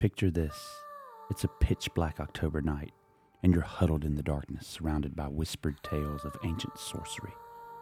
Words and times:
Picture 0.00 0.30
this 0.30 0.80
it's 1.28 1.44
a 1.44 1.48
pitch 1.60 1.92
black 1.94 2.20
October 2.20 2.62
night, 2.62 2.94
and 3.42 3.52
you're 3.52 3.60
huddled 3.60 4.02
in 4.02 4.14
the 4.14 4.22
darkness, 4.22 4.66
surrounded 4.66 5.14
by 5.14 5.28
whispered 5.28 5.76
tales 5.82 6.24
of 6.24 6.38
ancient 6.42 6.78
sorcery 6.78 7.34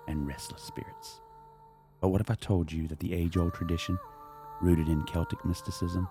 and 0.08 0.26
restless 0.26 0.62
spirits. 0.62 1.20
But 2.00 2.08
what 2.08 2.20
if 2.20 2.28
I 2.28 2.34
told 2.34 2.72
you 2.72 2.88
that 2.88 2.98
the 2.98 3.14
age 3.14 3.36
old 3.36 3.54
tradition, 3.54 4.00
rooted 4.60 4.88
in 4.88 5.04
Celtic 5.04 5.44
mysticism, 5.44 6.08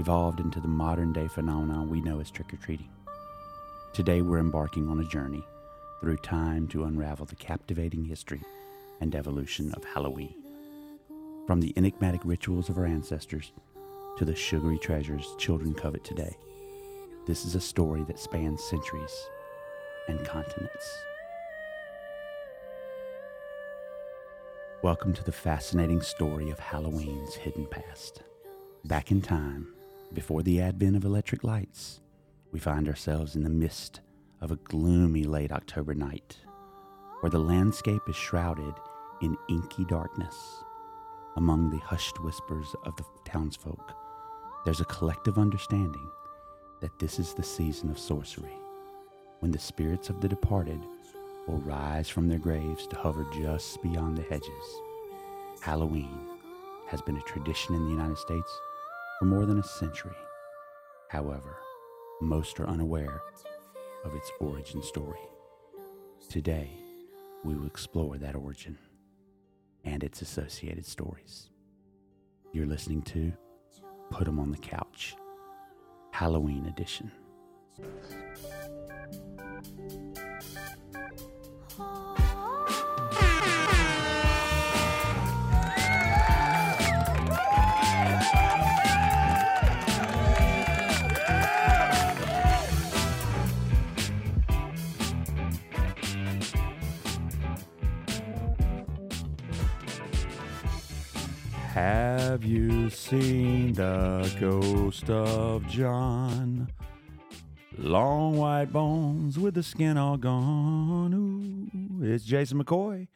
evolved 0.00 0.40
into 0.40 0.58
the 0.58 0.66
modern 0.66 1.12
day 1.12 1.28
phenomenon 1.28 1.88
we 1.88 2.00
know 2.00 2.18
as 2.18 2.32
trick 2.32 2.52
or 2.52 2.56
treating? 2.56 2.90
Today, 3.92 4.22
we're 4.22 4.38
embarking 4.38 4.88
on 4.88 4.98
a 4.98 5.08
journey 5.08 5.44
through 6.00 6.16
time 6.16 6.66
to 6.68 6.82
unravel 6.82 7.26
the 7.26 7.36
captivating 7.36 8.04
history 8.04 8.42
and 9.00 9.14
evolution 9.14 9.72
of 9.74 9.84
Halloween. 9.84 10.34
From 11.46 11.60
the 11.60 11.72
enigmatic 11.76 12.22
rituals 12.24 12.68
of 12.68 12.78
our 12.78 12.86
ancestors 12.86 13.52
to 14.20 14.26
the 14.26 14.36
sugary 14.36 14.76
treasures 14.76 15.34
children 15.38 15.72
covet 15.72 16.04
today, 16.04 16.36
this 17.26 17.46
is 17.46 17.54
a 17.54 17.60
story 17.60 18.02
that 18.02 18.18
spans 18.18 18.62
centuries 18.62 19.30
and 20.08 20.22
continents. 20.26 21.02
Welcome 24.82 25.14
to 25.14 25.24
the 25.24 25.32
fascinating 25.32 26.02
story 26.02 26.50
of 26.50 26.58
Halloween's 26.58 27.34
hidden 27.34 27.64
past. 27.64 28.22
Back 28.84 29.10
in 29.10 29.22
time, 29.22 29.72
before 30.12 30.42
the 30.42 30.60
advent 30.60 30.96
of 30.96 31.06
electric 31.06 31.42
lights, 31.42 32.02
we 32.52 32.58
find 32.58 32.88
ourselves 32.88 33.36
in 33.36 33.42
the 33.42 33.48
midst 33.48 34.02
of 34.42 34.50
a 34.50 34.56
gloomy 34.56 35.24
late 35.24 35.50
October 35.50 35.94
night, 35.94 36.36
where 37.20 37.30
the 37.30 37.38
landscape 37.38 38.02
is 38.06 38.16
shrouded 38.16 38.74
in 39.22 39.34
inky 39.48 39.86
darkness. 39.86 40.36
Among 41.36 41.70
the 41.70 41.78
hushed 41.78 42.20
whispers 42.22 42.74
of 42.84 42.96
the 42.96 43.04
townsfolk, 43.24 43.94
there's 44.64 44.80
a 44.80 44.86
collective 44.86 45.38
understanding 45.38 46.10
that 46.80 46.98
this 46.98 47.18
is 47.18 47.32
the 47.32 47.42
season 47.42 47.90
of 47.90 47.98
sorcery, 47.98 48.56
when 49.40 49.50
the 49.50 49.58
spirits 49.58 50.10
of 50.10 50.20
the 50.20 50.28
departed 50.28 50.80
will 51.46 51.58
rise 51.58 52.08
from 52.08 52.28
their 52.28 52.38
graves 52.38 52.86
to 52.86 52.96
hover 52.96 53.26
just 53.32 53.82
beyond 53.82 54.16
the 54.16 54.22
hedges. 54.22 54.80
Halloween 55.60 56.26
has 56.86 57.00
been 57.02 57.16
a 57.16 57.22
tradition 57.22 57.74
in 57.74 57.84
the 57.84 57.90
United 57.90 58.18
States 58.18 58.50
for 59.18 59.24
more 59.24 59.46
than 59.46 59.58
a 59.58 59.64
century. 59.64 60.16
However, 61.08 61.56
most 62.20 62.60
are 62.60 62.68
unaware 62.68 63.22
of 64.04 64.14
its 64.14 64.30
origin 64.40 64.82
story. 64.82 65.18
Today, 66.28 66.70
we 67.44 67.54
will 67.54 67.66
explore 67.66 68.18
that 68.18 68.36
origin 68.36 68.76
and 69.84 70.04
its 70.04 70.20
associated 70.20 70.84
stories. 70.84 71.48
You're 72.52 72.66
listening 72.66 73.02
to 73.02 73.32
Put 74.10 74.28
'em 74.28 74.38
on 74.38 74.50
the 74.50 74.58
Couch, 74.58 75.16
Halloween 76.10 76.66
edition. 76.66 77.10
Oh. 81.78 82.09
Have 101.80 102.44
you 102.44 102.90
seen 102.90 103.72
the 103.72 104.30
ghost 104.38 105.08
of 105.08 105.66
John? 105.66 106.70
Long 107.78 108.36
white 108.36 108.70
bones 108.70 109.38
with 109.38 109.54
the 109.54 109.62
skin 109.62 109.96
all 109.96 110.18
gone. 110.18 111.14
Ooh, 111.14 112.04
it's 112.04 112.24
Jason 112.24 112.62
McCoy. 112.62 113.08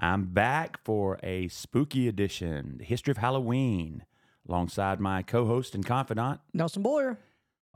I'm 0.00 0.24
back 0.24 0.84
for 0.84 1.20
a 1.22 1.46
spooky 1.46 2.08
edition, 2.08 2.78
the 2.78 2.84
history 2.84 3.12
of 3.12 3.18
Halloween, 3.18 4.04
alongside 4.48 4.98
my 4.98 5.22
co-host 5.22 5.76
and 5.76 5.86
confidant. 5.86 6.40
Nelson 6.52 6.82
Boyer. 6.82 7.20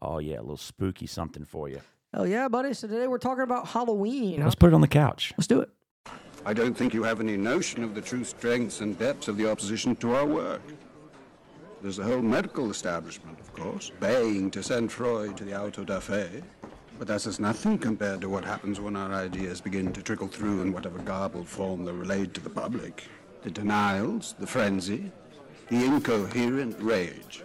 Oh 0.03 0.19
yeah, 0.19 0.41
a 0.41 0.43
little 0.43 0.57
spooky 0.57 1.07
something 1.07 1.45
for 1.45 1.69
you. 1.69 1.83
Oh 2.13 2.25
yeah, 2.25 2.49
buddy. 2.49 2.75
So 2.75 2.89
today 2.89 3.07
we're 3.07 3.19
talking 3.19 3.45
about 3.45 3.69
Halloween. 3.69 4.43
Let's 4.43 4.57
put 4.57 4.73
it 4.73 4.75
on 4.75 4.81
the 4.81 4.89
couch. 4.89 5.33
Let's 5.39 5.47
do 5.47 5.61
it. 5.61 5.71
I 6.47 6.55
don't 6.55 6.75
think 6.75 6.95
you 6.95 7.03
have 7.03 7.21
any 7.21 7.37
notion 7.37 7.85
of 7.85 7.95
the 7.95 8.01
true 8.01 8.25
strengths 8.25 8.81
and 8.81 8.99
depths 8.99 9.29
of 9.29 9.37
the 9.37 9.51
opposition 9.51 9.95
to 9.97 10.15
our 10.15 10.25
work. 10.25 10.63
There's 11.83 11.99
the 11.99 12.05
whole 12.05 12.23
medical 12.23 12.71
establishment, 12.71 13.39
of 13.39 13.53
course, 13.53 13.91
baying 14.01 14.51
to 14.53 14.63
send 14.63 14.91
Freud 14.91 15.37
to 15.37 15.45
the 15.45 15.61
auto 15.61 15.85
da 15.85 16.01
fe. 16.01 16.43
But 16.99 17.09
that's 17.09 17.27
as 17.27 17.41
nothing 17.41 17.79
compared 17.79 18.23
to 18.23 18.31
what 18.31 18.45
happens 18.45 18.81
when 18.81 18.97
our 18.97 19.13
ideas 19.13 19.61
begin 19.61 19.93
to 19.93 20.03
trickle 20.03 20.29
through 20.29 20.63
in 20.63 20.73
whatever 20.73 20.99
garbled 20.99 21.47
form 21.49 21.85
they're 21.85 21.95
relayed 21.95 22.33
to 22.35 22.41
the 22.41 22.51
public. 22.51 23.05
The 23.43 23.51
denials, 23.51 24.35
the 24.39 24.47
frenzy, 24.47 25.11
the 25.69 25.85
incoherent 25.85 26.77
rage. 26.81 27.43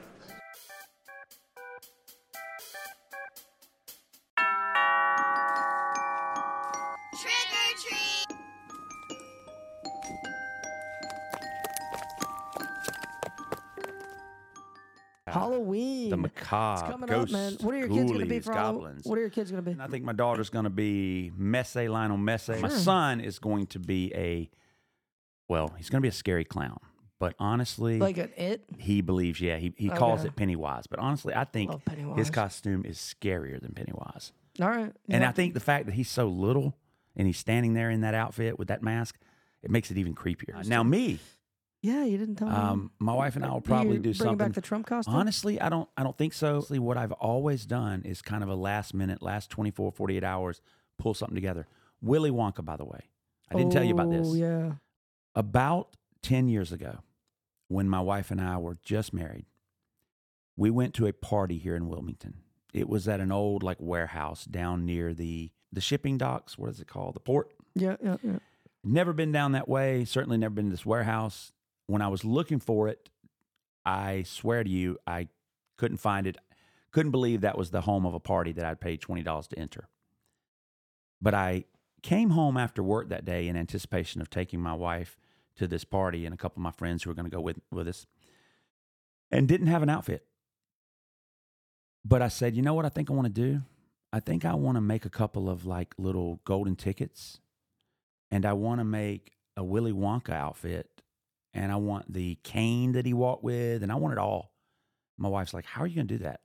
Halloween. 15.40 16.10
The 16.10 16.16
It's 16.16 16.22
macabre, 16.22 16.92
coming 16.92 17.10
ghosts, 17.10 17.34
up, 17.36 17.40
man. 17.40 17.58
What 17.62 17.76
are 17.76 17.78
your 17.78 17.88
kids 17.88 18.12
going 18.12 18.20
to 18.20 18.26
be 18.26 18.36
ghoulies, 18.40 18.44
for 18.44 18.54
Halloween? 18.54 18.76
goblins. 18.82 19.06
What 19.06 19.18
are 19.18 19.22
your 19.22 19.30
kids 19.30 19.52
going 19.52 19.64
to 19.64 19.66
be? 19.66 19.72
And 19.74 19.82
I 19.82 19.88
think 19.88 20.04
my 20.04 20.14
daughter's 20.14 20.50
going 20.50 20.64
to 20.66 20.70
be 20.70 21.32
Messi, 21.40 21.90
Lionel 21.90 22.18
Messi. 22.18 22.60
My 22.62 22.70
son 22.70 23.22
is 23.22 23.40
going 23.40 23.68
to 23.68 23.80
be 23.80 24.12
a, 24.16 24.50
well, 25.48 25.74
he's 25.78 25.90
going 25.90 26.00
to 26.00 26.06
be 26.06 26.10
a 26.10 26.14
scary 26.14 26.46
clown. 26.46 26.78
But 27.18 27.34
honestly, 27.40 27.98
Like 27.98 28.18
an 28.18 28.32
it? 28.36 28.66
he 28.78 29.00
believes, 29.02 29.40
yeah, 29.40 29.58
he, 29.58 29.74
he 29.78 29.90
calls 29.90 30.20
Okay. 30.22 30.28
it 30.28 30.36
Pennywise. 30.36 30.86
But 30.88 31.00
honestly, 31.00 31.34
I 31.34 31.46
think 31.46 31.70
Love 31.72 32.18
his 32.18 32.30
costume 32.30 32.84
is 32.86 32.98
scarier 32.98 33.62
than 33.62 33.72
Pennywise. 33.74 34.34
All 34.62 34.68
right. 34.70 34.92
And 35.10 35.22
Yeah. 35.24 35.30
I 35.30 35.32
think 35.32 35.54
the 35.54 35.60
fact 35.62 35.86
that 35.86 35.94
he's 35.96 36.10
so 36.10 36.28
little 36.28 36.76
and 37.16 37.26
he's 37.26 37.38
standing 37.38 37.74
there 37.74 37.90
in 37.90 38.02
that 38.02 38.14
outfit 38.16 38.60
with 38.60 38.68
that 38.68 38.84
mask, 38.84 39.18
it 39.64 39.72
makes 39.72 39.90
it 39.92 39.98
even 39.98 40.14
creepier. 40.14 40.66
Now, 40.68 40.84
me, 40.84 41.20
Yeah, 41.86 42.04
you 42.04 42.18
didn't 42.18 42.36
tell 42.36 42.48
me. 42.50 42.56
um, 42.56 42.92
my 43.00 43.14
wife 43.14 43.36
and 43.36 43.46
I 43.46 43.50
will 43.50 43.56
You 43.58 43.62
probably 43.62 43.96
do 43.98 44.02
bringing 44.02 44.14
something. 44.16 44.38
back 44.38 44.54
the 44.54 44.62
Trump 44.62 44.88
costume? 44.88 45.14
Honestly, 45.14 45.60
I 45.62 45.70
don't 45.70 45.88
I 45.98 46.04
don't 46.04 46.18
think 46.18 46.34
so. 46.34 46.56
Honestly, 46.56 46.80
what 46.80 46.98
I've 46.98 47.12
always 47.14 47.66
done 47.66 48.02
is 48.04 48.22
kind 48.22 48.44
of 48.44 48.50
a 48.50 48.56
last 48.56 48.94
minute, 48.94 49.22
last 49.22 49.50
24, 49.50 49.92
48 49.92 50.24
hours, 50.24 50.62
pull 50.98 51.14
something 51.14 51.36
together. 51.36 51.68
Willy 52.02 52.32
Wonka, 52.32 52.64
by 52.66 52.76
the 52.78 52.86
way. 52.86 53.02
I 53.52 53.56
didn't 53.56 53.72
tell 53.72 53.84
you 53.84 53.94
about 53.94 54.10
this. 54.10 54.28
Oh, 54.30 54.34
yeah. 54.36 54.72
About 55.36 55.96
10 56.24 56.48
years 56.48 56.72
ago, 56.72 57.00
when 57.68 57.88
my 57.90 58.00
wife 58.02 58.32
and 58.32 58.42
I 58.42 58.58
were 58.58 58.78
just 58.84 59.14
married, 59.14 59.46
we 60.58 60.70
went 60.70 60.94
to 60.96 61.06
a 61.08 61.14
party 61.14 61.58
here 61.58 61.76
in 61.76 61.88
Wilmington. 61.88 62.36
It 62.74 62.90
was 62.90 63.08
at 63.08 63.20
an 63.20 63.32
old 63.32 63.64
like 63.64 63.78
warehouse 63.80 64.46
down 64.46 64.86
near 64.86 65.14
the 65.14 65.52
the 65.72 65.82
shipping 65.82 66.18
docks. 66.18 66.58
What 66.58 66.70
is 66.70 66.80
it 66.80 66.88
called? 66.88 67.16
The 67.16 67.20
port. 67.20 67.52
Yeah, 67.76 67.98
yeah, 68.04 68.18
yeah. 68.24 68.40
Never 68.84 69.14
been 69.14 69.32
down 69.32 69.52
that 69.54 69.68
way. 69.68 70.06
Certainly 70.06 70.38
never 70.38 70.54
been 70.56 70.66
to 70.66 70.72
this 70.72 70.86
warehouse. 70.86 71.52
When 71.88 72.02
I 72.02 72.08
was 72.08 72.24
looking 72.26 72.60
for 72.60 72.88
it, 72.88 73.10
I 73.86 74.24
swear 74.24 74.64
to 74.64 74.70
you, 74.70 74.98
I 75.06 75.28
couldn't 75.78 75.98
find 75.98 76.26
it. 76.28 76.38
Couldn't 76.92 77.12
believe 77.12 77.42
that 77.42 77.58
was 77.58 77.72
the 77.72 77.82
home 77.82 78.06
of 78.06 78.14
a 78.14 78.20
party 78.20 78.52
that 78.54 78.66
I'd 78.66 78.80
paid 78.80 79.02
twenty 79.02 79.22
dollars 79.24 79.48
to 79.50 79.60
enter. 79.60 79.90
But 81.22 81.34
I 81.34 81.66
came 82.02 82.32
home 82.32 82.58
after 82.58 82.82
work 82.84 83.10
that 83.10 83.26
day 83.26 83.48
in 83.48 83.58
anticipation 83.58 84.22
of 84.22 84.30
taking 84.30 84.62
my 84.62 84.74
wife 84.74 85.18
to 85.58 85.68
this 85.68 85.84
party 85.84 86.26
and 86.26 86.34
a 86.34 86.38
couple 86.38 86.60
of 86.60 86.64
my 86.64 86.72
friends 86.72 87.04
who 87.04 87.10
were 87.10 87.16
going 87.16 87.30
to 87.30 87.36
go 87.36 87.42
with 87.42 87.60
with 87.72 87.88
us, 87.88 88.06
and 89.32 89.48
didn't 89.48 89.68
have 89.68 89.84
an 89.84 89.90
outfit. 89.90 90.26
But 92.04 92.22
I 92.22 92.28
said, 92.28 92.56
you 92.56 92.62
know 92.62 92.74
what? 92.74 92.86
I 92.86 92.90
think 92.90 93.10
I 93.10 93.14
want 93.14 93.26
to 93.28 93.42
do. 93.42 93.62
I 94.14 94.20
think 94.20 94.46
I 94.46 94.54
want 94.54 94.78
to 94.78 94.82
make 94.82 95.06
a 95.06 95.10
couple 95.10 95.50
of 95.50 95.66
like 95.66 95.94
little 95.98 96.40
golden 96.46 96.76
tickets 96.76 97.40
and 98.32 98.46
I 98.46 98.54
want 98.54 98.80
to 98.80 98.86
make 98.86 99.34
a 99.58 99.64
Willy 99.64 99.92
Wonka 99.92 100.32
outfit, 100.32 100.95
and 101.56 101.72
I 101.72 101.78
want 101.78 102.12
the 102.12 102.38
cane 102.44 102.92
that 102.92 103.06
he 103.06 103.14
walked 103.14 103.44
with, 103.44 103.82
and 103.82 103.92
I 103.92 103.96
want 103.96 104.12
it 104.12 104.20
all. 104.20 104.52
My 105.18 105.30
wife's 105.30 105.54
like, 105.54 105.66
"How 105.66 105.82
are 105.82 105.88
you 105.88 105.96
going 105.96 106.08
to 106.08 106.18
do 106.18 106.24
that?" 106.26 106.42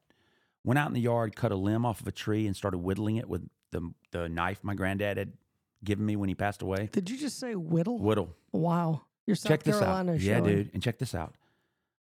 Went 0.64 0.78
out 0.78 0.86
in 0.86 0.94
the 0.94 1.00
yard, 1.00 1.34
cut 1.34 1.52
a 1.52 1.56
limb 1.56 1.84
off 1.84 2.00
of 2.00 2.06
a 2.06 2.12
tree, 2.12 2.46
and 2.46 2.56
started 2.56 2.78
whittling 2.78 3.16
it 3.16 3.28
with 3.28 3.46
the 3.72 3.92
the 4.12 4.28
knife 4.28 4.60
my 4.62 4.74
granddad 4.74 5.18
had 5.18 5.32
given 5.82 6.06
me 6.06 6.16
when 6.16 6.28
he 6.28 6.34
passed 6.34 6.62
away. 6.62 6.88
Did 6.92 7.10
you 7.10 7.18
just 7.18 7.38
say 7.38 7.54
whittle? 7.54 7.98
Whittle. 7.98 8.36
Wow. 8.52 9.02
You're 9.26 9.36
South 9.36 9.50
check 9.50 9.62
this 9.64 9.78
Carolina 9.78 10.12
out. 10.12 10.20
Yeah, 10.20 10.40
dude, 10.40 10.70
and 10.72 10.82
check 10.82 10.98
this 10.98 11.14
out. 11.14 11.34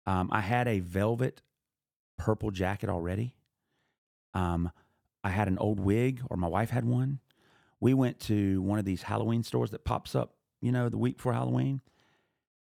Um, 0.07 0.29
I 0.33 0.41
had 0.41 0.67
a 0.67 0.81
velvet 0.81 1.43
purple 2.19 2.51
jacket 2.51 2.89
already. 2.89 3.35
Um, 4.35 4.71
I 5.23 5.31
had 5.31 5.49
an 5.49 5.59
old 5.59 5.81
wig, 5.81 6.21
or 6.31 6.37
my 6.37 6.49
wife 6.49 6.71
had 6.71 6.85
one. 6.85 7.21
We 7.81 7.95
went 7.95 8.21
to 8.21 8.63
one 8.63 8.79
of 8.79 8.85
these 8.85 9.03
Halloween 9.03 9.43
stores 9.43 9.71
that 9.71 9.85
pops 9.85 10.15
up, 10.15 10.35
you 10.61 10.73
know, 10.73 10.89
the 10.89 10.99
week 10.99 11.17
before 11.17 11.33
Halloween, 11.33 11.81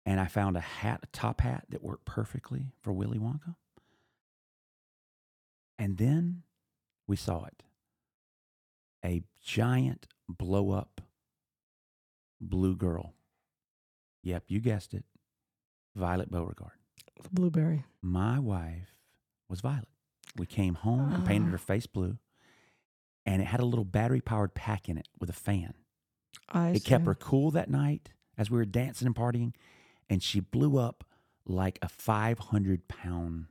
and 0.09 0.19
I 0.19 0.27
found 0.27 0.57
a 0.57 0.61
hat, 0.61 1.01
a 1.03 1.07
top 1.09 1.43
hat 1.43 1.67
that 1.69 1.83
worked 1.85 2.07
perfectly 2.07 2.73
for 2.81 2.95
Willy 2.95 3.19
Wonka. 3.19 3.57
And 5.79 5.99
then 5.99 6.43
we 7.07 7.15
saw 7.17 7.45
it 7.45 7.63
a 9.05 9.23
giant 9.43 10.07
blow 10.29 10.71
up 10.71 11.01
blue 12.41 12.75
girl. 12.75 13.15
Yep, 14.23 14.45
you 14.49 14.61
guessed 14.61 14.95
it. 14.95 15.05
Violet 15.95 16.31
Beauregarde. 16.31 16.73
The 17.23 17.29
blueberry. 17.29 17.85
My 18.03 18.39
wife 18.39 18.95
was 19.49 19.61
Violet. 19.61 19.89
We 20.37 20.47
came 20.47 20.75
home 20.75 21.13
and 21.13 21.27
painted 21.27 21.49
Ah. 21.49 21.53
her 21.53 21.59
face 21.59 21.87
blue, 21.87 22.19
and 23.27 23.41
it 23.43 23.47
had 23.47 23.61
a 23.61 23.65
little 23.65 23.85
battery 23.85 24.21
powered 24.21 24.55
pack 24.55 24.89
in 24.89 24.97
it 24.99 25.09
with 25.21 25.29
a 25.31 25.35
fan. 25.35 25.75
I 26.49 26.71
It 26.71 26.85
kept 26.85 27.05
her 27.07 27.15
cool 27.15 27.51
that 27.53 27.69
night 27.71 28.11
as 28.39 28.51
we 28.51 28.57
were 28.59 28.65
dancing 28.65 29.07
and 29.07 29.15
partying, 29.15 29.55
and 30.09 30.23
she 30.23 30.41
blew 30.41 30.79
up 30.79 31.05
like 31.47 31.79
a 31.83 31.89
500 31.89 32.89
pound, 32.89 33.47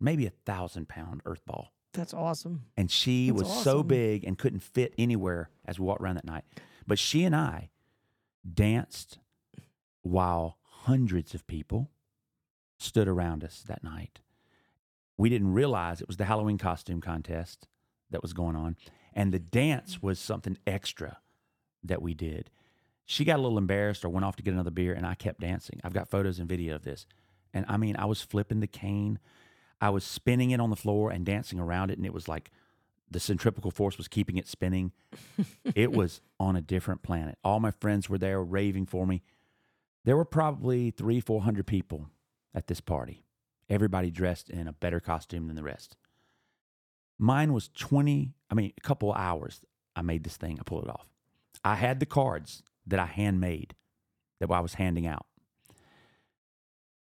maybe 0.00 0.26
a 0.26 0.30
thousand 0.30 0.88
pound 0.88 1.22
earth 1.24 1.44
ball. 1.46 1.72
That's 1.94 2.14
awesome. 2.14 2.64
And 2.76 2.90
she 2.90 3.30
That's 3.30 3.42
was 3.42 3.64
so 3.64 3.82
big 3.82 4.24
and 4.24 4.38
couldn't 4.38 4.62
fit 4.62 4.94
anywhere 4.98 5.50
as 5.64 5.78
we 5.78 5.86
walked 5.86 6.02
around 6.02 6.16
that 6.16 6.24
night. 6.24 6.44
But 6.86 6.98
she 6.98 7.24
and 7.24 7.34
I 7.34 7.70
danced 8.54 9.18
while 10.02 10.58
hundreds 10.62 11.34
of 11.34 11.46
people 11.46 11.90
stood 12.78 13.08
around 13.08 13.42
us 13.42 13.62
that 13.66 13.82
night. 13.82 14.20
We 15.16 15.28
didn't 15.28 15.52
realize 15.52 16.00
it 16.00 16.06
was 16.06 16.16
the 16.16 16.26
Halloween 16.26 16.58
costume 16.58 17.00
contest 17.00 17.66
that 18.10 18.22
was 18.22 18.32
going 18.32 18.54
on. 18.54 18.76
And 19.12 19.32
the 19.32 19.40
dance 19.40 20.00
was 20.00 20.20
something 20.20 20.56
extra 20.66 21.18
that 21.82 22.00
we 22.00 22.14
did. 22.14 22.50
She 23.10 23.24
got 23.24 23.38
a 23.38 23.42
little 23.42 23.56
embarrassed 23.56 24.04
or 24.04 24.10
went 24.10 24.26
off 24.26 24.36
to 24.36 24.42
get 24.42 24.52
another 24.52 24.70
beer, 24.70 24.92
and 24.92 25.06
I 25.06 25.14
kept 25.14 25.40
dancing. 25.40 25.80
I've 25.82 25.94
got 25.94 26.10
photos 26.10 26.38
and 26.38 26.46
video 26.46 26.74
of 26.74 26.84
this. 26.84 27.06
And 27.54 27.64
I 27.66 27.78
mean, 27.78 27.96
I 27.96 28.04
was 28.04 28.20
flipping 28.20 28.60
the 28.60 28.66
cane, 28.66 29.18
I 29.80 29.88
was 29.88 30.04
spinning 30.04 30.50
it 30.50 30.60
on 30.60 30.68
the 30.68 30.76
floor 30.76 31.10
and 31.10 31.24
dancing 31.24 31.58
around 31.58 31.90
it, 31.90 31.96
and 31.96 32.04
it 32.04 32.12
was 32.12 32.28
like 32.28 32.50
the 33.10 33.18
centripetal 33.18 33.70
force 33.70 33.96
was 33.96 34.08
keeping 34.08 34.36
it 34.36 34.46
spinning. 34.46 34.92
it 35.74 35.90
was 35.90 36.20
on 36.38 36.54
a 36.54 36.60
different 36.60 37.02
planet. 37.02 37.38
All 37.42 37.60
my 37.60 37.70
friends 37.70 38.10
were 38.10 38.18
there 38.18 38.42
raving 38.42 38.84
for 38.84 39.06
me. 39.06 39.22
There 40.04 40.16
were 40.16 40.26
probably 40.26 40.90
three, 40.90 41.18
four 41.18 41.40
hundred 41.40 41.66
people 41.66 42.10
at 42.54 42.66
this 42.66 42.82
party. 42.82 43.24
Everybody 43.70 44.10
dressed 44.10 44.50
in 44.50 44.68
a 44.68 44.72
better 44.74 45.00
costume 45.00 45.46
than 45.46 45.56
the 45.56 45.62
rest. 45.62 45.96
Mine 47.18 47.54
was 47.54 47.68
20, 47.68 48.34
I 48.50 48.54
mean, 48.54 48.74
a 48.76 48.80
couple 48.82 49.14
hours. 49.14 49.62
I 49.96 50.02
made 50.02 50.24
this 50.24 50.36
thing, 50.36 50.58
I 50.60 50.62
pulled 50.62 50.84
it 50.84 50.90
off. 50.90 51.08
I 51.64 51.76
had 51.76 52.00
the 52.00 52.06
cards 52.06 52.62
that 52.88 53.00
I 53.00 53.06
handmade 53.06 53.74
that 54.40 54.50
I 54.50 54.60
was 54.60 54.74
handing 54.74 55.06
out. 55.06 55.26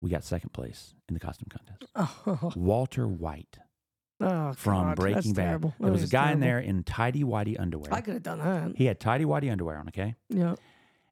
We 0.01 0.11
got 0.11 0.23
second 0.23 0.53
place 0.53 0.95
in 1.09 1.15
the 1.15 1.21
costume 1.21 1.49
contest. 1.51 1.91
Oh, 1.95 2.53
Walter 2.57 3.09
White 3.09 3.59
oh, 4.21 4.53
from 4.53 4.89
God, 4.89 4.97
Breaking 4.97 5.33
Bad. 5.33 5.45
Terrible. 5.47 5.75
There 5.81 5.87
That 5.89 5.93
was 5.93 6.05
a 6.05 6.09
guy 6.13 6.33
in 6.33 6.41
there 6.41 6.59
in 6.59 6.83
tidy 6.83 7.25
whitey 7.25 7.59
underwear. 7.59 7.93
I 7.93 8.03
could 8.03 8.15
have 8.15 8.23
done 8.23 8.39
that. 8.39 8.77
He 8.77 8.85
had 8.85 9.01
tidy 9.01 9.25
whitey 9.25 9.51
underwear 9.51 9.79
on, 9.79 9.89
okay? 9.89 10.15
Yeah. 10.29 10.57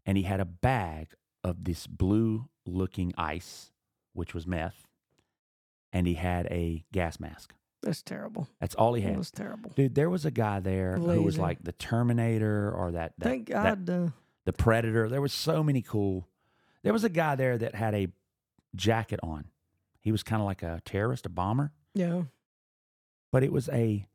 And 0.04 0.18
he 0.18 0.24
had 0.24 0.40
a 0.40 0.44
bag 0.44 1.08
of 1.42 1.64
this 1.64 1.86
blue 1.86 2.48
looking 2.66 3.14
ice, 3.16 3.72
which 4.12 4.34
was 4.34 4.46
meth. 4.46 4.86
And 5.92 6.06
he 6.06 6.14
had 6.14 6.46
a 6.46 6.84
gas 6.92 7.18
mask. 7.18 7.54
That's 7.82 8.02
terrible. 8.02 8.48
That's 8.60 8.74
all 8.74 8.94
he 8.94 9.02
had. 9.02 9.14
That 9.14 9.18
was 9.18 9.30
terrible. 9.30 9.72
Dude, 9.74 9.94
there 9.94 10.08
was 10.08 10.24
a 10.24 10.30
guy 10.30 10.60
there 10.60 10.96
who 10.96 11.22
was 11.22 11.38
like 11.38 11.62
the 11.62 11.72
Terminator 11.72 12.72
or 12.72 12.92
that, 12.92 13.14
that, 13.18 13.24
Thank 13.24 13.48
that- 13.48 13.86
God. 13.86 13.90
uh, 13.90 14.08
the 14.44 14.52
Predator. 14.52 15.08
There 15.08 15.20
was 15.20 15.32
so 15.32 15.62
many 15.62 15.82
cool. 15.82 16.28
There 16.82 16.92
was 16.92 17.04
a 17.04 17.08
guy 17.08 17.34
there 17.36 17.56
that 17.58 17.74
had 17.74 17.94
a 17.94 18.08
jacket 18.74 19.20
on. 19.22 19.46
He 20.00 20.10
was 20.12 20.22
kind 20.22 20.40
of 20.42 20.46
like 20.46 20.62
a 20.62 20.80
terrorist, 20.84 21.26
a 21.26 21.28
bomber, 21.28 21.72
yeah. 21.94 22.22
but 23.30 23.44
it 23.44 23.52
was 23.52 23.68
a 23.68 24.06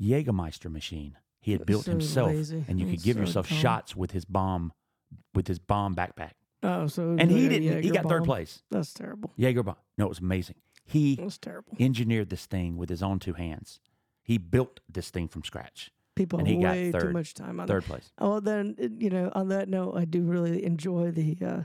Jägermeister 0.00 0.70
machine. 0.70 1.16
He 1.40 1.52
had 1.52 1.64
built 1.64 1.84
So 1.84 1.92
himself, 1.92 2.28
lazy. 2.30 2.64
and 2.66 2.80
you 2.80 2.86
could 2.86 2.94
It's 2.94 3.04
give 3.04 3.16
so 3.16 3.20
yourself 3.20 3.48
dumb. 3.48 3.58
shots 3.58 3.94
with 3.96 4.10
his 4.10 4.24
bomb, 4.24 4.72
with 5.34 5.46
his 5.46 5.58
bomb 5.60 5.94
backpack. 5.94 6.32
Oh, 6.64 6.88
so 6.88 7.14
And 7.18 7.30
he 7.30 7.48
didn't. 7.48 7.82
he 7.84 7.90
got 7.90 8.06
third 8.08 8.24
place. 8.24 8.62
That's 8.70 8.92
terrible. 8.92 9.32
Jaeger 9.36 9.62
bomb. 9.62 9.76
No, 9.96 10.06
it 10.06 10.08
was 10.08 10.18
amazing. 10.18 10.56
He 10.84 11.14
That's 11.14 11.38
terrible. 11.38 11.76
engineered 11.78 12.30
this 12.30 12.46
thing 12.46 12.76
with 12.76 12.88
his 12.88 13.02
own 13.02 13.20
two 13.20 13.34
hands. 13.34 13.78
He 14.24 14.38
built 14.38 14.80
this 14.88 15.10
thing 15.10 15.28
from 15.28 15.44
scratch. 15.44 15.92
People 16.18 16.40
and 16.40 16.48
he 16.48 16.56
got 16.56 16.72
way 16.72 16.92
too 16.92 17.10
much 17.10 17.32
time 17.34 17.60
on 17.60 17.66
Third 17.66 17.84
that. 17.84 17.88
place. 17.88 18.10
Oh, 18.18 18.30
well, 18.30 18.40
then 18.40 18.76
you 18.98 19.08
know. 19.08 19.30
On 19.34 19.48
that 19.48 19.68
note, 19.68 19.94
I 19.96 20.04
do 20.04 20.22
really 20.22 20.64
enjoy 20.64 21.10
the 21.12 21.36
uh, 21.44 21.62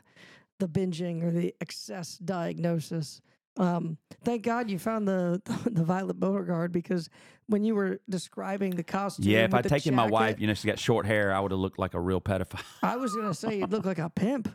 the 0.60 0.68
binging 0.68 1.24
or 1.24 1.32
the 1.32 1.54
excess 1.60 2.18
diagnosis. 2.20 3.20
Um, 3.58 3.98
thank 4.24 4.44
God 4.44 4.70
you 4.70 4.80
found 4.80 5.08
the 5.08 5.42
the 5.66 5.84
Violet 5.84 6.20
Beauregarde 6.20 6.72
because 6.72 7.10
when 7.48 7.64
you 7.64 7.76
were 7.76 8.00
describing 8.10 8.72
the 8.72 8.84
costume, 8.84 9.26
Yeah, 9.26 9.46
if 9.46 9.54
I'd 9.54 9.68
taken 9.68 9.94
my 9.94 10.08
wife, 10.08 10.40
you 10.40 10.48
know, 10.48 10.54
she's 10.54 10.66
got 10.66 10.80
short 10.80 11.06
hair, 11.06 11.34
I 11.34 11.40
would 11.40 11.52
have 11.52 11.60
looked 11.60 11.78
like 11.80 11.94
a 11.94 12.00
real 12.00 12.22
pedophile. 12.22 12.64
I 12.84 12.96
was 12.96 13.16
gonna 13.16 13.34
say 13.34 13.60
you'd 13.60 13.72
look 13.72 13.86
like 13.86 14.00
a 14.00 14.10
pimp. 14.10 14.50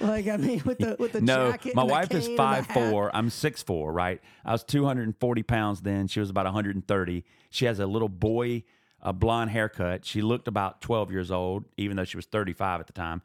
Like 0.00 0.28
I 0.28 0.36
mean, 0.38 0.62
with 0.64 0.78
the 0.78 0.96
with 1.00 1.12
the 1.12 1.20
no, 1.20 1.50
jacket. 1.50 1.74
my 1.74 1.84
wife 1.84 2.10
is 2.12 2.26
five 2.36 2.66
four. 2.68 3.10
I'm 3.14 3.28
six 3.28 3.62
four. 3.62 3.92
Right, 3.92 4.20
I 4.44 4.52
was 4.52 4.64
240 4.64 5.42
pounds 5.42 5.82
then. 5.82 6.06
She 6.06 6.20
was 6.20 6.30
about 6.30 6.46
130. 6.46 7.24
She 7.50 7.64
has 7.66 7.78
a 7.80 7.86
little 7.86 8.08
boy, 8.08 8.64
a 9.02 9.12
blonde 9.12 9.50
haircut. 9.50 10.04
She 10.04 10.22
looked 10.22 10.48
about 10.48 10.80
12 10.80 11.10
years 11.10 11.30
old, 11.30 11.64
even 11.76 11.96
though 11.96 12.04
she 12.04 12.16
was 12.16 12.26
35 12.26 12.80
at 12.80 12.86
the 12.86 12.92
time. 12.92 13.22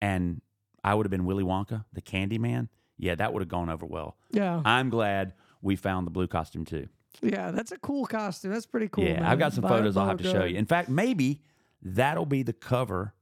And 0.00 0.40
I 0.84 0.94
would 0.94 1.06
have 1.06 1.10
been 1.10 1.24
Willy 1.24 1.44
Wonka, 1.44 1.84
the 1.92 2.00
Candy 2.00 2.38
Man. 2.38 2.68
Yeah, 2.98 3.14
that 3.16 3.32
would 3.32 3.40
have 3.42 3.48
gone 3.48 3.68
over 3.68 3.84
well. 3.84 4.16
Yeah, 4.30 4.62
I'm 4.64 4.88
glad 4.90 5.34
we 5.62 5.76
found 5.76 6.06
the 6.06 6.10
blue 6.10 6.26
costume 6.26 6.64
too. 6.64 6.88
yeah, 7.22 7.50
that's 7.50 7.72
a 7.72 7.78
cool 7.78 8.06
costume. 8.06 8.52
That's 8.52 8.66
pretty 8.66 8.88
cool. 8.88 9.04
yeah, 9.04 9.14
man. 9.20 9.24
I've 9.24 9.38
got 9.38 9.52
some 9.52 9.64
photos 9.64 9.96
I'll 9.96 10.06
have 10.08 10.18
to 10.18 10.30
show 10.30 10.44
you. 10.44 10.56
In 10.56 10.66
fact, 10.66 10.88
maybe 10.88 11.42
that'll 11.82 12.26
be 12.26 12.42
the 12.42 12.52
cover 12.52 13.12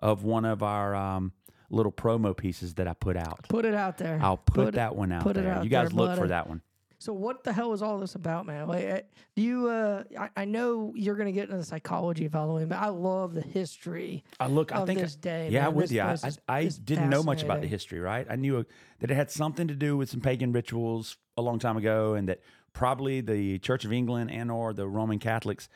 of 0.00 0.22
one 0.22 0.44
of 0.44 0.62
our 0.62 0.94
um, 0.94 1.32
little 1.70 1.90
promo 1.92 2.36
pieces 2.36 2.74
that 2.74 2.86
I 2.86 2.94
put 2.94 3.16
out. 3.16 3.46
Put 3.48 3.64
it 3.64 3.74
out 3.74 3.98
there. 3.98 4.18
I'll 4.22 4.36
put, 4.36 4.68
it- 4.68 4.74
that 4.74 4.94
one 4.94 5.10
out 5.12 5.22
put 5.22 5.36
it 5.36 5.42
there. 5.44 5.54
out 5.54 5.64
you 5.64 5.70
guys 5.70 5.88
there, 5.90 5.96
look 5.96 6.18
for 6.18 6.28
that 6.28 6.48
one. 6.48 6.62
So 7.04 7.12
what 7.12 7.44
the 7.44 7.52
hell 7.52 7.74
is 7.74 7.82
all 7.82 7.98
this 7.98 8.14
about, 8.14 8.46
man? 8.46 8.66
Like, 8.66 8.86
uh, 8.86 9.00
do 9.36 9.42
you? 9.42 9.68
Uh, 9.68 10.04
I, 10.18 10.30
I 10.38 10.44
know 10.46 10.94
you're 10.96 11.16
going 11.16 11.26
to 11.26 11.32
get 11.32 11.44
into 11.44 11.58
the 11.58 11.64
psychology 11.64 12.24
of 12.24 12.32
Halloween, 12.32 12.66
but 12.68 12.78
I 12.78 12.88
love 12.88 13.34
the 13.34 13.42
history 13.42 14.24
Uh, 14.40 14.46
look, 14.46 14.72
I 14.72 14.86
think 14.86 15.00
this 15.00 15.14
day. 15.14 15.50
Yeah, 15.50 15.60
man. 15.60 15.68
I'm 15.68 15.74
with 15.74 15.90
This 15.90 15.96
you. 15.96 16.00
I, 16.48 16.54
I, 16.56 16.60
I 16.60 16.70
didn't 16.82 17.10
know 17.10 17.22
much 17.22 17.42
about 17.42 17.60
the 17.60 17.66
history, 17.66 18.00
right? 18.00 18.26
I 18.30 18.36
knew 18.36 18.64
that 19.00 19.10
it 19.10 19.14
had 19.14 19.30
something 19.30 19.68
to 19.68 19.74
do 19.74 19.98
with 19.98 20.08
some 20.08 20.22
pagan 20.22 20.50
rituals 20.52 21.18
a 21.36 21.42
long 21.42 21.58
time 21.58 21.76
ago, 21.76 22.14
and 22.14 22.26
that 22.30 22.40
probably 22.72 23.20
the 23.20 23.58
Church 23.58 23.84
of 23.84 23.92
England 23.92 24.30
and 24.30 24.50
or 24.50 24.72
the 24.72 24.88
Roman 24.88 25.18
Catholics 25.18 25.68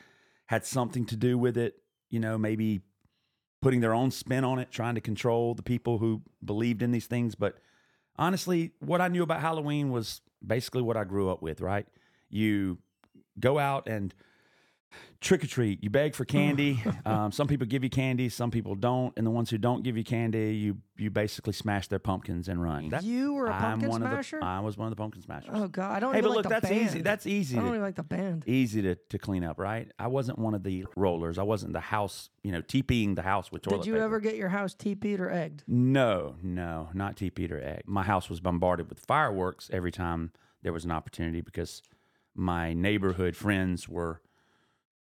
had 0.46 0.64
something 0.64 1.04
to 1.06 1.16
do 1.16 1.36
with 1.36 1.58
it. 1.58 1.74
You 2.08 2.20
know, 2.20 2.38
maybe 2.38 2.80
putting 3.60 3.80
their 3.80 3.92
own 3.92 4.10
spin 4.12 4.44
on 4.44 4.58
it, 4.58 4.70
trying 4.70 4.94
to 4.94 5.02
control 5.02 5.54
the 5.54 5.62
people 5.62 5.98
who 5.98 6.22
believed 6.42 6.80
in 6.80 6.90
these 6.90 7.06
things. 7.06 7.34
But 7.34 7.58
honestly, 8.16 8.72
what 8.80 9.02
I 9.02 9.08
knew 9.08 9.22
about 9.22 9.42
Halloween 9.42 9.90
was 9.90 10.22
basically 10.46 10.82
what 10.82 10.96
I 10.96 11.04
grew 11.04 11.30
up 11.30 11.42
with, 11.42 11.60
right? 11.60 11.86
You 12.30 12.78
go 13.38 13.58
out 13.58 13.88
and 13.88 14.14
trick 15.20 15.42
or 15.42 15.46
treat. 15.46 15.82
You 15.82 15.90
beg 15.90 16.14
for 16.14 16.24
candy. 16.24 16.82
um, 17.04 17.32
some 17.32 17.46
people 17.48 17.66
give 17.66 17.82
you 17.84 17.90
candy, 17.90 18.28
some 18.28 18.50
people 18.50 18.74
don't, 18.74 19.12
and 19.16 19.26
the 19.26 19.30
ones 19.30 19.50
who 19.50 19.58
don't 19.58 19.82
give 19.82 19.96
you 19.96 20.04
candy, 20.04 20.54
you 20.56 20.78
you 20.96 21.10
basically 21.10 21.52
smash 21.52 21.86
their 21.88 21.98
pumpkins 21.98 22.48
and 22.48 22.62
run. 22.62 22.88
That- 22.88 23.04
You 23.04 23.32
were 23.34 23.46
a 23.46 23.52
pumpkin 23.52 23.92
smasher. 23.92 24.40
The, 24.40 24.46
I 24.46 24.60
was 24.60 24.76
one 24.76 24.86
of 24.86 24.90
the 24.90 24.96
pumpkin 24.96 25.22
smashers. 25.22 25.50
oh 25.52 25.68
God, 25.68 25.96
I 25.96 26.00
don't 26.00 26.12
hey, 26.12 26.18
even 26.18 26.30
but 26.30 26.36
like 26.36 26.36
look, 26.36 26.42
the 26.44 26.48
that's 26.60 26.68
band. 26.68 26.82
easy. 26.82 27.00
That's 27.02 27.26
easy. 27.26 27.56
I 27.56 27.60
don't 27.60 27.68
to- 27.68 27.74
even 27.74 27.82
like 27.82 27.94
the 27.94 28.02
band. 28.02 28.44
easy 28.46 28.82
to, 28.82 28.94
to 28.94 29.18
clean 29.18 29.44
up, 29.44 29.58
right? 29.58 29.90
I 29.98 30.08
wasn't 30.08 30.38
one 30.38 30.54
of 30.54 30.62
the 30.64 30.86
rollers. 30.96 31.38
I 31.38 31.44
wasn't 31.44 31.72
the 31.72 31.80
house, 31.80 32.30
you 32.42 32.52
know, 32.52 32.62
TPing 32.62 33.14
the 33.16 33.22
house 33.22 33.52
with 33.52 33.62
toilet 33.62 33.76
paper. 33.78 33.84
Did 33.84 33.88
you 33.88 33.94
paper. 33.94 34.04
ever 34.04 34.20
get 34.20 34.36
your 34.36 34.48
house 34.48 34.74
teepeed 34.74 35.20
or 35.20 35.30
egged? 35.30 35.62
No, 35.68 36.36
no, 36.42 36.88
not 36.94 37.16
TP'd 37.16 37.52
or 37.52 37.62
egg. 37.62 37.82
My 37.86 38.02
house 38.02 38.28
was 38.28 38.40
bombarded 38.40 38.88
with 38.88 38.98
fireworks 39.00 39.70
every 39.72 39.92
time 39.92 40.32
there 40.62 40.72
was 40.72 40.84
an 40.84 40.90
opportunity 40.90 41.40
because 41.40 41.82
my 42.34 42.72
neighborhood 42.74 43.36
friends 43.36 43.88
were 43.88 44.20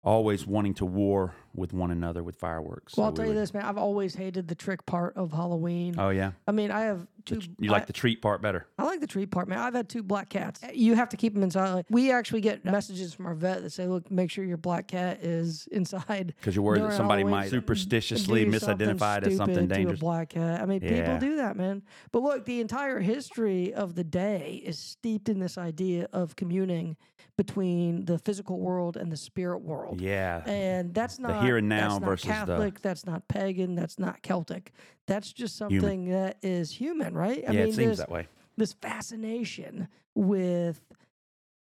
always 0.05 0.47
wanting 0.47 0.75
to 0.75 0.85
war 0.85 1.35
with 1.55 1.73
one 1.73 1.91
another 1.91 2.23
with 2.23 2.37
fireworks. 2.37 2.97
Well, 2.97 3.05
So 3.05 3.07
I'll 3.07 3.13
we 3.13 3.17
tell 3.17 3.25
you 3.27 3.33
would- 3.35 3.41
this, 3.41 3.55
man. 3.55 3.65
I've 3.65 3.79
always 3.79 4.15
hated 4.15 4.49
the 4.49 4.55
trick 4.55 4.85
part 4.87 5.17
of 5.17 5.33
Halloween. 5.33 5.95
Oh 5.99 6.11
yeah, 6.11 6.33
I 6.47 6.53
mean, 6.53 6.71
I 6.71 6.83
have 6.83 7.07
two. 7.25 7.41
you 7.59 7.71
I- 7.71 7.73
like 7.73 7.87
the 7.87 7.93
treat 7.93 8.23
part 8.23 8.41
better. 8.43 8.67
I 8.79 8.85
like 8.85 9.01
the 9.01 9.07
treat 9.07 9.31
part, 9.31 9.49
man. 9.49 9.59
I've 9.59 9.75
had 9.75 9.89
two 9.89 10.03
black 10.03 10.29
cats. 10.29 10.61
You 10.73 10.95
have 10.95 11.09
to 11.11 11.17
keep 11.17 11.35
them 11.35 11.43
inside. 11.43 11.73
Like, 11.73 11.87
we 11.91 12.11
actually 12.13 12.41
get 12.41 12.65
messages 12.65 13.13
from 13.15 13.27
our 13.27 13.35
vet 13.35 13.63
that 13.63 13.71
say, 13.71 13.87
"Look, 13.87 14.11
make 14.11 14.31
sure 14.31 14.45
your 14.45 14.57
black 14.57 14.89
cat 14.89 15.23
is 15.23 15.67
inside." 15.73 16.35
Because 16.39 16.55
you're 16.57 16.65
worried 16.65 16.83
that 16.83 16.93
somebody 16.95 17.23
Halloween. 17.23 17.41
might 17.41 17.51
superstitiously 17.51 18.45
Do 18.45 18.59
something 18.59 18.89
misidentify 18.89 19.19
it 19.19 19.27
as 19.29 19.37
something 19.37 19.55
stupid 19.55 19.69
to 19.69 19.75
a 19.75 19.77
dangerous. 19.77 20.01
black 20.01 20.29
cat. 20.31 20.61
I 20.63 20.67
mean, 20.67 20.81
people 20.81 21.19
do 21.19 21.37
that, 21.37 21.57
man. 21.57 21.83
But 22.13 22.23
look, 22.23 22.45
the 22.45 22.61
entire 22.61 23.01
history 23.01 23.73
of 23.75 23.95
the 23.95 24.05
day 24.05 24.63
is 24.65 24.79
steeped 24.79 25.29
in 25.29 25.39
this 25.39 25.59
idea 25.59 26.09
of 26.13 26.35
communing 26.37 26.97
between 27.37 28.05
the 28.05 28.19
physical 28.19 28.61
world 28.61 28.97
and 28.97 29.11
the 29.11 29.17
spirit 29.17 29.63
world. 29.63 30.01
Yeah, 30.01 30.43
And 30.47 30.93
that's 30.93 31.19
not 31.19 31.42
here 31.43 31.57
and 31.59 31.69
now 31.69 31.91
that's 31.91 32.01
not 32.01 32.07
versus 32.07 32.27
the- 32.27 32.33
Catholic. 32.33 32.81
That's 32.81 33.07
not 33.07 33.29
pagan. 33.29 33.75
That's 33.75 33.99
not 33.99 34.23
Celtic. 34.23 34.73
That's 35.07 35.33
just 35.33 35.59
Human. 35.59 35.81
something 35.81 36.11
that 36.11 36.39
is 36.43 36.71
human, 36.73 37.15
right? 37.15 37.39
I 37.49 37.53
yeah, 37.53 37.61
mean, 37.61 37.69
it 37.69 37.75
seems 37.75 37.99
that 37.99 38.11
way. 38.11 38.29
this 38.57 38.73
fascination 38.73 39.89
with 40.15 40.81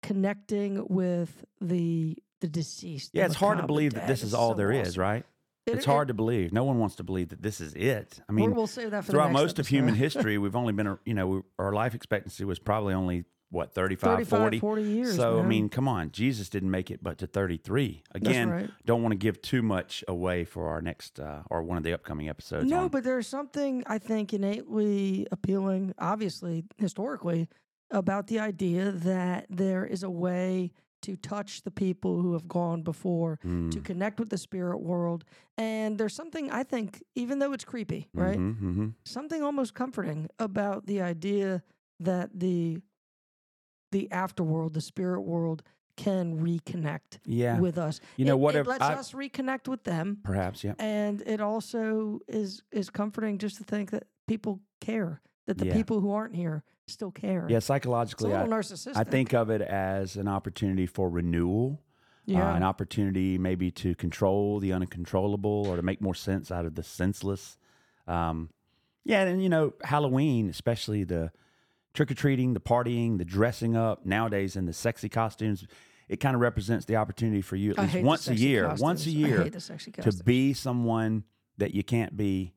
connecting 0.03 0.87
with 0.89 1.45
the 1.61 2.17
the 2.41 2.49
deceased. 2.49 3.13
the 3.13 3.19
Yeah, 3.21 3.27
it's 3.27 3.35
hard 3.35 3.59
to 3.59 3.67
believe 3.67 3.95
the 3.95 4.01
that 4.01 4.09
this 4.09 4.23
is 4.23 4.35
all 4.35 4.51
so 4.51 4.57
there 4.59 4.71
is, 4.73 4.89
awesome. 4.91 5.03
right? 5.03 5.25
It- 5.67 5.75
It's 5.77 5.85
it- 5.87 5.91
hard 5.91 6.09
to 6.09 6.15
believe. 6.15 6.53
No 6.53 6.65
one 6.65 6.79
wants 6.79 6.97
to 6.97 7.03
believe 7.03 7.31
that 7.31 7.43
this 7.43 7.61
is 7.61 7.75
it. 7.75 8.21
I 8.29 8.33
mean, 8.33 8.55
we'll 8.55 8.67
save 8.67 8.91
that 8.93 9.05
for 9.05 9.07
the 9.07 9.13
throughout 9.13 9.33
most 9.33 9.59
of 9.59 9.67
human 9.69 9.95
history, 9.95 10.37
we've 10.39 10.55
only 10.55 10.73
been, 10.73 10.99
you 11.05 11.15
know, 11.15 11.27
we- 11.27 11.43
our 11.59 11.73
life 11.73 11.95
expectancy 11.95 12.45
was 12.45 12.59
probably 12.59 12.95
only 12.95 13.25
what 13.51 13.73
35, 13.73 14.19
35, 14.29 14.39
40. 14.41 14.59
40 14.59 14.83
years. 14.83 15.17
so 15.17 15.39
I 15.39 15.43
mean, 15.43 15.69
come 15.69 15.87
on, 15.89 16.11
Jesus 16.11 16.49
didn't 16.49 16.71
make 16.71 16.91
it 16.91 17.01
but 17.03 17.19
to 17.19 17.27
33. 17.27 18.03
Again, 18.13 18.51
right. 18.51 18.71
don't 18.85 19.03
want 19.03 19.13
to 19.13 19.17
give 19.19 19.41
too 19.41 19.63
much 19.63 20.03
away 20.09 20.45
for 20.45 20.69
our 20.69 20.83
next 20.83 21.21
uh, 21.21 21.43
or 21.51 21.63
one 21.63 21.77
of 21.79 21.85
the 21.85 21.93
upcoming 21.93 22.29
episodes. 22.29 22.69
No, 22.69 22.81
on- 22.85 22.89
but 22.89 23.05
there's 23.05 23.27
something 23.29 23.85
I 23.87 23.99
think 23.99 24.33
innately 24.35 25.27
appealing, 25.31 25.95
obviously 25.99 26.65
historically, 26.77 27.49
about 27.91 28.27
the 28.27 28.41
idea 28.41 28.91
that 28.91 29.47
there 29.49 29.85
is 29.87 30.03
a 30.03 30.11
way 30.11 30.73
to 31.03 31.15
touch 31.15 31.63
the 31.63 31.71
people 31.71 32.21
who 32.21 32.33
have 32.33 32.49
gone 32.49 32.83
before, 32.83 33.39
to 33.43 33.49
Mm. 33.49 33.85
connect 33.85 34.19
with 34.19 34.29
the 34.31 34.39
spirit 34.39 34.79
world. 34.79 35.25
And 35.57 35.99
there's 35.99 36.15
something 36.15 36.51
I 36.51 36.65
think, 36.65 37.01
even 37.15 37.39
though 37.39 37.53
it's 37.53 37.65
creepy, 37.65 38.09
right? 38.13 38.37
Mhm, 38.39 38.61
mhm. 38.61 38.95
Something 39.05 39.41
almost 39.43 39.73
comforting 39.75 40.29
about 40.41 40.87
the 40.87 41.01
idea 41.01 41.63
that 42.01 42.31
the 42.41 42.79
the 43.93 44.09
afterworld, 44.13 44.73
the 44.73 44.81
spirit 44.81 45.23
world, 45.23 45.63
can 45.97 46.39
reconnect 46.39 47.19
Yeah, 47.25 47.59
with 47.59 47.79
us. 47.79 48.01
you 48.17 48.25
know 48.27 48.35
It- 48.35 48.41
what? 48.41 48.55
It, 48.55 48.61
if 48.61 48.67
lets 48.67 48.83
I, 48.83 48.95
us 48.95 49.13
reconnect 49.13 49.67
with 49.69 49.85
them 49.85 50.19
perhaps, 50.23 50.63
yeah. 50.63 50.75
and 50.79 51.23
it 51.23 51.41
also 51.41 52.21
is 52.29 52.63
is 52.71 52.91
comforting 52.91 53.39
just 53.39 53.57
to 53.57 53.65
think 53.65 53.91
that 53.93 54.05
people 54.27 54.61
care 54.81 55.23
that 55.47 55.57
the 55.59 55.67
Yeah. 55.67 55.73
people 55.75 56.01
who 56.01 56.11
aren't 56.11 56.37
here 56.37 56.65
still 56.87 57.11
care 57.11 57.47
Yeah, 57.49 57.61
psychologically, 57.61 58.31
little 58.31 58.53
I, 58.53 58.59
narcissistic 58.59 58.97
I 58.97 59.05
think 59.05 59.33
of 59.33 59.49
it 59.51 59.63
as 59.63 60.17
an 60.17 60.29
opportunity 60.29 60.87
for 60.87 61.09
renewal. 61.09 61.81
yeah 62.27 62.53
uh, 62.53 62.57
an 62.57 62.63
opportunity 62.65 63.39
maybe 63.39 63.71
to 63.71 63.95
control 63.95 64.59
the 64.61 64.73
uncontrollable 64.73 65.67
or 65.69 65.77
to 65.77 65.83
make 65.83 66.01
more 66.03 66.15
sense 66.15 66.51
out 66.51 66.67
of 66.67 66.75
the 66.75 66.83
senseless. 66.83 67.57
Um, 68.07 68.51
yeah, 69.05 69.23
and 69.23 69.41
you 69.43 69.49
know, 69.49 69.73
Halloween, 69.85 70.49
especially 70.51 71.05
the 71.05 71.31
trick 71.97 72.11
or 72.11 72.15
treating, 72.15 72.53
the 72.55 72.61
partying, 72.61 73.19
the 73.19 73.25
dressing 73.25 73.77
up 73.77 74.05
nowadays 74.07 74.55
in 74.57 74.67
the 74.67 74.73
sexy 74.73 75.09
costumes, 75.09 75.67
it 76.09 76.21
kind 76.21 76.35
of 76.37 76.41
represents 76.41 76.85
the 76.85 76.97
opportunity 76.97 77.41
for 77.43 77.57
you 77.57 77.73
at 77.73 77.93
least 77.95 78.05
once 78.05 78.29
a 78.29 78.35
year, 78.37 78.73
once 78.79 79.07
a 79.07 79.11
year 79.11 79.43
hate 79.43 79.53
the 79.53 79.61
sexy 79.61 79.91
to 79.91 80.13
be 80.25 80.53
someone 80.53 81.25
that 81.59 81.75
you 81.75 81.83
can't 81.83 82.17
be, 82.17 82.53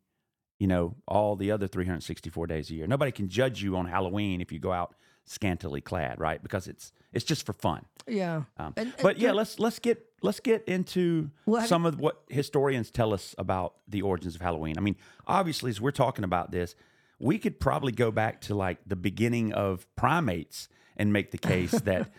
you 0.60 0.68
know, 0.68 0.96
all 1.08 1.36
the 1.36 1.50
other 1.52 1.68
364 1.68 2.46
days 2.48 2.70
a 2.70 2.74
year. 2.76 2.86
Nobody 2.86 3.12
can 3.12 3.28
judge 3.30 3.64
you 3.64 3.76
on 3.78 3.86
Halloween 3.86 4.42
if 4.42 4.52
you 4.52 4.60
go 4.60 4.72
out 4.72 4.94
scantily 5.26 5.82
clad, 5.82 6.20
right? 6.20 6.42
Because 6.44 6.68
it's 6.68 6.92
it's 7.14 7.26
just 7.26 7.46
for 7.46 7.54
fun. 7.54 7.86
yeah 8.08 8.44
Um, 8.58 8.74
And- 8.78 8.78
and 8.78 8.94
but 9.02 9.18
yeah, 9.18 9.32
let's 9.32 9.58
let's 9.60 9.80
get 9.80 10.06
let's 10.22 10.40
get 10.40 10.64
into 10.68 11.32
Well, 11.46 11.66
some 11.66 11.86
of 11.86 12.00
what 12.00 12.22
historians 12.30 12.92
tell 12.92 13.14
us 13.14 13.34
about 13.38 13.76
the 13.88 14.02
origins 14.02 14.36
of 14.36 14.42
Halloween. 14.42 14.78
I 14.78 14.82
mean, 14.82 14.98
obviously, 15.26 15.70
as 15.72 15.80
we're 15.82 15.92
talking 15.92 16.24
about 16.26 16.52
this, 16.52 16.76
we 17.20 17.38
could 17.38 17.60
probably 17.60 17.92
go 17.92 18.12
back 18.12 18.42
to 18.42 18.56
like 18.56 18.80
the 18.88 18.96
beginning 18.96 19.54
of 19.54 19.86
primates 19.96 20.70
and 20.98 21.14
make 21.14 21.32
the 21.32 21.38
case 21.38 21.72
that 21.82 22.10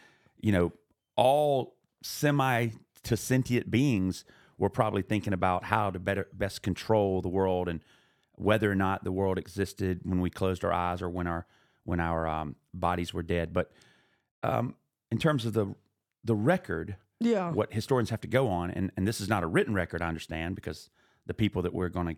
you 0.41 0.53
know 0.53 0.73
all 1.17 1.77
semi 2.03 2.69
to 3.03 3.17
sentient 3.17 3.71
beings 3.71 4.25
were 4.59 4.71
probably 4.71 5.03
thinking 5.03 5.33
about 5.33 5.65
how 5.65 5.91
to 5.91 5.99
better 5.99 6.29
best 6.33 6.63
control 6.63 7.23
the 7.23 7.29
world 7.29 7.69
and 7.69 7.81
whether 8.35 8.71
or 8.71 8.75
not 8.75 9.05
the 9.05 9.13
world 9.13 9.39
existed 9.39 10.01
when 10.05 10.21
we 10.21 10.31
closed 10.31 10.65
our 10.65 10.73
eyes 10.73 11.03
or 11.03 11.09
when 11.09 11.27
our 11.27 11.47
when 11.85 11.99
our 11.99 12.27
um, 12.29 12.57
bodies 12.73 13.13
were 13.13 13.23
dead. 13.23 13.53
But 13.53 13.73
um, 14.43 14.75
in 15.11 15.19
terms 15.19 15.45
of 15.45 15.55
the 15.55 15.75
the 16.25 16.35
record, 16.35 16.97
yeah 17.19 17.51
what 17.51 17.73
historians 17.73 18.11
have 18.11 18.21
to 18.21 18.29
go 18.29 18.49
on, 18.49 18.71
and, 18.71 18.93
and 18.97 19.09
this 19.09 19.21
is 19.21 19.29
not 19.29 19.43
a 19.43 19.47
written 19.47 19.75
record, 19.75 20.03
I 20.03 20.09
understand, 20.09 20.55
because 20.55 20.91
the 21.27 21.35
people 21.35 21.63
that 21.63 21.73
we're 21.73 21.89
going 21.89 22.09
to 22.09 22.17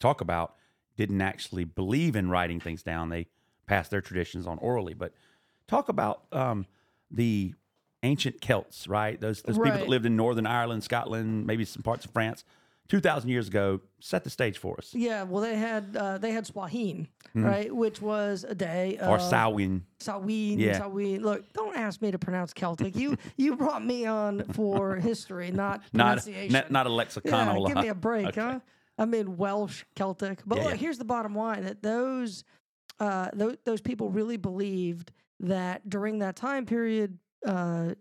talk 0.00 0.20
about 0.20 0.56
didn't 0.96 1.20
actually 1.20 1.64
believe 1.64 2.16
in 2.16 2.30
writing 2.30 2.60
things 2.60 2.82
down. 2.82 3.08
They 3.08 3.26
passed 3.66 3.90
their 3.90 4.00
traditions 4.00 4.46
on 4.46 4.58
orally. 4.58 4.94
But 4.94 5.12
talk 5.68 5.88
about 5.88 6.24
um, 6.32 6.66
the 7.10 7.54
ancient 8.02 8.40
Celts, 8.40 8.86
right? 8.86 9.20
Those 9.20 9.42
those 9.42 9.56
people 9.58 9.78
that 9.78 9.88
lived 9.88 10.06
in 10.06 10.16
Northern 10.16 10.46
Ireland, 10.46 10.84
Scotland, 10.84 11.46
maybe 11.46 11.64
some 11.64 11.82
parts 11.82 12.04
of 12.04 12.10
France, 12.12 12.44
two 12.88 13.00
thousand 13.00 13.30
years 13.30 13.48
ago. 13.48 13.80
Set 14.00 14.22
the 14.22 14.28
stage 14.28 14.58
for 14.58 14.76
us. 14.76 14.92
yeah 14.94 15.22
well 15.22 15.40
they 15.42 15.56
had 15.56 15.96
uh, 15.96 16.18
they 16.18 16.30
had 16.32 16.44
Swaheen 16.44 17.06
right 17.34 17.74
which 17.74 18.02
was 18.02 18.44
a 18.46 18.54
day 18.54 18.98
Mm-hmm. 19.00 19.10
Or 19.10 19.18
Samhain. 19.18 19.86
Samhain, 19.98 20.58
Yeah. 20.60 20.76
Samhain. 20.78 21.22
Look, 21.22 21.50
don't 21.54 21.74
ask 21.74 22.02
me 22.02 22.10
to 22.10 22.18
pronounce 22.18 22.52
Celtic. 22.52 22.94
You 22.94 23.16
you 23.38 23.56
brought 23.56 23.82
me 23.82 24.04
on 24.04 24.44
for 24.52 24.96
history, 24.96 25.50
not 25.50 25.80
Not, 25.94 26.18
pronunciation. 26.18 26.52
not 26.52 26.70
not 26.70 26.86
a 26.86 26.90
Yeah, 26.90 26.96
lexicon. 26.96 27.64
give 27.66 27.76
me 27.78 27.88
a 27.88 27.94
break, 27.94 28.26
Okay. 28.26 28.40
huh? 28.42 28.60
I 28.98 29.04
mean 29.04 29.36
Welsh, 29.36 29.84
Celtic. 29.94 30.40
But 30.46 30.58
Yeah, 30.58 30.64
look, 30.64 30.72
yeah. 30.74 30.78
here's 30.78 30.98
the 30.98 31.04
bottom 31.04 31.34
line: 31.34 31.64
that 31.64 31.82
those, 31.82 32.44
uh, 33.00 33.30
those 33.32 33.56
those 33.64 33.80
people 33.80 34.10
really 34.10 34.36
believed 34.36 35.12
that 35.40 35.88
during 35.88 36.20
that 36.20 36.36
time 36.36 36.64
period, 36.64 37.18
uh, 37.46 37.94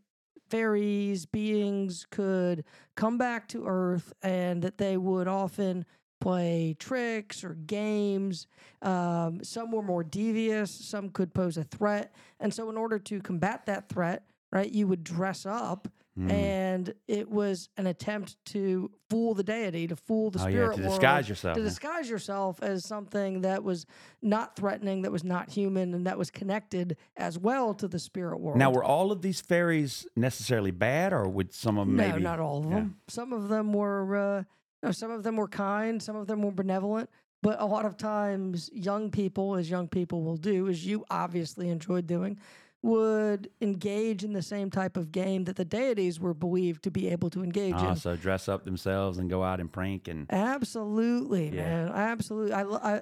fairies, 0.50 1.26
beings 1.26 2.06
could 2.12 2.64
come 2.96 3.18
back 3.18 3.48
to 3.50 3.66
Earth, 3.66 4.14
and 4.22 4.62
that 4.62 4.78
they 4.78 4.98
would 4.98 5.28
often 5.28 5.86
play 6.22 6.76
tricks 6.80 7.44
or 7.44 7.56
games. 7.56 8.48
Um, 8.82 9.44
some 9.44 9.72
were 9.72 9.82
more 9.82 10.04
devious. 10.04 10.72
Some 10.72 11.10
could 11.10 11.34
pose 11.34 11.58
a 11.58 11.64
threat, 11.64 12.14
and 12.40 12.54
so 12.54 12.70
in 12.70 12.78
order 12.78 13.00
to 13.00 13.20
combat 13.20 13.66
that 13.66 13.90
threat, 13.90 14.26
right, 14.52 14.72
you 14.72 14.88
would 14.88 15.04
dress 15.04 15.46
up 15.46 15.88
Mm. 16.18 16.32
and 16.32 16.94
it 17.08 17.28
was 17.28 17.70
an 17.76 17.88
attempt 17.88 18.38
to 18.46 18.92
fool 19.10 19.34
the 19.34 19.42
deity, 19.44 19.88
to 19.88 19.96
fool 19.96 20.30
the 20.30 20.40
Oh, 20.40 20.44
yeah, 20.44 20.50
spirit 20.50 20.76
to 20.76 20.82
world, 20.84 20.92
disguise 20.92 21.28
yourself, 21.28 21.56
to 21.56 21.62
yeah. 21.62 21.68
disguise 21.68 22.08
yourself 22.08 22.62
as 22.62 22.86
something 22.86 23.42
that 23.42 23.64
was 23.64 23.88
not 24.22 24.56
threatening, 24.56 25.02
that 25.02 25.12
was 25.12 25.24
not 25.24 25.50
human, 25.50 25.96
and 25.96 26.06
that 26.06 26.20
was 26.20 26.30
connected 26.30 26.98
as 27.18 27.40
well 27.40 27.74
to 27.74 27.88
the 27.88 27.98
spirit 27.98 28.40
world. 28.40 28.60
Now, 28.60 28.70
were 28.70 28.84
all 28.84 29.12
of 29.12 29.24
these 29.24 29.42
fairies 29.42 30.06
necessarily 30.16 30.70
bad, 30.70 31.14
or 31.14 31.28
would 31.28 31.52
some 31.52 31.80
of 31.80 31.88
them 31.88 31.96
no, 31.96 32.08
maybe? 32.10 32.22
not 32.22 32.40
all 32.40 32.60
of 32.60 32.66
yeah. 32.66 32.76
them. 32.76 32.98
Some 33.08 33.34
of 33.34 33.50
them 33.50 33.74
were, 33.74 34.16
uh, 34.16 34.44
no, 34.84 34.92
some 34.92 35.10
of 35.10 35.24
them 35.24 35.36
were 35.38 35.48
kind, 35.48 36.00
some 36.00 36.16
of 36.16 36.28
them 36.28 36.44
were 36.44 36.52
benevolent. 36.52 37.10
But 37.42 37.60
a 37.60 37.66
lot 37.66 37.86
of 37.86 37.98
times, 37.98 38.70
young 38.72 39.10
people, 39.12 39.56
as 39.56 39.70
young 39.70 39.88
people 39.90 40.24
will 40.24 40.38
do, 40.38 40.70
as 40.70 40.86
you 40.86 41.04
obviously 41.10 41.70
enjoyed 41.70 42.08
doing, 42.08 42.38
would 42.84 43.50
engage 43.62 44.24
in 44.24 44.34
the 44.34 44.42
same 44.42 44.70
type 44.70 44.98
of 44.98 45.12
game 45.12 45.46
that 45.46 45.56
the 45.56 45.66
deities 45.66 46.20
were 46.20 46.34
believed 46.34 46.84
to 46.84 46.92
be 46.92 47.08
able 47.08 47.30
to 47.32 47.42
engage 47.42 47.74
Ah, 47.76 47.92
in. 47.92 47.96
so 47.96 48.16
dress 48.16 48.48
up 48.50 48.66
themselves 48.66 49.18
and 49.18 49.30
go 49.30 49.42
out 49.42 49.60
and 49.60 49.72
prank 49.72 50.08
and 50.10 50.28
Absolutely, 50.32 51.48
Yeah. 51.50 51.64
man. 51.64 51.88
Absolutely. 51.90 52.54
I, 52.54 52.64
I, 52.64 53.02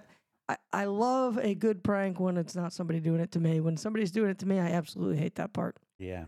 I, 0.50 0.58
I 0.72 0.86
love 0.86 1.38
a 1.40 1.56
good 1.56 1.84
prank 1.84 2.20
when 2.20 2.38
it's 2.38 2.56
not 2.56 2.74
somebody 2.74 3.00
doing 3.00 3.20
it 3.22 3.32
to 3.34 3.40
me. 3.40 3.60
When 3.60 3.76
somebody's 3.76 4.12
doing 4.12 4.30
it 4.30 4.40
to 4.40 4.46
me, 4.48 4.60
I 4.60 4.68
absolutely 4.72 5.18
hate 5.18 5.36
that 5.36 5.52
part. 5.54 5.78
yeah. 5.98 6.26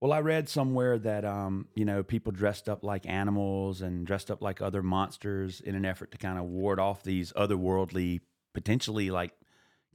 Well, 0.00 0.12
I 0.12 0.18
read 0.18 0.48
somewhere 0.48 0.98
that 0.98 1.24
um, 1.24 1.68
you 1.76 1.84
know 1.84 2.02
people 2.02 2.32
dressed 2.32 2.68
up 2.68 2.82
like 2.82 3.06
animals 3.06 3.82
and 3.82 4.04
dressed 4.04 4.32
up 4.32 4.42
like 4.42 4.60
other 4.60 4.82
monsters 4.82 5.60
in 5.60 5.76
an 5.76 5.84
effort 5.84 6.10
to 6.10 6.18
kind 6.18 6.40
of 6.40 6.44
ward 6.46 6.80
off 6.80 7.04
these 7.04 7.32
otherworldly, 7.34 8.18
potentially 8.52 9.12
like 9.12 9.30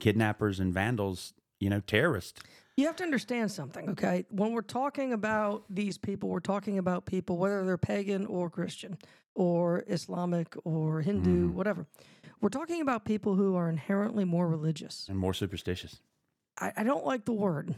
kidnappers 0.00 0.60
and 0.60 0.72
vandals, 0.72 1.34
you 1.60 1.68
know, 1.68 1.80
terrorists. 1.80 2.40
You 2.78 2.86
have 2.86 2.94
to 2.96 3.02
understand 3.02 3.50
something, 3.50 3.90
okay? 3.90 4.24
When 4.30 4.52
we're 4.52 4.62
talking 4.62 5.12
about 5.12 5.64
these 5.68 5.98
people, 5.98 6.28
we're 6.28 6.38
talking 6.38 6.78
about 6.78 7.06
people, 7.06 7.36
whether 7.36 7.64
they're 7.64 7.76
pagan 7.76 8.24
or 8.24 8.48
Christian 8.48 8.98
or 9.34 9.82
Islamic 9.88 10.54
or 10.62 11.00
Hindu, 11.00 11.46
mm-hmm. 11.48 11.56
whatever. 11.56 11.88
We're 12.40 12.50
talking 12.50 12.80
about 12.80 13.04
people 13.04 13.34
who 13.34 13.56
are 13.56 13.68
inherently 13.68 14.24
more 14.24 14.46
religious. 14.46 15.06
and 15.08 15.18
more 15.18 15.34
superstitious. 15.34 16.00
I, 16.60 16.72
I 16.76 16.84
don't 16.84 17.04
like 17.04 17.24
the 17.24 17.32
word. 17.32 17.74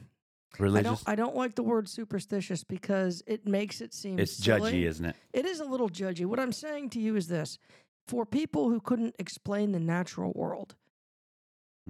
I 0.59 0.63
Religious. 0.63 1.03
don't. 1.03 1.09
I 1.09 1.15
don't 1.15 1.35
like 1.35 1.55
the 1.55 1.63
word 1.63 1.89
superstitious 1.89 2.63
because 2.63 3.23
it 3.27 3.47
makes 3.47 3.81
it 3.81 3.95
seem 3.95 4.19
it's 4.19 4.37
silly. 4.37 4.73
judgy, 4.73 4.87
isn't 4.87 5.07
it? 5.07 5.17
It 5.33 5.47
is 5.47 5.61
a 5.61 5.65
little 5.65 5.89
judgy. 5.89 6.27
What 6.27 6.41
I'm 6.41 6.53
saying 6.53 6.91
to 6.91 7.01
you 7.01 7.17
is 7.17 7.27
this: 7.27 7.59
for 8.07 8.27
people 8.27 8.69
who 8.69 8.81
couldn't 8.81 9.15
explain 9.19 9.73
the 9.73 9.81
natural 9.81 10.33
world, 10.35 10.75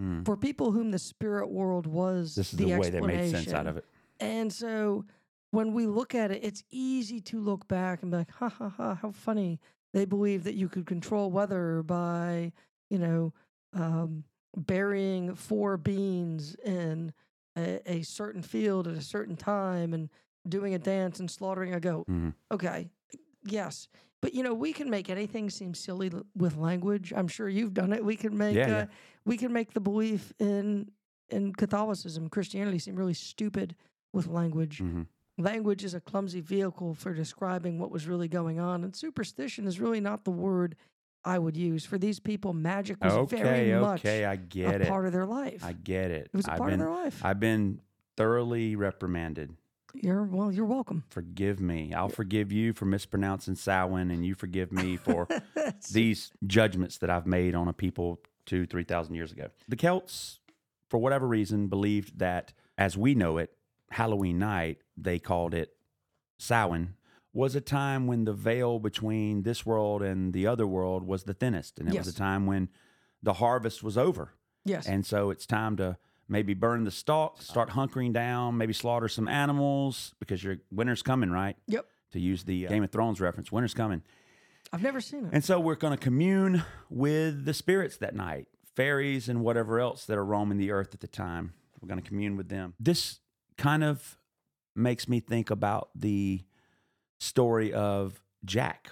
Mm. 0.01 0.25
for 0.25 0.37
people 0.37 0.73
whom 0.73 0.91
the 0.91 0.99
spirit 0.99 1.51
world 1.51 1.87
was 1.87 2.35
This 2.35 2.53
is 2.53 2.59
the, 2.59 2.67
the, 2.67 2.79
way 2.79 2.89
they 2.91 3.01
made 3.01 3.31
sense 3.31 3.35
explanation, 3.49 3.55
out 3.55 3.67
of 3.67 3.77
it. 3.77 3.85
And 4.19 4.53
so 4.53 5.05
when 5.51 5.75
we 5.75 5.87
look 5.87 6.15
at 6.15 6.31
it, 6.31 6.43
it's 6.43 6.63
easy 6.71 7.21
to 7.21 7.41
look 7.41 7.69
back 7.69 8.03
and 8.03 8.11
be 8.11 8.19
like, 8.19 8.31
ha 8.31 8.49
ha 8.49 8.69
ha, 8.69 8.95
how 8.95 9.11
funny. 9.11 9.61
They 9.93 10.05
believe 10.05 10.45
that 10.45 10.55
you 10.55 10.69
could 10.69 10.87
control 10.87 11.31
weather 11.31 11.83
by, 11.83 12.53
you 12.89 12.99
know, 12.99 13.33
um, 13.75 14.25
burying 14.57 15.35
four 15.35 15.77
beans 15.77 16.55
in 16.65 17.13
a, 17.59 17.81
a 17.87 18.03
certain 18.03 18.43
field 18.43 18.87
at 18.87 18.95
a 18.97 19.03
certain 19.03 19.37
time 19.37 19.93
and 19.93 20.09
doing 20.49 20.75
a 20.75 20.79
dance 20.79 21.21
and 21.21 21.31
slaughtering 21.31 21.75
a 21.75 21.81
goat. 21.81 22.07
Mhm. 22.09 22.35
Okay. 22.51 22.91
Yes. 23.45 23.89
But 24.21 24.35
you 24.35 24.43
know, 24.43 24.55
we 24.55 24.73
can 24.73 24.91
make 24.91 25.09
anything 25.09 25.51
seem 25.51 25.75
silly 25.75 26.11
with 26.37 26.57
language. 26.57 27.13
I'm 27.17 27.29
sure 27.29 27.49
you've 27.49 27.75
done 27.75 27.93
it. 27.93 28.05
We 28.05 28.17
can 28.17 28.37
make 28.37 28.57
Yeah, 28.57 28.65
uh, 28.65 28.69
yeah. 28.69 28.87
We 29.25 29.37
can 29.37 29.53
make 29.53 29.73
the 29.73 29.81
belief 29.81 30.33
in 30.39 30.91
in 31.29 31.53
Catholicism, 31.53 32.29
Christianity 32.29 32.79
seem 32.81 32.97
really 32.97 33.15
stupid 33.15 33.77
with 34.13 34.27
language. 34.27 34.79
Mhm. 34.81 35.07
Language 35.39 35.85
is 35.85 35.95
a 35.95 36.01
clumsy 36.01 36.41
vehicle 36.41 36.93
for 36.95 37.15
describing 37.15 37.79
what 37.79 37.91
was 37.93 38.09
really 38.09 38.27
going 38.29 38.59
on, 38.59 38.83
and 38.83 38.95
superstition 38.97 39.67
is 39.67 39.79
really 39.81 40.01
not 40.01 40.25
the 40.25 40.31
word 40.33 40.75
I 41.25 41.39
would 41.39 41.57
use 41.57 41.85
for 41.87 41.99
these 41.99 42.19
people. 42.19 42.53
Magic 42.53 43.03
was 43.03 43.13
Okay, 43.13 43.43
very 43.43 43.81
much 43.81 44.01
okay, 44.01 44.25
I 44.25 44.33
a 44.33 44.37
get 44.37 44.81
it. 44.81 44.89
part 44.89 45.07
of 45.07 45.13
their 45.13 45.27
life. 45.27 45.63
I 45.65 45.73
get 45.73 46.11
it. 46.11 46.27
it 46.33 46.37
was 46.37 46.47
a 46.49 46.53
I've 46.53 46.59
part 46.59 46.71
been 46.71 46.81
of 46.81 46.87
their 46.87 46.95
life. 47.05 47.25
I've 47.25 47.39
been 47.41 47.81
thoroughly 48.17 48.75
reprimanded. 48.75 49.55
you're 49.95 50.25
well. 50.25 50.51
You're 50.53 50.67
welcome. 50.67 51.05
Forgive 51.09 51.61
me. 51.61 51.93
I'll 51.95 52.09
forgive 52.09 52.51
you 52.53 52.73
for 52.73 52.85
mispronouncing 52.87 53.55
Samhain, 53.55 54.11
and 54.11 54.25
you 54.27 54.35
forgive 54.35 54.73
me 54.73 54.97
for 54.97 55.27
these 55.93 56.33
judgments 56.47 56.99
that 56.99 57.11
I've 57.11 57.27
made 57.27 57.55
on 57.55 57.67
a 57.69 57.73
people 57.73 58.21
two, 58.51 58.67
three 58.67 58.83
thousand 58.83 59.15
years 59.15 59.31
ago. 59.31 59.49
The 59.69 59.77
Celts, 59.77 60.41
for 60.89 60.99
whatever 60.99 61.27
reason, 61.27 61.69
believed 61.69 62.19
that, 62.19 62.53
as 62.77 62.99
we 62.99 63.15
know 63.15 63.39
it, 63.39 63.53
Halloween 63.93 64.41
night, 64.41 64.79
they 64.97 65.21
called 65.21 65.55
it 65.55 65.77
Samhain, 66.37 66.95
was 67.33 67.55
a 67.55 67.61
time 67.61 68.09
when 68.09 68.25
the 68.25 68.33
veil 68.33 68.81
between 68.81 69.45
this 69.45 69.65
world 69.65 70.03
and 70.03 70.33
the 70.33 70.49
other 70.49 70.67
world 70.67 71.07
was 71.07 71.23
the 71.23 71.35
thinnest, 71.35 71.79
and 71.79 71.89
it 71.89 71.97
was 71.97 72.09
a 72.09 72.15
time 72.15 72.45
when 72.45 72.69
the 73.23 73.35
harvest 73.35 73.85
was 73.85 73.97
over. 73.97 74.33
Yes. 74.65 74.87
And 74.87 75.07
so 75.07 75.31
it's 75.31 75.47
time 75.47 75.77
to 75.77 75.97
maybe 76.29 76.53
burn 76.53 76.83
the 76.83 76.91
stalk, 76.91 77.41
start 77.41 77.71
hunkering 77.71 78.13
down, 78.13 78.59
maybe 78.59 78.73
slaughter 78.73 79.09
some 79.09 79.29
animals 79.29 80.15
because 80.19 80.43
your 80.43 80.57
winter's 80.73 81.03
coming, 81.03 81.31
right? 81.31 81.57
yep. 81.69 81.87
To 82.13 82.19
use 82.19 82.43
the 82.43 82.67
uh, 82.67 82.71
Game 82.71 82.83
of 82.83 82.91
Thrones 82.91 83.21
reference, 83.21 83.53
winter's 83.53 83.75
coming. 83.75 84.03
I've 84.73 84.83
never 84.83 85.01
seen 85.01 85.25
it. 85.27 85.31
And 85.33 85.45
so 85.45 85.59
we're 85.59 85.75
going 85.75 85.97
to 85.97 86.03
commune 86.03 86.63
with 86.89 87.45
the 87.45 87.55
spirits 87.55 87.97
that 87.99 88.15
night, 88.15 88.47
fairies 88.77 89.29
and 89.29 89.43
whatever 89.43 89.81
else 89.81 90.05
that 90.07 90.17
are 90.17 90.25
roaming 90.25 90.59
the 90.59 90.71
earth 90.71 90.95
at 90.95 91.01
the 91.01 91.09
time. 91.09 91.53
We're 91.81 91.89
going 91.89 92.01
to 92.01 92.07
commune 92.09 92.37
with 92.37 92.49
them. 92.49 92.75
This 92.79 93.21
kind 93.59 93.83
of 93.83 94.19
makes 94.77 95.09
me 95.09 95.19
think 95.21 95.51
about 95.51 95.91
the 95.95 96.43
story 97.19 97.73
of 97.73 98.21
Jack. 98.45 98.91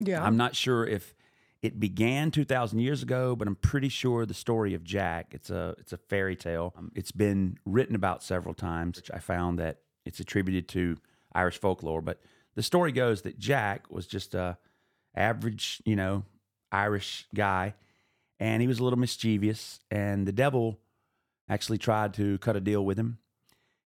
yeah. 0.00 0.22
I'm 0.22 0.36
not 0.36 0.54
sure 0.54 0.86
if 0.86 1.14
it 1.62 1.80
began 1.80 2.30
2,000 2.30 2.78
years 2.78 3.02
ago, 3.02 3.34
but 3.34 3.48
I'm 3.48 3.56
pretty 3.56 3.88
sure 3.88 4.24
the 4.26 4.34
story 4.34 4.74
of 4.74 4.84
Jack. 4.84 5.28
It's 5.32 5.50
a 5.50 5.74
it's 5.78 5.92
a 5.92 5.96
fairy 5.96 6.36
tale. 6.36 6.72
Um, 6.76 6.92
It's 6.94 7.10
been 7.10 7.58
written 7.64 7.96
about 7.96 8.22
several 8.22 8.54
times. 8.54 9.02
I 9.12 9.18
found 9.18 9.58
that 9.58 9.78
it's 10.04 10.20
attributed 10.20 10.68
to 10.68 10.98
Irish 11.32 11.58
folklore, 11.58 12.00
but 12.00 12.20
the 12.58 12.62
story 12.64 12.90
goes 12.90 13.22
that 13.22 13.38
Jack 13.38 13.88
was 13.88 14.04
just 14.04 14.34
a 14.34 14.58
average, 15.14 15.80
you 15.84 15.94
know, 15.94 16.24
Irish 16.72 17.28
guy, 17.32 17.74
and 18.40 18.60
he 18.60 18.66
was 18.66 18.80
a 18.80 18.82
little 18.82 18.98
mischievous, 18.98 19.78
and 19.92 20.26
the 20.26 20.32
devil 20.32 20.80
actually 21.48 21.78
tried 21.78 22.14
to 22.14 22.36
cut 22.38 22.56
a 22.56 22.60
deal 22.60 22.84
with 22.84 22.98
him. 22.98 23.18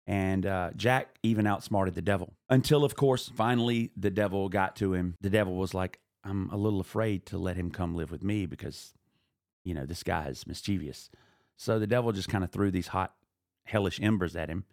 And 0.06 0.46
uh, 0.46 0.70
Jack 0.76 1.16
even 1.24 1.48
outsmarted 1.48 1.96
the 1.96 2.00
devil 2.00 2.32
until, 2.48 2.84
of 2.84 2.94
course, 2.94 3.28
finally 3.34 3.90
the 3.96 4.08
devil 4.08 4.48
got 4.48 4.76
to 4.76 4.94
him. 4.94 5.16
The 5.20 5.30
devil 5.30 5.56
was 5.56 5.74
like, 5.74 5.98
I'm 6.22 6.48
a 6.50 6.56
little 6.56 6.80
afraid 6.80 7.26
to 7.26 7.38
let 7.38 7.56
him 7.56 7.72
come 7.72 7.96
live 7.96 8.12
with 8.12 8.22
me 8.22 8.46
because, 8.46 8.94
you 9.64 9.74
know, 9.74 9.84
this 9.84 10.04
guy 10.04 10.28
is 10.28 10.46
mischievous. 10.46 11.10
So 11.56 11.80
the 11.80 11.88
devil 11.88 12.12
just 12.12 12.28
kind 12.28 12.44
of 12.44 12.52
threw 12.52 12.70
these 12.70 12.88
hot, 12.88 13.14
hellish 13.64 13.98
embers 14.00 14.36
at 14.36 14.48
him. 14.48 14.64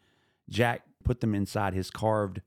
Jack 0.52 0.84
put 1.04 1.20
them 1.20 1.34
inside 1.34 1.74
his 1.74 1.90
carved 1.90 2.42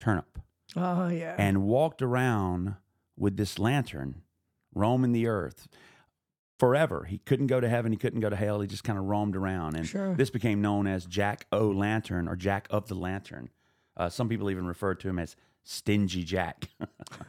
turnip 0.00 0.38
oh 0.76 1.08
yeah. 1.08 1.34
and 1.38 1.62
walked 1.64 2.02
around 2.02 2.76
with 3.16 3.36
this 3.36 3.58
lantern, 3.58 4.22
roaming 4.74 5.12
the 5.12 5.26
earth 5.26 5.68
forever. 6.58 7.04
He 7.04 7.18
couldn't 7.18 7.46
go 7.46 7.60
to 7.60 7.68
heaven, 7.68 7.92
he 7.92 7.98
couldn't 7.98 8.20
go 8.20 8.30
to 8.30 8.36
hell. 8.36 8.60
He 8.60 8.66
just 8.66 8.84
kind 8.84 8.98
of 8.98 9.04
roamed 9.06 9.36
around. 9.36 9.76
And 9.76 9.86
Sure. 9.86 10.14
this 10.14 10.30
became 10.30 10.60
known 10.60 10.86
as 10.86 11.06
Jack 11.06 11.46
O' 11.52 11.68
Lantern 11.70 12.28
or 12.28 12.36
Jack 12.36 12.66
of 12.70 12.88
the 12.88 12.94
Lantern. 12.94 13.50
Uh, 13.96 14.08
some 14.08 14.28
people 14.28 14.50
even 14.50 14.66
refer 14.66 14.94
to 14.94 15.08
him 15.08 15.18
as 15.18 15.36
Stingy 15.64 16.24
Jack. 16.24 16.68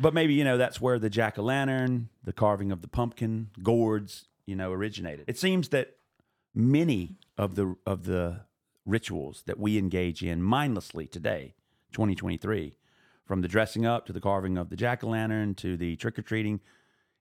but 0.00 0.12
maybe, 0.14 0.34
you 0.34 0.44
know, 0.44 0.56
that's 0.58 0.80
where 0.80 0.98
the 0.98 1.10
Jack 1.10 1.38
o' 1.38 1.42
Lantern, 1.42 2.08
the 2.22 2.32
carving 2.32 2.72
of 2.72 2.82
the 2.82 2.88
pumpkin, 2.88 3.50
gourds, 3.62 4.26
you 4.46 4.56
know, 4.56 4.72
originated. 4.72 5.24
It 5.28 5.38
seems 5.38 5.68
that 5.70 5.96
many 6.54 7.16
of 7.38 7.54
the 7.54 7.76
of 7.86 8.04
the 8.04 8.40
rituals 8.86 9.42
that 9.46 9.58
we 9.58 9.78
engage 9.78 10.22
in 10.22 10.42
mindlessly 10.42 11.06
today, 11.06 11.54
2023, 11.92 12.76
from 13.24 13.40
the 13.40 13.48
dressing 13.48 13.86
up 13.86 14.06
to 14.06 14.12
the 14.12 14.20
carving 14.20 14.58
of 14.58 14.68
the 14.70 14.76
jack 14.76 15.02
o' 15.02 15.08
lantern 15.08 15.54
to 15.54 15.76
the 15.76 15.96
trick 15.96 16.18
or 16.18 16.22
treating, 16.22 16.60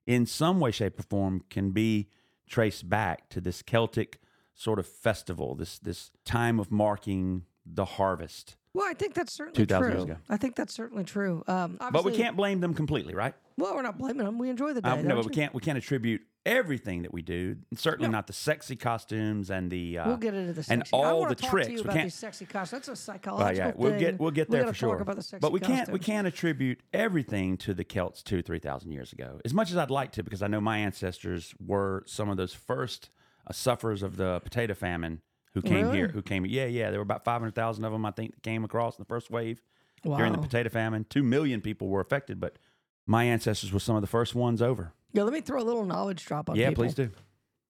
in 0.05 0.25
some 0.25 0.59
way, 0.59 0.71
shape, 0.71 0.99
or 0.99 1.03
form, 1.03 1.43
can 1.49 1.71
be 1.71 2.09
traced 2.47 2.89
back 2.89 3.29
to 3.29 3.39
this 3.39 3.61
Celtic 3.61 4.19
sort 4.53 4.79
of 4.79 4.85
festival, 4.85 5.55
this 5.55 5.79
this 5.79 6.11
time 6.25 6.59
of 6.59 6.71
marking 6.71 7.43
the 7.65 7.85
harvest. 7.85 8.57
well, 8.73 8.85
I 8.87 8.93
think 8.93 9.13
that's 9.13 9.31
certainly 9.31 9.55
2,000 9.65 9.81
true. 9.83 9.91
years 9.93 10.03
ago. 10.03 10.17
I 10.29 10.37
think 10.37 10.55
that's 10.55 10.73
certainly 10.73 11.05
true. 11.05 11.43
Um, 11.47 11.77
But 11.91 12.03
we 12.03 12.11
can't 12.11 12.35
blame 12.35 12.59
them 12.59 12.73
completely, 12.73 13.15
right? 13.15 13.33
Well, 13.57 13.73
we're 13.75 13.83
not 13.83 13.97
blaming 13.97 14.25
them. 14.25 14.37
We 14.37 14.49
enjoy 14.49 14.73
the 14.73 14.81
day. 14.81 14.89
Um, 14.89 15.03
no, 15.03 15.09
don't 15.09 15.17
but 15.19 15.25
we 15.27 15.33
can't 15.33 15.53
we 15.53 15.61
can't 15.61 15.77
attribute 15.77 16.21
everything 16.45 17.03
that 17.03 17.13
we 17.13 17.21
do. 17.21 17.55
Certainly 17.75 18.09
No. 18.09 18.17
not 18.17 18.27
the 18.27 18.33
sexy 18.33 18.75
costumes 18.75 19.49
and 19.49 19.71
the 19.71 19.97
uh, 19.99 20.07
We'll 20.07 20.17
get 20.17 20.33
into 20.33 20.53
the 20.53 20.63
sexy. 20.63 20.73
and 20.73 20.83
all 20.91 21.25
the 21.27 21.35
talk 21.35 21.49
tricks. 21.49 21.67
To 21.67 21.71
you 21.73 21.77
We 21.77 21.83
about 21.83 21.93
can't- 21.93 22.05
these 22.07 22.13
sexy 22.15 22.45
costumes. 22.45 22.85
That's 22.85 22.99
a 22.99 23.01
psychological 23.01 23.55
yeah, 23.67 23.73
we'll 23.75 23.91
thing. 23.91 23.99
get 23.99 24.19
we'll 24.19 24.31
get 24.31 24.49
there 24.49 24.67
for 24.67 24.73
sure. 24.73 24.97
The 25.03 25.37
but 25.39 25.51
we 25.51 25.59
can't 25.59 25.89
we 25.89 25.99
can't 25.99 26.27
attribute 26.27 26.81
everything 26.93 27.57
to 27.57 27.73
the 27.73 27.83
Celts 27.83 28.21
two 28.23 28.41
three 28.41 28.59
thousand 28.59 28.91
years 28.91 29.13
ago. 29.13 29.39
As 29.45 29.53
much 29.53 29.71
as 29.71 29.77
I'd 29.77 29.89
like 29.91 30.11
to, 30.13 30.23
because 30.23 30.41
I 30.41 30.47
know 30.47 30.59
my 30.61 30.77
ancestors 30.79 31.53
were 31.65 32.03
some 32.07 32.29
of 32.29 32.37
those 32.37 32.53
first 32.53 33.09
uh, 33.47 33.53
sufferers 33.53 34.03
of 34.03 34.17
the 34.17 34.39
potato 34.43 34.73
famine 34.73 35.21
who 35.53 35.61
came 35.61 35.85
Really? 35.85 35.97
here. 35.97 36.07
Who 36.09 36.21
came? 36.21 36.45
Yeah, 36.45 36.65
yeah. 36.65 36.89
There 36.89 36.99
were 36.99 37.03
about 37.03 37.23
five 37.23 37.39
hundred 37.41 37.55
thousand 37.55 37.85
of 37.85 37.91
them, 37.91 38.05
I 38.05 38.11
think, 38.11 38.33
that 38.33 38.43
came 38.43 38.63
across 38.63 38.97
in 38.97 39.01
the 39.03 39.07
first 39.07 39.29
wave 39.31 39.61
during 40.03 40.33
the 40.33 40.37
potato 40.39 40.69
famine. 40.69 41.05
Two 41.09 41.23
million 41.23 41.61
people 41.61 41.87
were 41.87 42.01
affected, 42.01 42.39
but 42.39 42.57
my 43.05 43.23
ancestors 43.25 43.71
were 43.71 43.79
some 43.79 43.95
of 43.95 44.01
the 44.01 44.07
first 44.07 44.35
ones 44.35 44.61
over. 44.61 44.93
Yeah, 45.13 45.23
let 45.23 45.33
me 45.33 45.41
throw 45.41 45.61
a 45.61 45.63
little 45.63 45.85
knowledge 45.85 46.25
drop 46.25 46.49
on 46.49 46.55
people. 46.55 46.61
yeah, 46.61 46.69
people. 46.69 46.83
please 46.85 46.93
do. 46.95 47.09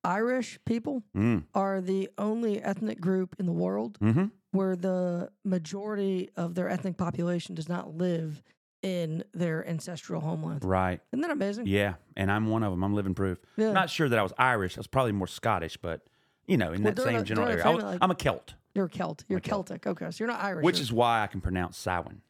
Irish 0.06 0.60
people 0.66 1.04
Mm. 1.16 1.46
are 1.54 1.80
the 1.82 2.10
only 2.18 2.62
ethnic 2.62 3.00
group 3.00 3.36
in 3.40 3.46
the 3.46 3.52
world 3.54 3.98
Mm-hmm. 4.02 4.26
where 4.52 4.76
the 4.76 5.30
majority 5.46 6.30
of 6.36 6.56
their 6.56 6.70
ethnic 6.70 6.98
population 6.98 7.56
does 7.56 7.70
not 7.70 7.96
live 7.96 8.44
in 8.82 9.24
their 9.34 9.66
ancestral 9.68 10.20
homeland. 10.20 10.66
Right. 10.66 11.00
Isn't 11.14 11.22
that 11.22 11.32
amazing? 11.32 11.68
Yeah, 11.68 11.94
and 12.18 12.30
I'm 12.30 12.48
one 12.48 12.64
of 12.64 12.72
them. 12.72 12.84
I'm 12.84 12.94
living 12.94 13.14
proof. 13.14 13.40
Yeah. 13.56 13.72
Not 13.72 13.90
sure 13.90 14.10
that 14.10 14.20
I 14.20 14.24
was 14.24 14.34
Irish. 14.38 14.78
I 14.78 14.82
was 14.82 14.88
probably 14.88 15.14
more 15.14 15.28
Scottish, 15.28 15.78
but 15.78 16.02
you 16.48 16.58
know, 16.58 16.74
in 16.74 16.84
Well, 16.84 16.94
that 16.94 17.02
same 17.02 17.16
a- 17.16 17.24
general 17.24 17.48
area. 17.48 17.66
I 17.66 17.70
was, 17.70 17.84
like, 17.84 18.00
I'm 18.02 18.12
a 18.12 18.16
Celt, 18.16 18.56
You're 18.76 18.86
a 18.88 18.90
Celt. 18.90 19.24
You're 19.30 19.40
a 19.40 19.42
Celt. 19.42 19.68
Celtic. 19.70 19.88
Okay, 19.88 20.12
so 20.12 20.18
you're 20.22 20.28
not 20.28 20.44
Irish. 20.44 20.66
which 20.66 20.82
is 20.82 20.92
why 20.92 21.24
I 21.24 21.28
can 21.28 21.40
pronounce 21.40 21.78
Samhain. 21.78 22.22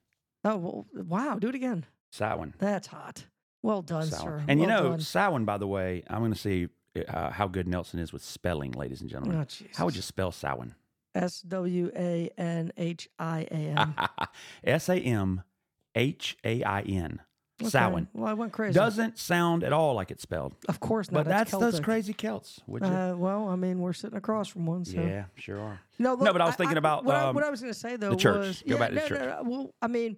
oh 0.46 0.58
well, 0.58 0.86
wow. 0.94 1.39
Do 1.39 1.50
it 1.50 1.56
again. 1.56 1.86
Samhain. 2.13 2.54
That's 2.60 2.88
hot. 2.88 3.26
Well 3.63 3.82
done, 3.82 4.06
Samhain. 4.06 4.26
sir. 4.39 4.43
And 4.47 4.62
you 4.62 4.67
know, 4.67 4.89
done. 4.91 4.99
Samhain, 5.02 5.45
by 5.45 5.58
the 5.58 5.67
way, 5.67 6.04
I'm 6.08 6.19
going 6.19 6.34
to 6.34 6.38
see 6.39 6.67
uh, 7.08 7.32
how 7.32 7.47
good 7.47 7.67
Nelson 7.67 7.99
is 7.99 8.13
with 8.13 8.23
spelling, 8.23 8.71
ladies 8.71 9.02
and 9.02 9.10
gentlemen. 9.10 9.38
Oh, 9.49 9.65
how 9.76 9.86
would 9.86 9.95
you 9.95 10.02
spell 10.04 10.32
Samhain? 10.32 10.76
S 11.15 11.41
W 11.41 11.91
A 11.95 12.30
N 12.38 12.71
H 12.78 13.10
I 13.17 13.47
A 13.49 13.56
N. 13.56 13.95
S 14.63 14.89
A 14.89 14.95
M 14.95 15.41
H 15.95 16.38
A 16.43 16.63
I 16.63 16.82
N. 16.82 17.19
Samhain. 17.63 18.08
Well, 18.13 18.28
I 18.28 18.34
went 18.34 18.52
crazy. 18.52 18.73
Doesn't 18.73 19.17
sound 19.17 19.63
at 19.63 19.73
all 19.73 19.95
like 19.95 20.12
it's 20.12 20.23
spelled. 20.23 20.54
of 20.67 20.80
course 20.80 21.10
not. 21.12 21.26
But 21.26 21.30
that's 21.30 21.52
those 21.52 21.80
crazy 21.80 22.13
Celts, 22.13 22.62
would 22.67 22.84
you? 22.84 22.89
Uh, 22.89 23.15
well, 23.15 23.47
I 23.47 23.56
mean, 23.56 23.80
we're 23.80 23.93
sitting 23.93 24.17
across 24.17 24.47
from 24.49 24.65
one. 24.65 24.86
So. 24.86 24.99
yeah, 24.99 25.26
sure 25.36 25.60
are. 25.60 25.80
No, 25.99 26.15
No, 26.15 26.34
but 26.34 26.41
I 26.41 26.45
was 26.45 26.56
thinking 26.56 26.78
about, 26.78 27.06
what, 27.06 27.15
I, 27.15 27.30
um, 27.30 27.36
what 27.36 27.43
I 27.43 27.49
was 27.49 27.62
going 27.62 27.73
to 27.73 27.80
say 27.80 27.95
though 27.95 28.10
The 28.10 28.15
church. 28.17 28.47
was 28.47 28.63
Go 28.67 28.73
yeah, 28.76 28.80
back 28.80 28.89
to 28.89 28.95
the 28.95 29.02
no, 29.02 29.08
church. 29.08 29.19
no, 29.19 29.43
no, 29.43 29.49
well, 29.49 29.76
I 29.82 29.88
mean, 29.88 30.17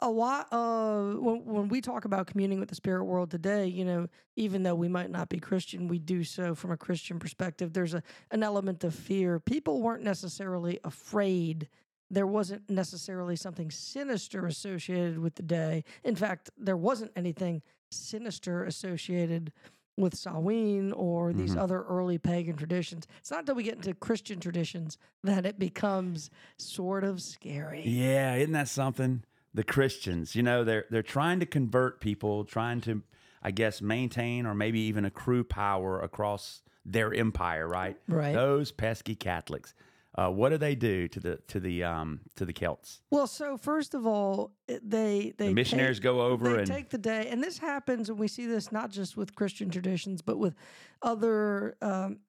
a 0.00 0.10
lot 0.10 0.52
of 0.52 1.18
when 1.18 1.44
when 1.44 1.68
we 1.68 1.80
talk 1.80 2.04
about 2.04 2.26
communing 2.26 2.60
with 2.60 2.68
the 2.68 2.74
spirit 2.74 3.04
world 3.04 3.30
today, 3.30 3.66
you 3.66 3.84
know, 3.84 4.08
even 4.36 4.62
though 4.62 4.74
we 4.74 4.88
might 4.88 5.10
not 5.10 5.28
be 5.28 5.38
Christian, 5.38 5.88
we 5.88 5.98
do 5.98 6.24
so 6.24 6.54
from 6.54 6.70
a 6.70 6.76
Christian 6.76 7.18
perspective. 7.18 7.72
There's 7.72 7.94
a 7.94 8.02
an 8.30 8.42
element 8.42 8.84
of 8.84 8.94
fear. 8.94 9.38
People 9.40 9.82
weren't 9.82 10.02
necessarily 10.02 10.78
afraid. 10.84 11.68
There 12.10 12.26
wasn't 12.26 12.68
necessarily 12.70 13.36
something 13.36 13.70
sinister 13.70 14.46
associated 14.46 15.18
with 15.18 15.34
the 15.36 15.42
day. 15.42 15.82
In 16.04 16.14
fact, 16.14 16.50
there 16.56 16.76
wasn't 16.76 17.10
anything 17.16 17.62
sinister 17.90 18.64
associated 18.64 19.52
with 19.98 20.14
Samhain 20.14 20.92
or 20.92 21.32
these 21.32 21.54
Mhm. 21.54 21.58
other 21.60 21.82
early 21.84 22.18
pagan 22.18 22.54
traditions. 22.54 23.06
It's 23.18 23.30
not 23.30 23.40
until 23.40 23.54
we 23.54 23.62
get 23.62 23.76
into 23.76 23.94
Christian 23.94 24.38
traditions 24.40 24.98
that 25.24 25.46
it 25.46 25.58
becomes 25.58 26.28
sort 26.58 27.02
of 27.02 27.22
scary. 27.22 27.82
Yeah, 27.88 28.34
isn't 28.34 28.52
that 28.52 28.68
something? 28.68 29.24
The 29.56 29.64
Christians, 29.64 30.36
you 30.36 30.42
know, 30.42 30.64
they're 30.64 30.84
they're 30.90 31.02
trying 31.02 31.40
to 31.40 31.46
convert 31.46 32.00
people, 32.00 32.44
trying 32.44 32.82
to, 32.82 33.02
I 33.42 33.50
guess, 33.52 33.80
maintain 33.80 34.44
or 34.44 34.54
maybe 34.54 34.80
even 34.80 35.06
accrue 35.06 35.44
power 35.44 36.00
across 36.00 36.62
their 36.84 37.12
empire, 37.14 37.66
right? 37.66 37.96
Right. 38.06 38.34
Those 38.34 38.70
pesky 38.70 39.14
Catholics. 39.14 39.74
Uh, 40.14 40.28
what 40.30 40.50
do 40.50 40.58
they 40.58 40.74
do 40.74 41.08
to 41.08 41.20
the 41.20 41.36
to 41.48 41.58
the 41.58 41.84
um 41.84 42.20
to 42.36 42.44
the 42.44 42.52
Celts? 42.52 43.00
Well, 43.10 43.26
so 43.26 43.56
first 43.56 43.94
of 43.94 44.06
all, 44.06 44.52
they 44.68 45.32
they 45.38 45.48
The 45.48 45.54
missionaries 45.54 45.98
take, 45.98 46.04
go 46.04 46.20
over 46.20 46.52
they 46.52 46.58
and 46.58 46.66
take 46.66 46.90
the 46.90 46.98
day, 46.98 47.28
and 47.30 47.42
this 47.42 47.56
happens, 47.56 48.10
and 48.10 48.18
we 48.18 48.28
see 48.28 48.46
this 48.46 48.70
not 48.70 48.90
just 48.90 49.16
with 49.16 49.34
Christian 49.34 49.70
traditions, 49.70 50.20
but 50.20 50.38
with 50.38 50.54
other 51.00 51.76
um, 51.80 52.20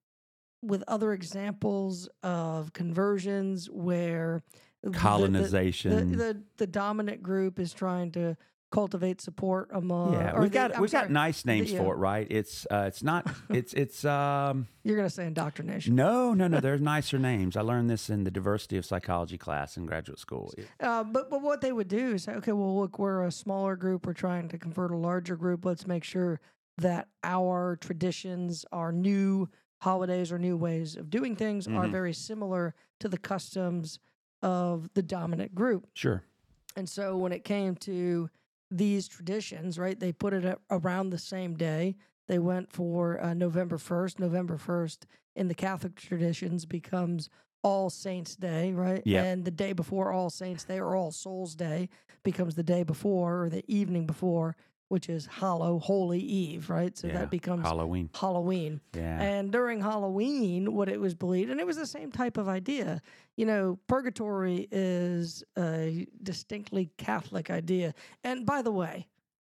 with 0.62 0.84
other 0.88 1.12
examples 1.12 2.10
of 2.24 2.72
conversions 2.74 3.70
where 3.70 4.42
the- 4.84 4.90
the- 4.92 4.98
Colonization. 4.98 6.12
the, 6.12 6.18
the, 6.18 6.42
the 6.58 6.68
dominant 6.68 7.22
group 7.24 7.60
is 7.60 7.74
trying 7.74 8.12
to 8.14 8.38
cultivate 8.70 9.22
support 9.22 9.70
among. 9.72 10.12
yeah, 10.12 10.38
we've 10.38 10.52
got 10.52 10.78
we've 10.78 10.90
sorry, 10.90 11.06
got 11.06 11.12
nice 11.12 11.46
names 11.46 11.72
yeah. 11.72 11.80
for 11.80 11.94
it, 11.94 11.98
right? 11.98 12.28
It's 12.30 12.68
uh, 12.70 12.84
it's 12.88 13.02
not 13.02 13.26
it's 13.50 13.74
it's 13.74 14.04
um 14.04 14.68
You're 14.84 14.98
gonna 14.98 15.10
say 15.10 15.26
indoctrination. 15.26 15.96
no 15.96 16.34
no 16.34 16.50
no. 16.50 16.60
There's 16.60 16.82
nicer 16.96 17.18
names. 17.18 17.56
I 17.56 17.62
learned 17.62 17.90
this 17.90 18.10
in 18.10 18.26
the 18.26 18.32
diversity 18.32 18.76
of 18.78 18.86
psychology 18.86 19.38
class 19.38 19.78
in 19.78 19.86
graduate 19.86 20.20
school. 20.20 20.54
Uh, 20.82 21.06
but 21.06 21.30
but 21.30 21.42
what 21.42 21.62
they 21.62 21.72
would 21.72 21.88
do 21.88 22.16
is 22.16 22.24
say, 22.24 22.34
okay, 22.34 22.52
well, 22.52 22.78
look, 22.78 23.00
we're 23.00 23.24
a 23.24 23.32
smaller 23.32 23.78
group. 23.78 24.06
We're 24.06 24.12
trying 24.14 24.50
to 24.50 24.58
convert 24.58 24.92
a 24.92 24.98
larger 24.98 25.38
group. 25.38 25.64
Let's 25.64 25.88
make 25.88 26.04
sure 26.04 26.42
that 26.78 27.08
our 27.24 27.78
traditions, 27.80 28.66
our 28.74 28.92
new 28.92 29.48
holidays, 29.82 30.30
or 30.30 30.40
new 30.40 30.58
ways 30.58 30.98
of 30.98 31.10
doing 31.10 31.38
things 31.38 31.68
are 31.70 31.86
Mhm. 31.86 31.92
very 31.92 32.14
similar 32.14 32.76
to 33.00 33.08
the 33.08 33.18
customs 33.18 34.00
of 34.42 34.90
the 34.94 35.02
dominant 35.02 35.56
group. 35.56 35.88
Sure. 35.94 36.24
And 36.76 36.88
so 36.88 37.18
when 37.18 37.32
it 37.32 37.44
came 37.44 37.76
to 37.78 38.30
these 38.70 39.08
traditions, 39.08 39.80
right, 39.80 40.00
they 40.00 40.12
put 40.12 40.34
it 40.34 40.60
around 40.70 41.10
the 41.10 41.18
same 41.18 41.56
day. 41.56 41.96
They 42.28 42.40
went 42.40 42.72
for 42.72 43.22
uh, 43.22 43.34
November 43.34 43.78
1st. 43.78 44.20
November 44.20 44.58
1st 44.58 45.00
in 45.36 45.48
the 45.48 45.56
Catholic 45.56 45.96
traditions 45.96 46.66
becomes 46.66 47.30
All 47.64 47.90
Saints 47.90 48.36
Day, 48.36 48.74
right? 48.74 49.02
Yep. 49.06 49.26
And 49.26 49.46
the 49.46 49.52
day 49.52 49.74
before 49.74 50.12
All 50.12 50.30
Saints 50.30 50.66
Day 50.66 50.80
or 50.80 50.96
All 50.96 51.12
Souls 51.12 51.56
Day 51.56 51.90
becomes 52.24 52.56
the 52.56 52.64
day 52.64 52.84
before 52.84 53.44
or 53.44 53.50
the 53.50 53.64
evening 53.68 54.06
before, 54.06 54.56
which 54.90 55.10
is 55.10 55.26
Hallow, 55.26 55.80
Holy 55.80 56.20
Eve, 56.20 56.70
right? 56.70 56.98
So 56.98 57.08
yeah. 57.08 57.14
that 57.14 57.30
becomes 57.30 57.66
Halloween. 57.66 58.10
Halloween. 58.14 58.82
Yeah. 58.96 59.22
And 59.22 59.52
during 59.52 59.82
Halloween, 59.82 60.74
what 60.74 60.90
it 60.90 61.00
was 61.00 61.14
believed, 61.14 61.52
and 61.52 61.60
it 61.60 61.68
was 61.68 61.78
the 61.78 61.86
same 61.86 62.12
type 62.12 62.38
of 62.38 62.48
idea. 62.48 63.02
You 63.36 63.46
know, 63.46 63.80
purgatory 63.88 64.68
is 64.72 65.44
a 65.58 66.08
distinctly 66.24 66.90
Catholic 66.98 67.50
idea. 67.50 67.94
And 68.24 68.46
by 68.46 68.62
the 68.62 68.72
way, 68.72 69.08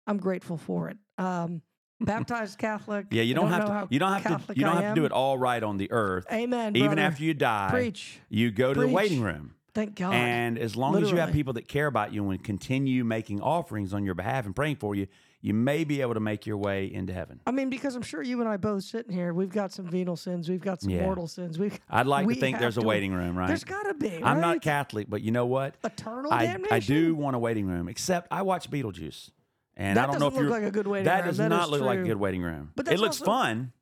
I'm 0.07 0.17
grateful 0.17 0.57
for 0.57 0.89
it. 0.89 0.97
Um, 1.17 1.61
baptized 2.01 2.57
Catholic. 2.57 3.07
yeah, 3.11 3.23
you 3.23 3.33
I 3.33 3.35
don't, 3.35 3.51
have 3.51 3.65
to. 3.67 3.93
You 3.93 3.99
don't 3.99 4.21
have 4.21 4.47
to. 4.47 4.55
You 4.55 4.65
don't 4.65 4.81
have 4.81 4.95
to 4.95 4.99
do 4.99 5.05
it 5.05 5.11
all 5.11 5.37
right 5.37 5.61
on 5.61 5.77
the 5.77 5.91
earth. 5.91 6.25
Amen. 6.31 6.75
Even 6.75 6.89
brother. 6.89 7.01
after 7.01 7.23
you 7.23 7.33
die, 7.33 7.69
preach. 7.71 8.19
you 8.29 8.51
go 8.51 8.73
to 8.73 8.79
the 8.79 8.87
waiting 8.87 9.21
room. 9.21 9.53
Thank 9.77 9.93
God. 9.93 10.15
And 10.15 10.57
as 10.57 10.75
long 10.75 11.03
as 11.03 11.11
you 11.11 11.17
have 11.17 11.31
people 11.31 11.53
that 11.53 11.67
care 11.67 11.85
about 11.85 12.11
you 12.11 12.27
and 12.31 12.43
continue 12.43 13.03
making 13.03 13.41
offerings 13.41 13.93
on 13.93 14.03
your 14.03 14.15
behalf 14.15 14.47
and 14.47 14.55
praying 14.55 14.77
for 14.77 14.95
you, 14.95 15.05
you 15.41 15.53
may 15.53 15.83
be 15.83 16.01
able 16.01 16.13
to 16.15 16.19
make 16.19 16.45
your 16.45 16.57
way 16.57 16.91
into 16.91 17.13
heaven. 17.13 17.39
I 17.45 17.51
mean, 17.51 17.69
because 17.69 17.95
I'm 17.95 18.01
sure 18.01 18.21
you 18.23 18.39
and 18.41 18.49
I 18.49 18.57
both 18.57 18.83
sitting 18.83 19.13
here, 19.13 19.33
we've 19.33 19.49
got 19.51 19.71
some 19.71 19.85
venial 19.85 20.15
sins, 20.15 20.49
we've 20.49 20.61
got 20.61 20.81
some 20.81 20.89
Yeah. 20.89 21.03
mortal 21.03 21.27
sins. 21.27 21.59
We 21.59 21.71
I'd 21.89 22.07
like 22.07 22.25
we 22.25 22.33
to 22.35 22.39
think 22.39 22.59
there's 22.59 22.77
a 22.77 22.81
to- 22.81 22.87
waiting 22.87 23.13
room, 23.13 23.37
right? 23.37 23.47
There's 23.47 23.63
got 23.63 23.83
to 23.83 23.93
be. 23.93 24.21
I'm 24.23 24.41
not? 24.41 24.61
Catholic, 24.61 25.07
but 25.09 25.21
you 25.21 25.31
know 25.31 25.45
what? 25.45 25.75
Eternal 25.83 26.33
I, 26.33 26.45
damnation. 26.45 26.73
I 26.75 26.79
do 26.79 27.13
want 27.15 27.35
a 27.35 27.39
waiting 27.39 27.67
room, 27.67 27.87
except 27.87 28.27
I 28.31 28.41
watch 28.41 28.69
Beetlejuice. 28.71 29.29
And 29.75 29.95
That 29.97 30.09
I 30.09 30.11
don't 30.11 30.19
know 30.19 30.27
if 30.27 30.33
you're 30.33 30.43
look 30.45 30.51
like 30.53 30.63
a 30.63 30.71
good 30.71 30.87
waiting 30.87 31.05
That 31.05 31.19
room. 31.19 31.27
does 31.27 31.37
That 31.37 31.49
not 31.49 31.65
is 31.65 31.69
look 31.71 31.81
like 31.81 31.99
a 31.99 32.03
good 32.03 32.17
waiting 32.17 32.41
room. 32.41 32.71
But 32.75 32.87
it 32.91 32.99
looks 32.99 33.21
also- 33.21 33.25
fun, 33.25 33.73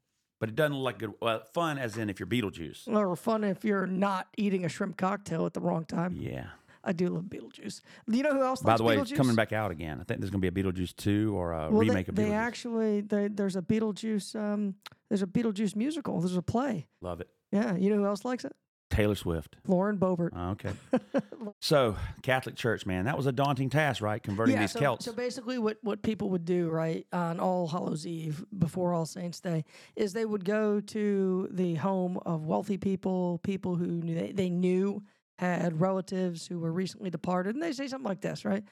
but 0.41 0.49
it 0.49 0.55
doesn't 0.55 0.75
look 0.75 0.83
like 0.83 0.97
good. 0.99 1.13
Well, 1.21 1.41
fun 1.53 1.77
as 1.77 1.95
in 1.97 2.09
if 2.09 2.19
you're 2.19 2.27
Beetlejuice. 2.27 2.89
Or 2.93 3.15
fun 3.15 3.45
if 3.45 3.63
you're 3.63 3.87
not 3.87 4.27
eating 4.37 4.65
a 4.65 4.69
shrimp 4.69 4.97
cocktail 4.97 5.45
at 5.45 5.53
the 5.53 5.61
wrong 5.61 5.85
time. 5.85 6.17
Yeah. 6.19 6.47
I 6.85 6.93
do 6.93 7.07
love 7.09 7.23
Beetlejuice. 7.23 7.81
You 8.07 8.23
know 8.23 8.33
who 8.33 8.43
else 8.43 8.61
By 8.61 8.77
the 8.77 8.83
way, 8.83 8.97
it's 8.97 9.11
coming 9.11 9.35
back 9.35 9.51
out 9.51 9.71
again. 9.71 9.99
I 9.99 10.03
think 10.03 10.19
there's 10.19 10.29
going 10.29 10.41
to 10.41 10.51
be 10.51 10.59
a 10.59 10.63
Beetlejuice 10.63 10.95
2 10.95 11.35
or 11.35 11.53
a 11.53 11.69
well, 11.69 11.81
remake 11.81 12.05
they, 12.05 12.09
of 12.11 12.15
they 12.15 12.23
Beetlejuice. 12.25 12.33
actually 12.33 13.01
they, 13.01 13.27
there's 13.27 13.55
a 13.55 13.61
Beetlejuice 13.61 14.35
um 14.35 14.75
there's 15.09 15.21
a 15.21 15.27
Beetlejuice 15.27 15.75
musical. 15.75 16.19
There's 16.19 16.37
a 16.37 16.41
play. 16.41 16.87
Love 17.01 17.21
it. 17.21 17.29
Yeah, 17.51 17.75
you 17.75 17.89
know 17.89 17.97
who 17.97 18.05
else 18.05 18.25
likes 18.25 18.45
it? 18.45 18.53
Taylor 18.89 19.15
Swift. 19.15 19.57
Lauren 19.67 19.97
Boebert. 19.97 20.29
Oh, 20.35 20.51
okay. 20.51 20.71
so, 21.59 21.95
Catholic 22.21 22.55
Church, 22.55 22.85
man, 22.85 23.05
that 23.05 23.17
was 23.17 23.25
a 23.25 23.31
daunting 23.31 23.69
task, 23.69 24.01
right? 24.01 24.21
Converting 24.21 24.55
yeah, 24.55 24.61
these 24.61 24.71
so, 24.71 24.79
Celts. 24.79 25.05
so 25.05 25.11
basically, 25.11 25.57
what, 25.57 25.77
what 25.81 26.01
people 26.01 26.29
would 26.29 26.45
do, 26.45 26.69
right, 26.69 27.05
on 27.11 27.39
All 27.39 27.67
Hallows 27.67 28.05
Eve 28.05 28.45
before 28.57 28.93
All 28.93 29.05
Saints 29.05 29.39
Day, 29.39 29.65
is 29.95 30.13
they 30.13 30.25
would 30.25 30.45
go 30.45 30.79
to 30.79 31.49
the 31.51 31.75
home 31.75 32.19
of 32.25 32.45
wealthy 32.45 32.77
people, 32.77 33.39
people 33.43 33.75
who 33.75 33.87
knew 33.87 34.15
they, 34.15 34.31
they 34.31 34.49
knew 34.49 35.03
had 35.39 35.79
relatives 35.81 36.47
who 36.47 36.59
were 36.59 36.71
recently 36.71 37.09
departed, 37.09 37.55
and 37.55 37.63
they 37.63 37.73
say 37.73 37.87
something 37.87 38.07
like 38.07 38.21
this, 38.21 38.45
right? 38.45 38.63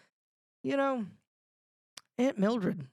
You 0.64 0.78
know, 0.78 1.06
Aunt 2.18 2.38
Mildred, 2.40 2.88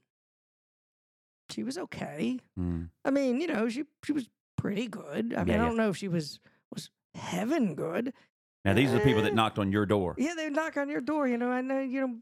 she 1.51 1.63
was 1.63 1.79
okay. 1.79 2.39
Mm. 2.59 2.89
I 3.05 3.11
mean, 3.11 3.41
you 3.41 3.47
know, 3.47 3.69
she 3.69 3.85
she 4.05 4.13
was 4.13 4.29
pretty 4.57 4.89
good. 4.89 5.35
I 5.35 5.39
mean, 5.45 5.49
Yeah, 5.55 5.63
I 5.63 5.67
don't 5.67 5.77
know 5.77 5.89
if 5.91 5.97
she 5.97 6.09
was 6.09 6.41
was 6.73 6.91
heaven 7.15 7.75
good. 7.75 8.13
Now, 8.65 8.75
these 8.75 8.91
are 8.91 8.99
the 8.99 9.01
people 9.05 9.21
Eh. 9.21 9.25
that 9.25 9.35
knocked 9.35 9.59
on 9.59 9.73
your 9.73 9.87
door 9.87 10.15
Yeah, 10.19 10.35
they 10.37 10.51
knock 10.51 10.77
on 10.77 10.89
your 10.91 11.01
door. 11.01 11.27
You 11.27 11.39
know, 11.39 11.51
I 11.51 11.61
know. 11.63 11.81
You 11.81 12.01
know, 12.07 12.15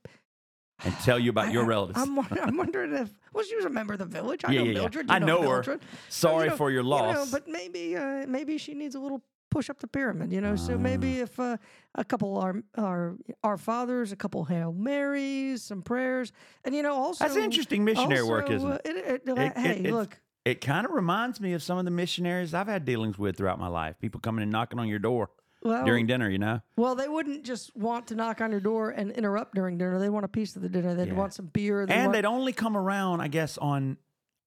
and 0.85 0.95
tell 1.01 1.19
you 1.19 1.31
about 1.31 1.47
I- 1.49 1.53
your 1.53 1.65
relatives. 1.65 1.99
I'm, 2.01 2.19
I'm 2.43 2.57
wondering 2.57 2.95
if 2.95 3.11
well, 3.33 3.45
she 3.45 3.57
was 3.57 3.65
a 3.65 3.71
member 3.71 3.95
of 3.95 3.99
the 3.99 4.05
village. 4.07 4.45
I 4.45 4.53
Yeah, 4.53 4.61
know 4.61 4.67
yeah. 4.67 4.73
Mildred. 4.81 5.09
You 5.09 5.15
I 5.15 5.19
know 5.19 5.43
her. 5.43 5.49
Mildred. 5.49 5.81
So, 6.09 6.29
Sorry 6.29 6.45
you 6.45 6.51
know- 6.51 6.57
for 6.57 6.71
your 6.71 6.83
you 6.83 6.89
loss. 6.89 7.15
know, 7.15 7.27
but 7.31 7.49
maybe 7.49 7.97
uh, 7.97 8.27
maybe 8.29 8.57
she 8.59 8.75
needs 8.75 8.95
a 8.95 9.01
little 9.01 9.23
push 9.51 9.71
up 9.71 9.79
the 9.81 9.87
pyramid. 9.87 10.33
You 10.33 10.41
know, 10.41 10.57
so 10.57 10.75
Ah. 10.75 10.79
maybe 10.79 11.21
if 11.21 11.39
uh, 11.41 11.57
a 11.95 12.05
couple 12.05 12.39
our 12.39 12.57
our 12.77 13.17
our 13.43 13.57
fathers, 13.57 14.13
a 14.13 14.17
couple 14.17 14.45
Hail 14.45 14.73
Marys, 14.73 15.63
some 15.63 15.83
prayers, 15.83 16.33
and 16.65 16.75
you 16.75 16.83
know 16.83 16.95
also 16.95 17.25
That's 17.25 17.37
interesting 17.37 17.85
missionary 17.85 18.23
work, 18.23 18.51
isn't 18.51 18.71
uh, 18.71 18.79
it? 18.85 18.97
it, 18.97 19.23
it, 19.27 19.29
uh, 19.29 19.35
It- 19.41 19.47
it- 19.47 19.57
hey, 19.59 19.91
look. 19.91 20.19
It 20.45 20.63
kind 20.63 20.87
of 20.87 20.93
reminds 20.93 21.43
me 21.43 21.53
of 21.53 21.63
some 21.63 21.77
of 21.77 21.85
the 21.85 21.91
missionaries 21.91 22.55
I've 22.55 22.69
had 22.69 22.87
dealings 22.87 23.19
with 23.19 23.37
throughout 23.37 23.59
my 23.59 23.69
life. 23.69 23.97
People 24.01 24.21
coming 24.21 24.43
and 24.43 24.51
knocking 24.51 24.79
on 24.79 24.89
your 24.89 24.99
door 25.01 25.29
Well, 25.63 25.85
during 25.85 26.07
dinner, 26.07 26.31
you 26.31 26.39
know? 26.39 26.63
well, 26.75 26.95
they 26.95 27.07
wouldn't 27.07 27.45
just 27.45 27.77
want 27.77 28.07
to 28.07 28.15
knock 28.15 28.41
on 28.41 28.51
your 28.51 28.61
door 28.61 28.89
and 28.89 29.11
interrupt 29.11 29.55
during 29.55 29.77
dinner. 29.77 29.99
They 29.99 30.09
want 30.09 30.25
a 30.25 30.29
piece 30.29 30.57
of 30.57 30.63
the 30.63 30.71
dinner. 30.71 30.95
They'd 30.95 31.09
Yeah. 31.09 31.15
want 31.15 31.35
some 31.35 31.47
beer. 31.47 31.85
They'd 31.85 31.93
And 31.93 32.05
want, 32.05 32.13
they'd 32.15 32.25
only 32.25 32.55
come 32.55 32.79
around, 32.79 33.21
I 33.21 33.29
guess, 33.29 33.59
on 33.59 33.99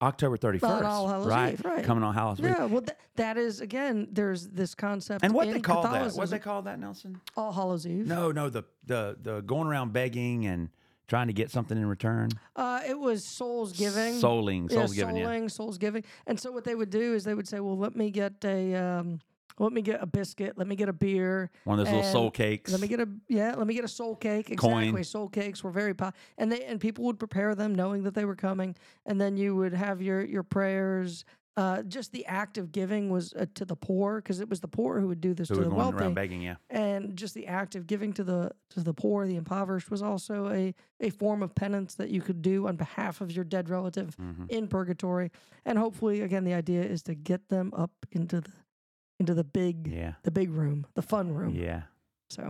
October 0.02 0.36
31st. 0.36 0.84
All 0.84 1.08
Hallows 1.08 1.26
right? 1.26 1.54
Eve, 1.54 1.64
right. 1.64 1.84
Coming 1.84 2.02
on 2.02 2.12
Hallows 2.12 2.40
Eve. 2.40 2.46
Yeah, 2.46 2.64
well, 2.64 2.82
th- 2.82 2.98
that 3.16 3.38
is 3.38 3.60
again. 3.60 4.08
There's 4.10 4.48
this 4.48 4.74
concept. 4.74 5.24
And 5.24 5.32
what 5.32 5.50
they 5.50 5.60
call 5.60 5.82
that? 5.84 6.12
What 6.14 6.30
they 6.30 6.38
call 6.38 6.62
that, 6.62 6.78
Nelson? 6.78 7.20
All 7.36 7.52
Hallows 7.52 7.86
Eve. 7.86 8.06
No, 8.06 8.32
no, 8.32 8.50
the 8.50 8.64
the 8.84 9.16
the 9.20 9.40
going 9.42 9.68
around 9.68 9.92
begging 9.92 10.46
and 10.46 10.70
trying 11.06 11.28
to 11.28 11.32
get 11.32 11.50
something 11.50 11.76
in 11.76 11.86
return. 11.86 12.30
Uh, 12.56 12.80
it 12.86 12.98
was 12.98 13.24
souls 13.24 13.72
giving. 13.72 14.14
Souling, 14.14 14.70
yeah, 14.70 14.78
souls 14.78 14.94
giving, 14.94 15.16
yeah. 15.16 15.26
souling, 15.26 15.50
souls 15.50 15.78
giving. 15.78 16.04
And 16.26 16.38
so 16.38 16.50
what 16.50 16.64
they 16.64 16.74
would 16.74 16.90
do 16.90 17.14
is 17.14 17.24
they 17.24 17.34
would 17.34 17.46
say, 17.46 17.60
"Well, 17.60 17.78
let 17.78 17.94
me 17.94 18.10
get 18.10 18.44
a, 18.44 18.74
um, 18.74 19.20
let 19.58 19.72
me 19.72 19.82
get 19.82 20.02
a 20.02 20.06
biscuit, 20.06 20.56
let 20.56 20.66
me 20.66 20.76
get 20.76 20.88
a 20.88 20.92
beer, 20.92 21.50
One 21.64 21.78
of 21.78 21.84
those 21.86 21.94
little 21.94 22.10
soul 22.10 22.30
cakes. 22.30 22.70
Let 22.72 22.80
me 22.80 22.88
get 22.88 23.00
a 23.00 23.08
yeah, 23.28 23.54
let 23.56 23.66
me 23.66 23.74
get 23.74 23.84
a 23.84 23.88
soul 23.88 24.16
cake. 24.16 24.50
Exactly, 24.50 24.90
Coin. 24.92 25.04
soul 25.04 25.28
cakes 25.28 25.62
were 25.62 25.70
very 25.70 25.94
pop, 25.94 26.14
and 26.38 26.50
they 26.50 26.64
and 26.64 26.80
people 26.80 27.04
would 27.04 27.18
prepare 27.18 27.54
them 27.54 27.74
knowing 27.74 28.02
that 28.04 28.14
they 28.14 28.24
were 28.24 28.36
coming, 28.36 28.74
and 29.06 29.20
then 29.20 29.36
you 29.36 29.54
would 29.56 29.74
have 29.74 30.00
your 30.02 30.22
your 30.24 30.42
prayers. 30.42 31.24
Uh, 31.54 31.82
just 31.82 32.12
the 32.12 32.24
act 32.24 32.56
of 32.56 32.72
giving 32.72 33.10
was 33.10 33.34
uh, 33.34 33.44
to 33.54 33.66
the 33.66 33.76
poor 33.76 34.22
because 34.22 34.40
it 34.40 34.48
was 34.48 34.60
the 34.60 34.66
poor 34.68 34.98
who 35.00 35.06
would 35.08 35.20
do 35.20 35.34
this 35.34 35.50
who 35.50 35.54
to 35.56 35.60
were 35.60 35.64
the 35.64 35.68
going 35.70 35.82
wealthy 35.82 35.98
around 35.98 36.14
begging, 36.14 36.40
yeah. 36.40 36.54
and 36.70 37.14
just 37.14 37.34
the 37.34 37.46
act 37.46 37.74
of 37.74 37.86
giving 37.86 38.10
to 38.14 38.24
the 38.24 38.50
to 38.70 38.80
the 38.80 38.94
poor, 38.94 39.26
the 39.26 39.36
impoverished, 39.36 39.90
was 39.90 40.00
also 40.02 40.48
a 40.48 40.74
a 41.00 41.10
form 41.10 41.42
of 41.42 41.54
penance 41.54 41.94
that 41.96 42.08
you 42.08 42.22
could 42.22 42.40
do 42.40 42.66
on 42.68 42.76
behalf 42.76 43.20
of 43.20 43.30
your 43.30 43.44
dead 43.44 43.68
relative 43.68 44.16
Mhm. 44.16 44.48
in 44.50 44.66
purgatory. 44.66 45.30
And 45.66 45.76
hopefully, 45.76 46.22
again, 46.22 46.44
the 46.44 46.54
idea 46.54 46.84
is 46.84 47.02
to 47.02 47.14
get 47.14 47.50
them 47.50 47.70
up 47.76 47.90
into 48.12 48.40
the 48.40 48.50
into 49.20 49.34
the 49.34 49.44
big 49.44 49.86
Yeah. 49.86 50.14
the 50.22 50.30
big 50.30 50.50
room, 50.50 50.86
the 50.94 51.02
fun 51.02 51.32
room. 51.32 51.54
Yeah. 51.54 51.82
So 52.30 52.42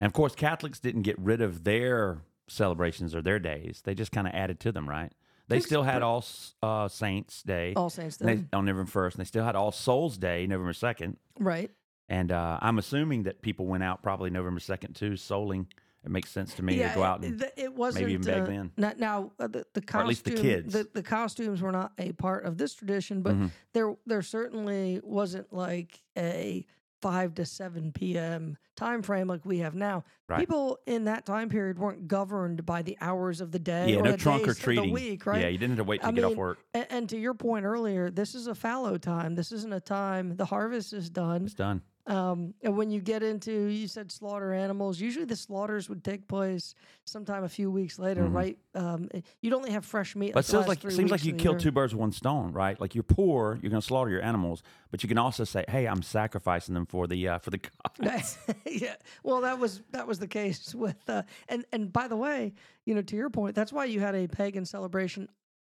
And 0.00 0.06
of 0.06 0.12
course, 0.12 0.34
Catholics 0.34 0.78
didn't 0.80 1.02
get 1.02 1.18
rid 1.18 1.40
of 1.40 1.64
their 1.64 2.22
celebrations 2.48 3.14
or 3.14 3.22
their 3.22 3.38
days. 3.38 3.82
They 3.84 3.94
just 3.94 4.12
kind 4.12 4.26
of 4.26 4.34
added 4.34 4.60
to 4.60 4.72
them, 4.72 4.88
right? 4.88 5.12
They 5.48 5.60
still 5.60 5.84
had 5.84 6.02
All 6.02 6.24
uh, 6.62 6.88
Saints 6.88 7.42
Day 7.42 7.72
All 7.76 7.88
Saints 7.90 8.18
and 8.20 8.28
they- 8.28 8.36
Day, 8.36 8.44
on 8.52 8.64
November 8.64 8.90
1st, 8.90 9.14
and 9.14 9.20
they 9.20 9.24
still 9.26 9.44
had 9.44 9.54
All 9.56 9.70
Souls 9.72 10.18
Day, 10.18 10.46
November 10.46 10.72
2nd. 10.72 11.16
right? 11.38 11.70
And 12.08 12.30
uh, 12.32 12.58
I'm 12.62 12.78
assuming 12.78 13.24
that 13.24 13.42
people 13.42 13.66
went 13.66 13.82
out 13.82 14.02
probably 14.02 14.30
November 14.30 14.60
2nd 14.60 14.94
too, 14.94 15.12
souling. 15.12 15.66
It 16.06 16.12
makes 16.12 16.30
sense 16.30 16.54
to 16.54 16.62
me 16.62 16.78
to 16.78 16.92
go 16.94 17.02
out 17.02 17.24
and 17.24 17.44
it, 17.56 17.74
wasn't 17.74 18.08
even 18.08 18.22
beg 18.22 18.42
uh, 18.42 18.46
then. 18.46 18.70
Not, 18.76 19.00
now 19.00 19.32
uh, 19.40 19.48
the 19.48 19.66
the 19.74 19.82
Or 19.92 20.00
at 20.02 20.06
least 20.06 20.24
the 20.24 20.30
kids. 20.30 20.72
The, 20.72 20.88
the 20.94 21.02
costumes 21.02 21.60
were 21.60 21.72
not 21.72 21.92
a 21.98 22.12
part 22.12 22.44
of 22.44 22.58
this 22.58 22.74
tradition, 22.74 23.22
but 23.22 23.34
Mhm. 23.34 23.50
there 23.72 23.96
there 24.06 24.22
certainly 24.22 25.00
wasn't 25.02 25.52
like 25.52 26.00
a 26.16 26.64
five 27.02 27.34
to 27.34 27.44
seven 27.44 27.90
p.m. 27.90 28.56
time 28.76 29.02
frame 29.02 29.26
like 29.26 29.44
we 29.44 29.58
have 29.58 29.74
now. 29.74 30.04
Right. 30.28 30.38
People 30.38 30.78
in 30.86 31.04
that 31.06 31.26
time 31.26 31.48
period 31.48 31.76
weren't 31.76 32.06
governed 32.06 32.64
by 32.64 32.82
the 32.82 32.96
hours 33.00 33.40
of 33.40 33.50
the 33.50 33.58
day 33.58 33.90
yeah, 33.92 33.98
or 33.98 34.02
no 34.02 34.12
the 34.12 34.16
trunk 34.16 34.46
or 34.46 34.54
treating. 34.54 34.86
the 34.86 34.92
week, 34.92 35.26
right? 35.26 35.40
Yeah, 35.42 35.48
you 35.48 35.58
didn't 35.58 35.76
have 35.76 35.84
to 35.84 35.88
wait 35.88 36.02
to 36.02 36.06
I 36.06 36.12
get 36.12 36.22
off 36.24 36.36
work. 36.36 36.58
And, 36.72 36.86
and 36.88 37.08
to 37.08 37.18
your 37.18 37.34
point 37.34 37.64
earlier, 37.64 38.10
this 38.10 38.34
is 38.36 38.46
a 38.46 38.54
fallow 38.54 38.96
time. 38.96 39.34
This 39.34 39.50
isn't 39.50 39.72
a 39.72 39.80
time. 39.80 40.36
The 40.36 40.46
harvest 40.46 40.92
is 40.92 41.10
done. 41.10 41.46
It's 41.46 41.54
done. 41.54 41.82
Um, 42.06 42.54
and 42.62 42.76
when 42.76 42.90
you 42.90 43.00
get 43.00 43.22
into, 43.24 43.52
you 43.66 43.88
said 43.88 44.12
slaughter 44.12 44.52
animals. 44.52 45.00
Usually, 45.00 45.24
the 45.24 45.34
slaughters 45.34 45.88
would 45.88 46.04
take 46.04 46.28
place 46.28 46.74
sometime 47.04 47.42
a 47.42 47.48
few 47.48 47.68
weeks 47.70 47.98
later, 47.98 48.22
Mhm. 48.24 48.32
right? 48.32 48.58
Um, 48.74 49.08
eh, 49.12 49.22
you'd 49.40 49.52
only 49.52 49.72
have 49.72 49.84
fresh 49.84 50.14
meat. 50.14 50.32
But 50.32 50.44
it 50.48 50.52
the 50.52 50.62
seems 50.62 50.68
like 50.68 50.90
seems 50.92 51.10
like 51.10 51.24
you 51.24 51.32
kill 51.34 51.52
year. 51.52 51.58
two 51.60 51.72
birds 51.72 51.94
with 51.94 52.00
one 52.00 52.12
stone, 52.12 52.52
right? 52.52 52.80
Like 52.80 52.94
you're 52.94 53.02
poor, 53.02 53.58
you're 53.60 53.70
going 53.70 53.80
to 53.80 53.86
slaughter 53.86 54.10
your 54.10 54.22
animals, 54.22 54.62
but 54.92 55.02
you 55.02 55.08
can 55.08 55.18
also 55.18 55.42
say, 55.44 55.64
"Hey, 55.68 55.86
I'm 55.88 56.02
sacrificing 56.02 56.74
them 56.74 56.86
for 56.86 57.08
the 57.08 57.26
uh, 57.28 57.38
for 57.38 57.50
the 57.50 57.58
gods." 58.00 58.38
yeah. 58.66 58.94
Well, 59.24 59.40
that 59.40 59.58
was 59.58 59.82
that 59.90 60.06
was 60.06 60.20
the 60.20 60.28
case 60.28 60.74
with 60.76 61.08
uh, 61.10 61.24
and 61.48 61.64
and 61.72 61.92
by 61.92 62.06
the 62.06 62.16
way, 62.16 62.54
you 62.84 62.94
know, 62.94 63.02
to 63.02 63.16
your 63.16 63.30
point, 63.30 63.56
that's 63.56 63.72
why 63.72 63.84
you 63.86 63.98
had 63.98 64.14
a 64.14 64.28
pagan 64.28 64.64
celebration 64.64 65.28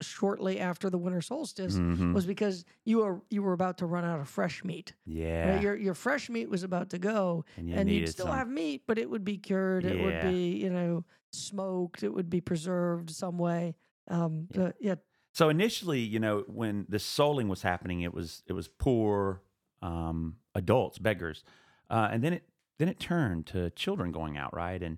shortly 0.05 0.59
after 0.59 0.89
the 0.89 0.97
winter 0.97 1.21
solstice 1.21 1.75
Mhm. 1.77 2.13
was 2.13 2.25
because 2.25 2.65
you 2.85 2.99
were 2.99 3.21
you 3.29 3.41
were 3.43 3.53
about 3.53 3.77
to 3.79 3.85
run 3.85 4.03
out 4.05 4.19
of 4.19 4.27
fresh 4.29 4.63
meat. 4.63 4.93
Yeah, 5.05 5.53
Right? 5.53 5.61
Your 5.61 5.75
your 5.75 5.93
fresh 5.93 6.29
meat 6.29 6.49
was 6.49 6.63
about 6.63 6.89
to 6.91 6.99
go, 6.99 7.45
and 7.57 7.69
you 7.69 7.75
and 7.75 7.89
you'd 7.89 8.09
still 8.09 8.27
some. 8.27 8.35
have 8.37 8.49
meat, 8.49 8.83
but 8.87 8.97
it 8.97 9.09
would 9.09 9.23
be 9.23 9.37
cured. 9.37 9.85
It 9.85 9.99
would 9.99 10.21
be 10.21 10.55
you 10.57 10.69
know 10.69 11.05
smoked. 11.31 12.03
It 12.03 12.13
would 12.13 12.29
be 12.29 12.41
preserved 12.41 13.09
some 13.09 13.37
way. 13.37 13.75
Um, 14.07 14.47
Yeah. 14.51 14.61
uh, 14.63 14.71
yeah. 14.79 14.95
So 15.31 15.49
initially, 15.49 15.99
you 16.01 16.19
know, 16.19 16.43
when 16.47 16.85
the 16.89 16.97
souling 16.99 17.47
was 17.47 17.61
happening, 17.63 18.01
it 18.01 18.13
was 18.13 18.43
it 18.47 18.53
was 18.53 18.67
poor 18.67 19.41
um, 19.81 20.37
adults, 20.55 20.97
beggars, 20.99 21.43
uh, 21.89 22.09
and 22.11 22.23
then 22.23 22.33
it 22.33 22.43
then 22.77 22.87
it 22.87 22.99
turned 22.99 23.45
to 23.47 23.69
children 23.71 24.11
going 24.11 24.37
out, 24.37 24.53
right, 24.55 24.81
and 24.81 24.97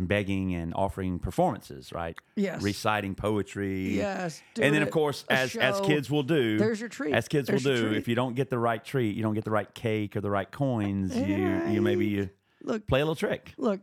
and 0.00 0.08
begging 0.08 0.54
and 0.54 0.72
offering 0.74 1.18
performances, 1.18 1.92
right, 1.92 2.16
Yes. 2.34 2.62
reciting 2.62 3.14
poetry, 3.14 3.96
Yes. 3.98 4.42
and 4.58 4.74
then 4.74 4.82
of 4.82 4.90
course, 4.90 5.26
as 5.28 5.54
as 5.56 5.78
kids 5.82 6.10
will 6.10 6.22
do, 6.22 6.56
There's 6.56 6.80
your 6.80 6.88
treat. 6.88 7.12
as 7.14 7.28
kids 7.28 7.48
There's 7.48 7.62
will 7.66 7.74
do, 7.76 7.88
treat. 7.88 7.98
if 7.98 8.08
you 8.08 8.14
don't 8.14 8.34
get 8.34 8.48
the 8.48 8.58
right 8.58 8.82
treat, 8.82 9.14
you 9.14 9.22
don't 9.22 9.34
get 9.34 9.44
the 9.44 9.50
right 9.50 9.72
cake 9.74 10.16
or 10.16 10.22
the 10.22 10.30
right 10.30 10.50
coins, 10.50 11.14
you 11.14 11.62
you 11.68 11.82
maybe 11.82 12.06
you 12.06 12.30
look 12.62 12.86
play 12.86 13.00
a 13.00 13.04
little 13.04 13.14
trick. 13.14 13.52
look 13.58 13.80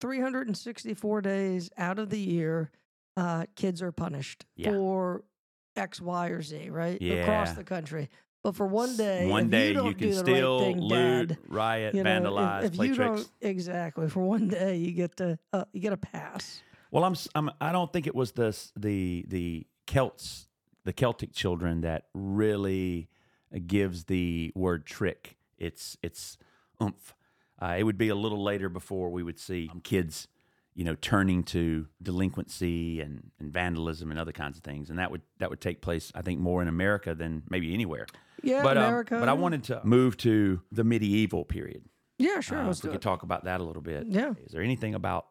364 0.00 1.20
days 1.22 1.70
out 1.76 1.98
of 1.98 2.10
the 2.10 2.18
year 2.20 2.70
uh, 3.16 3.46
kids 3.56 3.82
are 3.82 3.90
punished 3.92 4.44
Yeah. 4.54 4.70
for 4.70 5.24
x 5.74 6.00
y 6.00 6.28
or 6.28 6.42
z 6.42 6.70
right 6.70 7.00
across 7.02 7.54
the 7.54 7.64
country 7.64 8.08
but 8.46 8.54
for 8.54 8.66
one 8.66 8.96
day 8.96 9.26
one 9.26 9.44
if 9.46 9.50
day 9.50 9.68
you, 9.68 9.74
don't 9.74 9.98
can 9.98 10.12
still 10.12 10.60
right 10.60 10.66
thing, 10.66 10.80
loot, 10.80 11.28
Dad, 11.28 11.38
riot, 11.48 11.94
you 11.94 12.02
know, 12.04 12.10
vandalize, 12.10 12.64
if, 12.64 12.74
play 12.74 12.86
you 12.86 12.94
tricks. 12.94 13.28
exactly 13.40 14.08
for 14.08 14.20
one 14.20 14.46
day 14.48 14.76
you 14.76 14.92
get 14.92 15.16
to 15.16 15.36
uh, 15.52 15.64
you 15.72 15.80
get 15.80 15.92
a 15.92 15.96
pass 15.96 16.62
Well, 16.92 17.02
I'm, 17.04 17.16
I'm 17.34 17.50
I 17.60 17.72
don't 17.72 17.92
think 17.92 18.06
it 18.06 18.14
was 18.14 18.32
the 18.32 18.56
the 18.76 19.24
the 19.28 19.66
Celts, 19.86 20.46
the 20.84 20.92
Celtic 20.92 21.32
children 21.32 21.80
that 21.80 22.04
really 22.14 23.08
gives 23.66 24.04
the 24.04 24.52
word 24.54 24.86
trick 24.86 25.36
its 25.58 25.96
its 26.02 26.38
oomph. 26.80 27.14
Uh, 27.60 27.74
it 27.78 27.82
would 27.82 27.98
be 27.98 28.08
a 28.08 28.14
little 28.14 28.42
later 28.42 28.68
before 28.68 29.10
we 29.10 29.22
would 29.22 29.38
see 29.38 29.68
um, 29.72 29.80
kids, 29.80 30.28
you 30.74 30.84
know, 30.84 30.94
turning 30.94 31.42
to 31.42 31.86
delinquency 32.02 33.00
and, 33.00 33.30
and 33.40 33.52
vandalism 33.52 34.10
and 34.10 34.20
other 34.20 34.32
kinds 34.32 34.56
of 34.58 34.62
things, 34.62 34.90
and 34.90 34.98
that 34.98 35.10
would 35.10 35.22
that 35.38 35.50
would 35.50 35.60
take 35.60 35.80
place, 35.80 36.12
I 36.14 36.22
think, 36.22 36.38
more 36.38 36.62
in 36.62 36.68
America 36.68 37.14
than 37.14 37.42
maybe 37.50 37.74
anywhere. 37.74 38.06
Yeah 38.46 38.62
but 38.62 38.76
um, 38.78 38.84
america 38.84 39.16
but 39.20 39.28
I 39.28 39.32
wanted 39.34 39.64
to 39.64 39.80
move 39.84 40.16
to 40.18 40.60
the 40.72 40.84
medieval 40.84 41.44
period. 41.44 41.82
yeah 42.18 42.40
sure 42.40 42.58
Uh, 42.58 42.66
let's 42.66 42.78
if 42.80 42.84
we 42.84 42.90
could 42.90 42.96
it. 42.96 43.02
talk 43.02 43.22
about 43.22 43.44
that 43.44 43.60
a 43.60 43.64
little 43.64 43.82
bit. 43.82 44.06
Yeah. 44.06 44.32
Is 44.46 44.52
there 44.52 44.62
anything 44.62 44.94
about, 44.94 45.26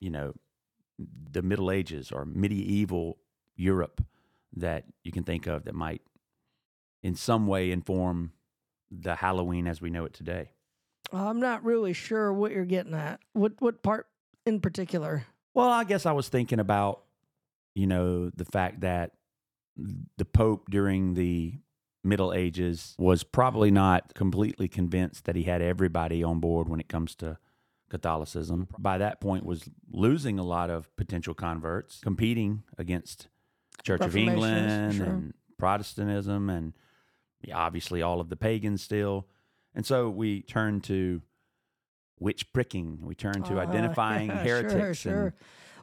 you 0.00 0.10
know, 0.10 0.34
the 1.32 1.42
Middle 1.42 1.70
Ages 1.70 2.10
or 2.12 2.24
medieval 2.24 3.18
Europe 3.56 4.02
that 4.56 4.84
you 5.04 5.12
can 5.12 5.22
think 5.24 5.46
of 5.46 5.64
that 5.64 5.74
might 5.74 6.02
in 7.02 7.14
some 7.14 7.46
way 7.46 7.70
inform 7.70 8.32
the 8.90 9.14
Halloween 9.16 9.66
as 9.66 9.80
we 9.80 9.90
know 9.90 10.04
it 10.04 10.12
today? 10.14 10.50
i'm 11.12 11.38
not 11.38 11.62
really 11.62 11.92
sure 11.92 12.32
what 12.32 12.50
you're 12.50 12.64
getting 12.64 12.92
at 12.94 13.20
what 13.32 13.52
what 13.60 13.80
part 13.80 14.08
in 14.44 14.60
particular 14.60 15.24
Well, 15.54 15.68
I 15.70 15.84
guess 15.84 16.04
I 16.04 16.10
was 16.12 16.28
thinking 16.28 16.58
about, 16.58 17.02
you 17.76 17.86
know, 17.86 18.28
the 18.30 18.44
fact 18.44 18.80
that 18.80 19.12
the 20.16 20.24
Pope 20.24 20.68
during 20.70 21.14
the 21.14 21.54
Middle 22.06 22.32
Ages 22.32 22.94
was 22.98 23.22
probably 23.22 23.70
not 23.70 24.14
completely 24.14 24.68
convinced 24.68 25.24
that 25.24 25.36
he 25.36 25.42
had 25.42 25.60
everybody 25.60 26.22
on 26.22 26.40
board 26.40 26.68
when 26.68 26.80
it 26.80 26.88
comes 26.88 27.14
to 27.16 27.38
Catholicism. 27.90 28.68
By 28.78 28.98
that 28.98 29.20
point, 29.20 29.44
was 29.44 29.68
losing 29.90 30.38
a 30.38 30.42
lot 30.44 30.70
of 30.70 30.94
potential 30.96 31.34
converts, 31.34 32.00
competing 32.02 32.62
against 32.78 33.28
Church 33.82 34.00
of 34.00 34.16
England 34.16 34.94
sure. 34.94 35.06
and 35.06 35.34
Protestantism, 35.58 36.48
and 36.50 36.72
obviously 37.52 38.02
all 38.02 38.20
of 38.20 38.28
the 38.28 38.36
pagans 38.36 38.82
still. 38.82 39.26
And 39.74 39.84
so 39.86 40.08
we 40.08 40.42
turn 40.42 40.80
to 40.82 41.22
witch 42.18 42.52
pricking. 42.52 42.98
We 43.02 43.14
turn 43.14 43.42
to 43.44 43.58
Uh, 43.58 43.62
identifying 43.66 44.28
sure, 44.30 44.38
heretics 44.38 44.98
sure. 44.98 45.24
and 45.26 45.32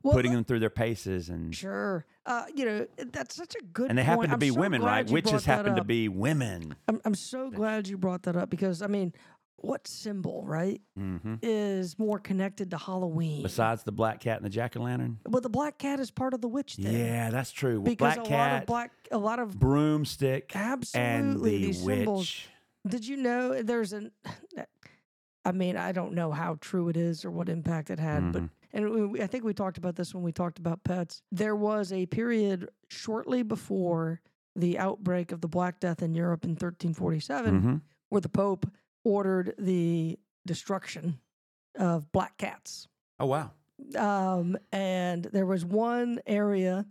Well, 0.04 0.14
putting 0.16 0.34
them 0.34 0.44
through 0.44 0.60
their 0.60 0.70
paces 0.70 1.30
and 1.30 1.56
Sure. 1.56 2.06
Uh, 2.26 2.44
you 2.54 2.66
know, 2.66 2.88
that's 3.12 3.36
such 3.36 3.56
a 3.56 3.64
good 3.64 3.90
and 3.90 3.98
they 3.98 4.04
point. 4.04 4.10
happen 4.10 4.28
to 4.30 4.34
I'm 4.34 4.40
be 4.40 4.50
so 4.50 4.60
women, 4.60 4.82
right? 4.84 5.10
Witches 5.10 5.46
happen 5.46 5.76
to 5.76 5.84
be 5.84 6.10
women. 6.10 6.76
I'm, 6.88 7.00
I'm 7.06 7.16
so 7.16 7.50
glad 7.50 7.88
you 7.88 7.98
brought 7.98 8.24
that 8.24 8.36
up 8.36 8.50
because, 8.50 8.82
I 8.82 8.88
mean, 8.88 9.14
what 9.58 9.88
symbol, 9.88 10.44
right, 10.46 10.82
hmm 10.98 11.36
is 11.42 11.98
more 11.98 12.20
connected 12.20 12.70
to 12.72 12.78
Halloween? 12.78 13.44
Besides 13.44 13.84
the 13.84 13.94
black 13.94 14.20
cat 14.20 14.36
and 14.38 14.46
the 14.46 14.50
jack 14.50 14.76
o' 14.76 14.82
lantern. 14.82 15.20
well, 15.26 15.40
the 15.40 15.50
black 15.50 15.78
cat 15.78 16.02
is 16.02 16.12
part 16.12 16.34
of 16.34 16.42
the 16.42 16.50
witch 16.50 16.76
thing. 16.76 16.94
Yeah, 16.94 17.30
that's 17.30 17.52
true. 17.52 17.80
Well, 17.80 17.86
Because 17.92 18.16
black 18.16 18.28
a 18.28 18.34
lot 18.34 18.52
of 18.62 18.66
black, 18.66 18.92
a 19.12 19.18
lot 19.18 19.40
of, 19.40 19.58
broomstick, 19.58 20.52
absolutely, 20.54 21.02
and 21.02 21.36
the 21.64 21.68
these 21.68 21.82
witch. 21.82 21.96
symbols. 21.98 22.42
Did 22.86 23.08
you 23.08 23.16
know 23.16 23.62
there's 23.64 23.94
an, 23.94 24.12
I 25.46 25.52
mean, 25.54 25.78
I 25.78 25.92
don't 25.94 26.14
know 26.14 26.32
how 26.32 26.58
true 26.62 26.90
it 26.90 26.98
is 26.98 27.24
or 27.26 27.32
what 27.32 27.48
impact 27.50 27.90
it 27.90 28.00
had, 28.00 28.32
but 28.34 28.42
Mhm. 28.44 28.50
And 28.74 29.12
we, 29.12 29.22
I 29.22 29.28
think 29.28 29.44
we 29.44 29.54
talked 29.54 29.78
about 29.78 29.96
this 29.96 30.14
when 30.14 30.24
we 30.24 30.32
talked 30.32 30.60
about 30.60 30.84
pets. 30.84 31.22
There 31.32 31.56
was 31.56 31.92
a 31.94 32.06
period 32.08 32.70
shortly 32.90 33.44
before 33.44 34.20
the 34.56 34.78
outbreak 34.80 35.32
of 35.32 35.42
the 35.42 35.48
Black 35.48 35.80
Death 35.80 36.02
in 36.02 36.14
Europe 36.14 36.44
in 36.44 36.52
1347 36.52 37.62
Mhm. 37.62 37.82
where 38.10 38.22
the 38.22 38.30
Pope 38.30 38.66
ordered 39.04 39.54
the 39.58 40.18
destruction 40.46 41.20
of 41.76 42.12
black 42.12 42.38
cats. 42.38 42.88
Oh 43.20 43.26
wow. 43.26 43.52
Um, 43.98 44.58
and 44.72 45.26
there 45.26 45.46
was 45.46 45.66
one 45.66 46.20
area 46.28 46.86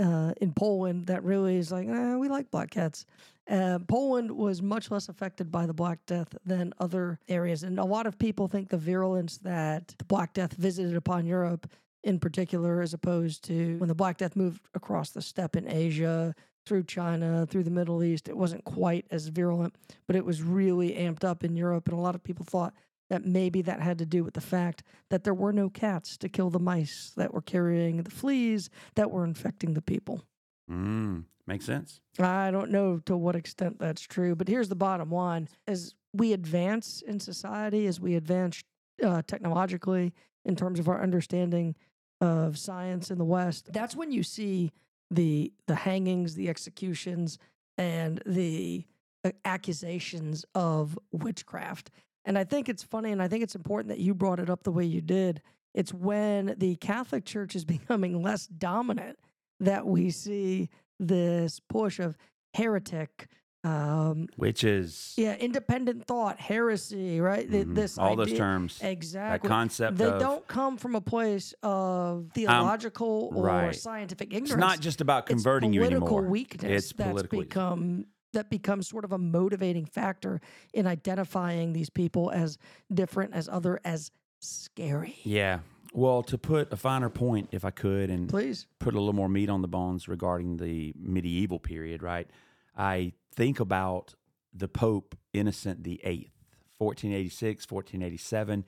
uh, 0.00 0.32
in 0.40 0.52
Poland 0.54 1.06
that 1.06 1.22
really 1.22 1.56
is 1.56 1.70
like, 1.70 1.86
eh, 1.86 2.16
we 2.16 2.28
like 2.28 2.50
black 2.50 2.70
cats. 2.70 3.04
Uh, 3.50 3.80
Poland 3.88 4.30
was 4.30 4.62
much 4.62 4.90
less 4.90 5.08
affected 5.08 5.50
by 5.50 5.66
the 5.66 5.74
Black 5.74 5.98
Death 6.06 6.36
than 6.44 6.72
other 6.78 7.18
areas. 7.28 7.64
And 7.64 7.78
a 7.78 7.84
lot 7.84 8.06
of 8.06 8.18
people 8.18 8.46
think 8.46 8.68
the 8.68 8.78
virulence 8.78 9.38
that 9.38 9.94
the 9.98 10.04
Black 10.04 10.32
Death 10.32 10.52
visited 10.52 10.96
upon 10.96 11.26
Europe 11.26 11.70
in 12.04 12.18
particular, 12.18 12.80
as 12.80 12.94
opposed 12.94 13.44
to 13.44 13.76
when 13.78 13.88
the 13.88 13.94
Black 13.94 14.18
Death 14.18 14.34
moved 14.34 14.60
across 14.74 15.10
the 15.10 15.22
steppe 15.22 15.56
in 15.56 15.68
Asia, 15.68 16.34
through 16.66 16.84
China, 16.84 17.46
through 17.46 17.64
the 17.64 17.70
Middle 17.70 18.02
East, 18.02 18.28
it 18.28 18.36
wasn't 18.36 18.64
quite 18.64 19.06
as 19.10 19.28
virulent, 19.28 19.74
but 20.06 20.16
it 20.16 20.24
was 20.24 20.42
really 20.42 20.92
amped 20.92 21.24
up 21.24 21.44
in 21.44 21.56
Europe. 21.56 21.88
And 21.88 21.96
a 21.96 22.00
lot 22.00 22.14
of 22.14 22.22
people 22.22 22.44
thought 22.44 22.74
that 23.10 23.26
maybe 23.26 23.62
that 23.62 23.80
had 23.80 23.98
to 23.98 24.06
do 24.06 24.24
with 24.24 24.34
the 24.34 24.40
fact 24.40 24.82
that 25.10 25.24
there 25.24 25.34
were 25.34 25.52
no 25.52 25.68
cats 25.68 26.16
to 26.18 26.28
kill 26.28 26.50
the 26.50 26.60
mice 26.60 27.12
that 27.16 27.34
were 27.34 27.42
carrying 27.42 28.02
the 28.02 28.10
fleas 28.10 28.70
that 28.94 29.10
were 29.10 29.24
infecting 29.24 29.74
the 29.74 29.82
people. 29.82 30.22
Mm, 30.70 31.24
makes 31.46 31.64
sense. 31.64 32.00
I 32.18 32.50
don't 32.50 32.70
know 32.70 32.98
to 33.06 33.16
what 33.16 33.36
extent 33.36 33.78
that's 33.78 34.02
true, 34.02 34.34
but 34.34 34.48
here's 34.48 34.68
the 34.68 34.76
bottom 34.76 35.10
line: 35.10 35.48
as 35.66 35.94
we 36.12 36.32
advance 36.32 37.02
in 37.06 37.20
society, 37.20 37.86
as 37.86 38.00
we 38.00 38.14
advance 38.14 38.62
uh, 39.02 39.22
technologically 39.26 40.12
in 40.44 40.56
terms 40.56 40.78
of 40.78 40.88
our 40.88 41.02
understanding 41.02 41.74
of 42.20 42.58
science 42.58 43.10
in 43.10 43.18
the 43.18 43.24
West, 43.24 43.72
that's 43.72 43.96
when 43.96 44.12
you 44.12 44.22
see 44.22 44.72
the 45.10 45.52
the 45.66 45.74
hangings, 45.74 46.34
the 46.34 46.48
executions, 46.48 47.38
and 47.78 48.22
the 48.26 48.84
uh, 49.24 49.30
accusations 49.44 50.44
of 50.54 50.98
witchcraft. 51.12 51.90
And 52.24 52.38
I 52.38 52.44
think 52.44 52.68
it's 52.68 52.82
funny, 52.82 53.10
and 53.10 53.22
I 53.22 53.28
think 53.28 53.42
it's 53.42 53.56
important 53.56 53.88
that 53.88 53.98
you 53.98 54.14
brought 54.14 54.38
it 54.38 54.48
up 54.48 54.62
the 54.62 54.72
way 54.72 54.84
you 54.84 55.00
did. 55.00 55.42
It's 55.74 55.92
when 55.92 56.54
the 56.58 56.76
Catholic 56.76 57.24
Church 57.24 57.56
is 57.56 57.64
becoming 57.76 58.22
less 58.22 58.46
dominant 58.46 59.18
that 59.60 59.86
we 59.86 60.10
see 60.10 60.68
this 61.00 61.60
push 61.68 61.98
of 61.98 62.16
heretic, 62.54 63.28
um, 63.64 64.28
Which 64.36 64.64
is 64.64 65.14
yeah, 65.16 65.36
independent 65.36 66.04
thought, 66.06 66.40
heresy, 66.40 67.20
right? 67.20 67.48
Mhm, 67.48 67.74
This 67.74 67.96
all 67.96 68.16
those 68.16 68.32
terms. 68.32 68.78
exactly. 68.82 69.46
That 69.48 69.54
concept 69.54 69.98
they 69.98 70.06
of 70.10 70.20
don't 70.20 70.46
come 70.48 70.76
from 70.76 70.94
a 70.96 71.00
place 71.00 71.54
of 71.62 72.30
theological 72.34 73.30
or 73.34 73.44
right. 73.46 73.74
scientific 73.74 74.28
ignorance. 74.34 74.50
it's 74.50 74.58
not 74.60 74.80
just 74.80 75.00
about 75.00 75.24
It's 75.24 75.28
converting 75.30 75.72
you 75.72 75.80
political 75.80 76.08
anymore. 76.18 76.30
weakness 76.30 76.84
It's 76.86 76.92
that's 76.92 77.22
become 77.28 78.06
that 78.32 78.48
becomes 78.50 78.88
sort 78.88 79.04
of 79.04 79.12
a 79.12 79.18
motivating 79.18 79.84
factor 79.84 80.40
in 80.72 80.86
identifying 80.86 81.74
these 81.74 81.90
people 81.90 82.30
as 82.30 82.56
different, 82.92 83.34
as 83.34 83.46
other, 83.46 83.78
as 83.84 84.10
scary. 84.40 85.16
Yeah. 85.22 85.60
Well, 85.94 86.22
to 86.24 86.38
put 86.38 86.72
a 86.72 86.76
finer 86.76 87.10
point, 87.10 87.50
if 87.52 87.64
I 87.64 87.70
could, 87.70 88.08
and 88.08 88.28
Please. 88.28 88.66
put 88.78 88.94
a 88.94 88.98
little 88.98 89.12
more 89.12 89.28
meat 89.28 89.50
on 89.50 89.60
the 89.60 89.68
bones 89.68 90.08
regarding 90.08 90.56
the 90.56 90.94
medieval 90.96 91.58
period, 91.58 92.02
right? 92.02 92.28
I 92.76 93.12
think 93.34 93.60
about 93.60 94.14
the 94.54 94.68
Pope 94.68 95.14
Innocent 95.34 95.84
the 95.84 96.00
Eighth 96.02 96.32
1486, 96.78 97.70
1487. 97.70 98.64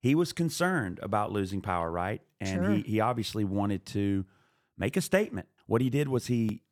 He 0.00 0.14
was 0.14 0.32
concerned 0.32 0.98
about 1.02 1.30
losing 1.32 1.60
power, 1.60 1.90
right? 1.90 2.20
And 2.40 2.64
Sure. 2.64 2.70
he, 2.74 2.82
he 2.82 3.00
obviously 3.00 3.44
wanted 3.44 3.86
to 3.86 4.24
make 4.76 4.96
a 4.96 5.00
statement. 5.00 5.48
What 5.66 5.80
he 5.80 5.88
did 5.90 6.08
was 6.08 6.26
he 6.26 6.62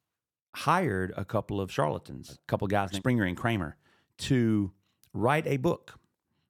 hired 0.57 1.13
a 1.17 1.25
couple 1.25 1.61
of 1.61 1.71
charlatans, 1.73 2.31
a 2.33 2.47
couple 2.47 2.67
of 2.67 2.71
guys 2.71 2.93
named 2.93 3.03
Sprenger 3.03 3.25
and 3.25 3.37
Kramer, 3.37 3.77
to 4.19 4.73
write 5.13 5.47
a 5.47 5.57
book 5.57 5.99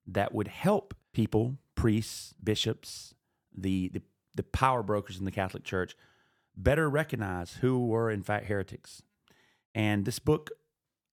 that 0.07 0.35
would 0.35 0.49
help 0.49 0.95
people, 1.13 1.57
priests, 1.75 2.35
bishops, 2.43 3.14
the, 3.57 3.89
the, 3.93 4.03
the 4.35 4.43
power 4.43 4.83
brokers 4.83 5.19
in 5.19 5.25
the 5.25 5.31
Catholic 5.31 5.65
Church, 5.65 5.97
better 6.57 6.89
recognize 6.89 7.55
who 7.55 7.87
were 7.87 8.11
in 8.11 8.23
fact 8.23 8.47
heretics. 8.47 9.03
And 9.75 10.05
this 10.05 10.19
book 10.19 10.51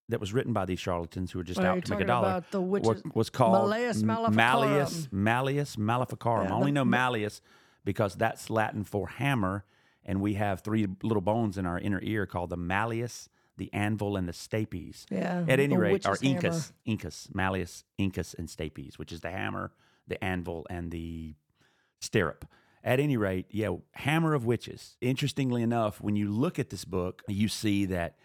that 0.10 0.20
was 0.20 0.34
written 0.34 0.54
by 0.54 0.66
these 0.66 0.80
charlatans 0.80 1.32
who 1.32 1.40
were 1.40 1.44
just 1.44 1.60
Are 1.60 1.64
you 1.64 1.70
out 1.70 1.86
to 1.86 1.92
make 1.94 2.02
a 2.02 2.06
dollar 2.06 2.28
about 2.28 2.52
the 2.52 2.62
witches- 2.62 3.02
was 3.16 3.30
called 3.30 3.54
Malleus 3.70 4.02
M- 4.02 4.08
Maleficarum? 4.08 4.36
Malleus 4.36 5.08
Malleus 5.12 5.78
Maleficarum. 5.78 6.48
Yeah, 6.48 6.54
I 6.54 6.56
only 6.56 6.72
the- 6.72 6.76
know 6.76 6.82
the- 6.86 6.86
Malleus 6.92 7.42
because 7.86 8.16
that's 8.16 8.50
Latin 8.50 8.84
for 8.84 9.08
hammer, 9.08 9.66
and 10.06 10.22
we 10.22 10.34
have 10.36 10.62
three 10.62 10.88
little 11.02 11.22
bones 11.22 11.58
in 11.58 11.66
our 11.66 11.80
inner 11.80 12.00
ear 12.04 12.26
called 12.26 12.50
the 12.52 12.58
Malleus, 12.58 13.30
the 13.58 13.74
anvil, 13.74 14.18
and 14.18 14.28
the 14.28 14.34
stapes. 14.34 15.06
Yeah, 15.10 15.46
At 15.48 15.60
any 15.60 15.76
rate, 15.78 16.06
or 16.06 16.12
witch's 16.12 16.22
hammer. 16.22 16.40
Incus, 16.42 16.74
Incus, 16.86 17.30
Malleus, 17.34 17.84
Incus, 18.00 18.36
and 18.38 18.48
stapes, 18.48 19.00
which 19.00 19.12
is 19.12 19.22
the 19.22 19.32
hammer, 19.32 19.72
the 20.08 20.22
anvil, 20.24 20.68
and 20.70 20.92
the 20.92 21.36
stirrup. 22.02 22.46
At 22.84 23.00
any 23.00 23.16
rate, 23.16 23.46
yeah, 23.52 23.76
Hammer 23.94 24.34
of 24.34 24.44
Witches. 24.44 24.98
Interestingly 25.02 25.62
enough, 25.62 26.02
when 26.02 26.16
you 26.16 26.30
look 26.32 26.58
at 26.58 26.72
this 26.72 26.84
book, 26.84 27.22
you 27.28 27.48
see 27.48 27.86
that 27.86 28.16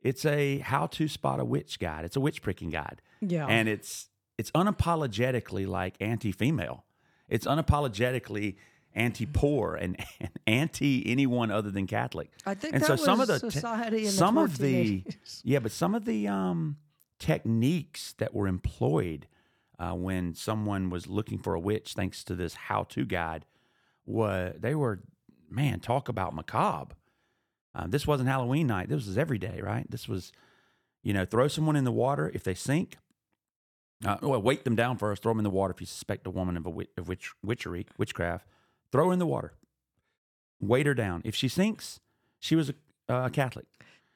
it's 0.00 0.24
a 0.24 0.58
how 0.58 0.86
to 0.86 1.06
spot 1.06 1.38
a 1.38 1.44
witch 1.44 1.78
guide. 1.78 2.04
It's 2.04 2.16
a 2.16 2.20
witch 2.20 2.40
pricking 2.40 2.70
guide. 2.70 3.02
Yeah. 3.20 3.46
And 3.46 3.68
it's 3.68 4.08
it's 4.38 4.50
unapologetically 4.52 5.66
like 5.66 5.96
anti-female. 6.00 6.84
It's 7.28 7.46
unapologetically 7.46 8.56
anti-poor 8.94 9.74
and, 9.74 9.96
and 10.20 10.30
anti 10.46 11.06
anyone 11.06 11.50
other 11.50 11.70
than 11.70 11.86
Catholic. 11.86 12.30
I 12.46 12.54
think 12.54 12.74
and 12.74 12.84
so 12.84 12.96
some 12.96 13.20
of 13.20 13.28
the 13.28 13.38
society 13.38 13.98
in 13.98 14.04
the 14.04 14.10
some 14.10 14.38
of 14.38 14.58
the 14.58 15.04
yeah, 15.44 15.58
but 15.58 15.72
some 15.72 15.94
of 15.94 16.04
the 16.04 16.26
um, 16.28 16.78
techniques 17.18 18.14
that 18.14 18.34
were 18.34 18.46
employed 18.46 19.26
uh, 19.78 19.92
when 19.92 20.34
someone 20.34 20.90
was 20.90 21.06
looking 21.06 21.38
for 21.38 21.54
a 21.54 21.60
witch, 21.60 21.94
thanks 21.94 22.24
to 22.24 22.34
this 22.34 22.54
how-to 22.54 23.04
guide, 23.04 23.44
was 24.04 24.54
they 24.58 24.74
were 24.74 25.00
man 25.50 25.80
talk 25.80 26.08
about 26.08 26.34
macabre. 26.34 26.94
Uh, 27.74 27.86
this 27.86 28.06
wasn't 28.06 28.28
Halloween 28.28 28.66
night. 28.66 28.88
This 28.88 29.06
was 29.06 29.18
every 29.18 29.38
day, 29.38 29.60
right? 29.62 29.90
This 29.90 30.08
was, 30.08 30.32
you 31.02 31.12
know, 31.12 31.24
throw 31.24 31.46
someone 31.46 31.76
in 31.76 31.84
the 31.84 31.92
water 31.92 32.30
if 32.32 32.42
they 32.42 32.54
sink. 32.54 32.96
Uh, 34.04 34.16
well, 34.22 34.40
weight 34.40 34.64
them 34.64 34.76
down 34.76 34.96
first. 34.96 35.22
Throw 35.22 35.32
them 35.32 35.40
in 35.40 35.44
the 35.44 35.50
water 35.50 35.72
if 35.72 35.80
you 35.80 35.86
suspect 35.86 36.26
a 36.26 36.30
woman 36.30 36.56
of 36.56 36.66
a 36.66 36.70
witch, 36.70 36.90
of 36.96 37.08
witch, 37.08 37.32
witchery, 37.42 37.86
witchcraft. 37.98 38.46
Throw 38.92 39.08
her 39.08 39.12
in 39.12 39.18
the 39.18 39.26
water. 39.26 39.52
Weight 40.60 40.86
her 40.86 40.94
down. 40.94 41.22
If 41.24 41.34
she 41.34 41.48
sinks, 41.48 42.00
she 42.38 42.56
was 42.56 42.70
a, 42.70 42.74
uh, 43.12 43.26
a 43.26 43.30
Catholic. 43.30 43.66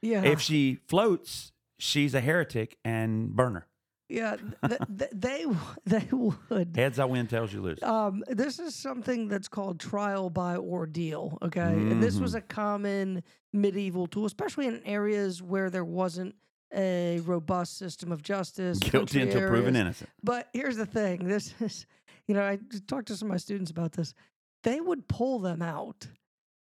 Yeah. 0.00 0.22
If 0.22 0.40
she 0.40 0.78
floats, 0.86 1.52
she's 1.78 2.14
a 2.14 2.20
heretic 2.20 2.78
and 2.84 3.34
burn 3.36 3.54
her. 3.54 3.66
Yeah, 4.10 4.36
th- 4.66 4.80
th- 4.98 5.10
they 5.14 5.46
they 5.86 6.06
would. 6.12 6.72
Heads 6.76 6.98
I 6.98 7.04
win, 7.04 7.26
tails 7.26 7.52
you 7.52 7.62
lose. 7.62 7.82
Um, 7.82 8.22
this 8.28 8.58
is 8.58 8.74
something 8.74 9.28
that's 9.28 9.48
called 9.48 9.78
trial 9.80 10.28
by 10.30 10.56
ordeal. 10.56 11.38
Okay, 11.42 11.60
and 11.60 12.02
this 12.02 12.14
Mm-hmm. 12.14 12.22
was 12.24 12.34
a 12.34 12.40
common 12.40 13.22
medieval 13.52 14.06
tool, 14.06 14.26
especially 14.26 14.66
in 14.66 14.82
areas 14.84 15.42
where 15.42 15.70
there 15.70 15.84
wasn't 15.84 16.34
a 16.74 17.20
robust 17.24 17.78
system 17.78 18.12
of 18.12 18.22
justice. 18.22 18.78
Guilty 18.78 19.22
until 19.22 19.48
proven 19.48 19.74
innocent. 19.76 20.10
But 20.22 20.48
here's 20.52 20.76
the 20.76 20.86
thing: 20.86 21.26
this 21.26 21.54
is, 21.60 21.86
you 22.26 22.34
know, 22.34 22.42
I 22.42 22.58
talked 22.86 23.08
to 23.08 23.16
some 23.16 23.28
of 23.28 23.30
my 23.32 23.38
students 23.38 23.70
about 23.70 23.92
this. 23.92 24.14
They 24.62 24.80
would 24.80 25.08
pull 25.08 25.38
them 25.38 25.62
out. 25.62 26.06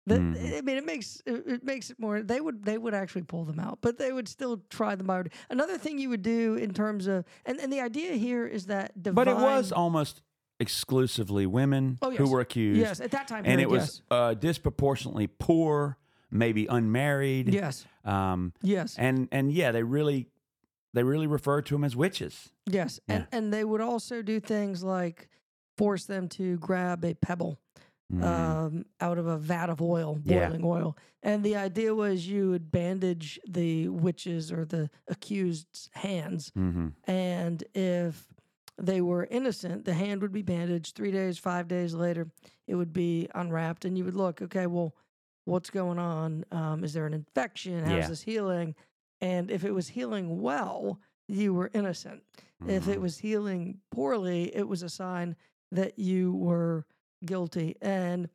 The, 0.08 0.14
Mhm. 0.16 0.58
I 0.58 0.60
mean, 0.62 0.76
it 0.78 0.86
makes 0.86 1.22
it, 1.26 1.62
makes 1.64 1.90
it 1.90 1.98
more. 2.00 2.22
They 2.22 2.40
would 2.40 2.64
they 2.64 2.78
would 2.78 2.94
actually 2.94 3.22
pull 3.24 3.44
them 3.44 3.60
out, 3.60 3.78
but 3.80 3.98
they 3.98 4.12
would 4.12 4.26
still 4.28 4.62
try 4.70 4.94
them 4.94 5.10
out. 5.10 5.28
Another 5.50 5.76
thing 5.78 5.98
you 5.98 6.08
would 6.08 6.22
do 6.22 6.54
in 6.54 6.72
terms 6.72 7.06
of, 7.06 7.24
and, 7.44 7.60
and 7.60 7.72
the 7.72 7.80
idea 7.80 8.12
here 8.14 8.46
is 8.46 8.66
that 8.66 9.02
divine, 9.02 9.14
But 9.14 9.28
it 9.28 9.36
was 9.36 9.70
almost 9.72 10.22
exclusively 10.60 11.46
women 11.46 11.98
Oh, 12.02 12.10
who 12.10 12.28
were 12.30 12.40
accused. 12.40 12.80
yes 12.80 13.00
at 13.00 13.10
that 13.12 13.28
time, 13.28 13.38
and 13.38 13.58
period, 13.58 13.62
it 13.62 13.70
was 13.70 14.02
uh, 14.10 14.34
disproportionately 14.34 15.26
poor, 15.26 15.98
maybe 16.30 16.66
unmarried. 16.66 17.48
yes, 17.48 17.84
yes, 18.04 18.12
Um, 18.12 18.52
yes, 18.62 18.96
and 18.98 19.28
and 19.30 19.52
yeah, 19.52 19.72
they 19.72 19.82
really 19.82 20.26
they 20.94 21.02
really 21.02 21.26
referred 21.26 21.66
to 21.66 21.74
them 21.74 21.84
as 21.84 21.94
witches. 21.94 22.48
yes, 22.66 22.98
and 23.08 23.26
and 23.30 23.52
they 23.52 23.64
would 23.64 23.80
also 23.80 24.22
do 24.22 24.40
things 24.40 24.82
like 24.82 25.28
force 25.76 26.06
them 26.06 26.28
to 26.28 26.56
grab 26.58 27.04
a 27.04 27.14
pebble 27.14 27.60
Mm. 28.12 28.24
um, 28.24 28.86
out 29.00 29.18
of 29.18 29.26
a 29.26 29.36
vat 29.36 29.68
of 29.68 29.82
oil, 29.82 30.18
Yeah. 30.24 30.46
boiling 30.48 30.64
oil. 30.64 30.96
And 31.22 31.44
the 31.44 31.56
idea 31.56 31.94
was 31.94 32.26
you 32.26 32.50
would 32.50 32.70
bandage 32.70 33.38
the 33.46 33.88
witches 33.88 34.50
or 34.50 34.64
the 34.64 34.88
accused's 35.08 35.90
hands. 35.92 36.50
hmm 36.54 36.88
And 37.04 37.62
if 37.74 38.26
they 38.78 39.00
were 39.02 39.26
innocent, 39.30 39.84
the 39.84 39.92
hand 39.94 40.22
would 40.22 40.32
be 40.32 40.42
bandaged. 40.42 40.94
Three 40.96 41.10
days, 41.10 41.36
five 41.38 41.68
days 41.68 41.92
later, 41.94 42.28
it 42.66 42.76
would 42.76 42.92
be 42.92 43.28
unwrapped. 43.34 43.84
And 43.84 43.98
you 43.98 44.04
would 44.04 44.16
look, 44.16 44.40
okay, 44.40 44.66
well, 44.66 44.94
what's 45.44 45.68
going 45.70 45.98
on? 45.98 46.44
Um, 46.50 46.84
is 46.84 46.94
there 46.94 47.04
an 47.06 47.12
infection? 47.14 47.84
How's 47.84 47.98
Yeah. 48.04 48.08
this 48.08 48.22
healing? 48.22 48.74
And 49.20 49.50
if 49.50 49.64
it 49.64 49.72
was 49.74 49.88
healing 49.88 50.40
well, 50.40 50.98
you 51.28 51.52
were 51.52 51.70
innocent. 51.74 52.22
If 52.66 52.84
Mm-hmm. 52.84 52.90
it 52.92 53.00
was 53.00 53.18
healing 53.18 53.80
poorly, 53.90 54.54
it 54.56 54.66
was 54.66 54.82
a 54.82 54.88
sign 54.88 55.36
that 55.72 55.98
you 55.98 56.32
were 56.34 56.86
guilty. 57.24 57.76
And 57.80 58.28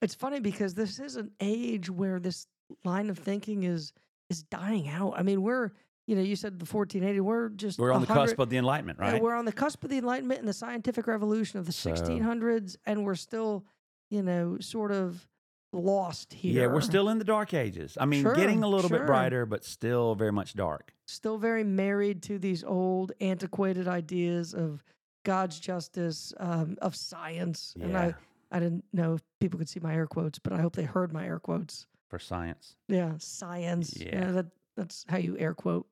it's 0.00 0.14
funny 0.14 0.40
because 0.40 0.74
this 0.74 0.98
is 0.98 1.16
an 1.16 1.30
age 1.40 1.90
where 1.90 2.18
this 2.18 2.46
line 2.84 3.10
of 3.10 3.18
thinking 3.18 3.64
is 3.64 3.92
is 4.30 4.42
dying 4.44 4.88
out. 4.88 5.14
I 5.16 5.22
mean, 5.22 5.42
we're 5.42 5.70
you 6.06 6.16
know, 6.16 6.22
you 6.22 6.34
said 6.34 6.58
the 6.58 6.64
1480. 6.64 7.20
We're 7.20 7.48
just 7.50 7.78
We're 7.78 7.92
on 7.92 8.00
the 8.00 8.06
cusp 8.08 8.38
of 8.38 8.50
the 8.50 8.56
Enlightenment, 8.56 8.98
right? 8.98 9.22
We're 9.22 9.36
on 9.36 9.44
the 9.44 9.52
cusp 9.52 9.84
of 9.84 9.90
the 9.90 9.98
Enlightenment 9.98 10.40
and 10.40 10.48
the 10.48 10.52
scientific 10.52 11.06
revolution 11.06 11.60
of 11.60 11.66
the 11.66 11.72
So- 11.72 11.90
1600s, 11.92 12.76
and 12.84 13.04
we're 13.04 13.14
still, 13.14 13.64
you 14.10 14.22
know, 14.22 14.58
sort 14.58 14.90
of 14.90 15.28
lost 15.72 16.32
here. 16.32 16.62
yeah, 16.62 16.66
we're 16.72 16.80
still 16.80 17.08
in 17.08 17.18
the 17.18 17.24
dark 17.24 17.54
ages. 17.54 17.96
I 18.00 18.04
mean, 18.06 18.22
Sure, 18.22 18.34
getting 18.34 18.62
a 18.64 18.68
little 18.68 18.90
bit 18.90 19.06
brighter, 19.06 19.46
but 19.46 19.64
still 19.64 20.14
very 20.16 20.32
much 20.32 20.54
dark. 20.54 20.92
still 21.06 21.38
very 21.38 21.62
married 21.64 22.22
to 22.24 22.38
these 22.38 22.64
old, 22.64 23.12
antiquated 23.20 23.86
ideas 23.86 24.54
of 24.54 24.82
God's 25.24 25.58
justice, 25.60 26.32
um, 26.38 26.76
of 26.82 26.94
science. 26.96 27.74
And 27.80 27.96
I, 27.96 28.14
I 28.50 28.58
didn't 28.60 28.84
know 28.92 29.14
if 29.14 29.22
people 29.40 29.58
could 29.58 29.68
see 29.68 29.80
my 29.80 29.94
air 29.94 30.06
quotes, 30.06 30.38
but 30.38 30.52
I 30.52 30.60
hope 30.60 30.74
they 30.76 30.84
heard 30.84 31.12
my 31.12 31.24
air 31.26 31.38
quotes. 31.38 31.86
For 32.08 32.18
science. 32.18 32.76
Yeah, 32.88 33.12
science. 33.18 33.96
You 33.96 34.10
know, 34.10 34.18
Yeah. 34.18 34.30
that 34.32 34.46
that's 34.76 35.04
how 35.08 35.16
you 35.18 35.36
air 35.38 35.54
quote 35.54 35.86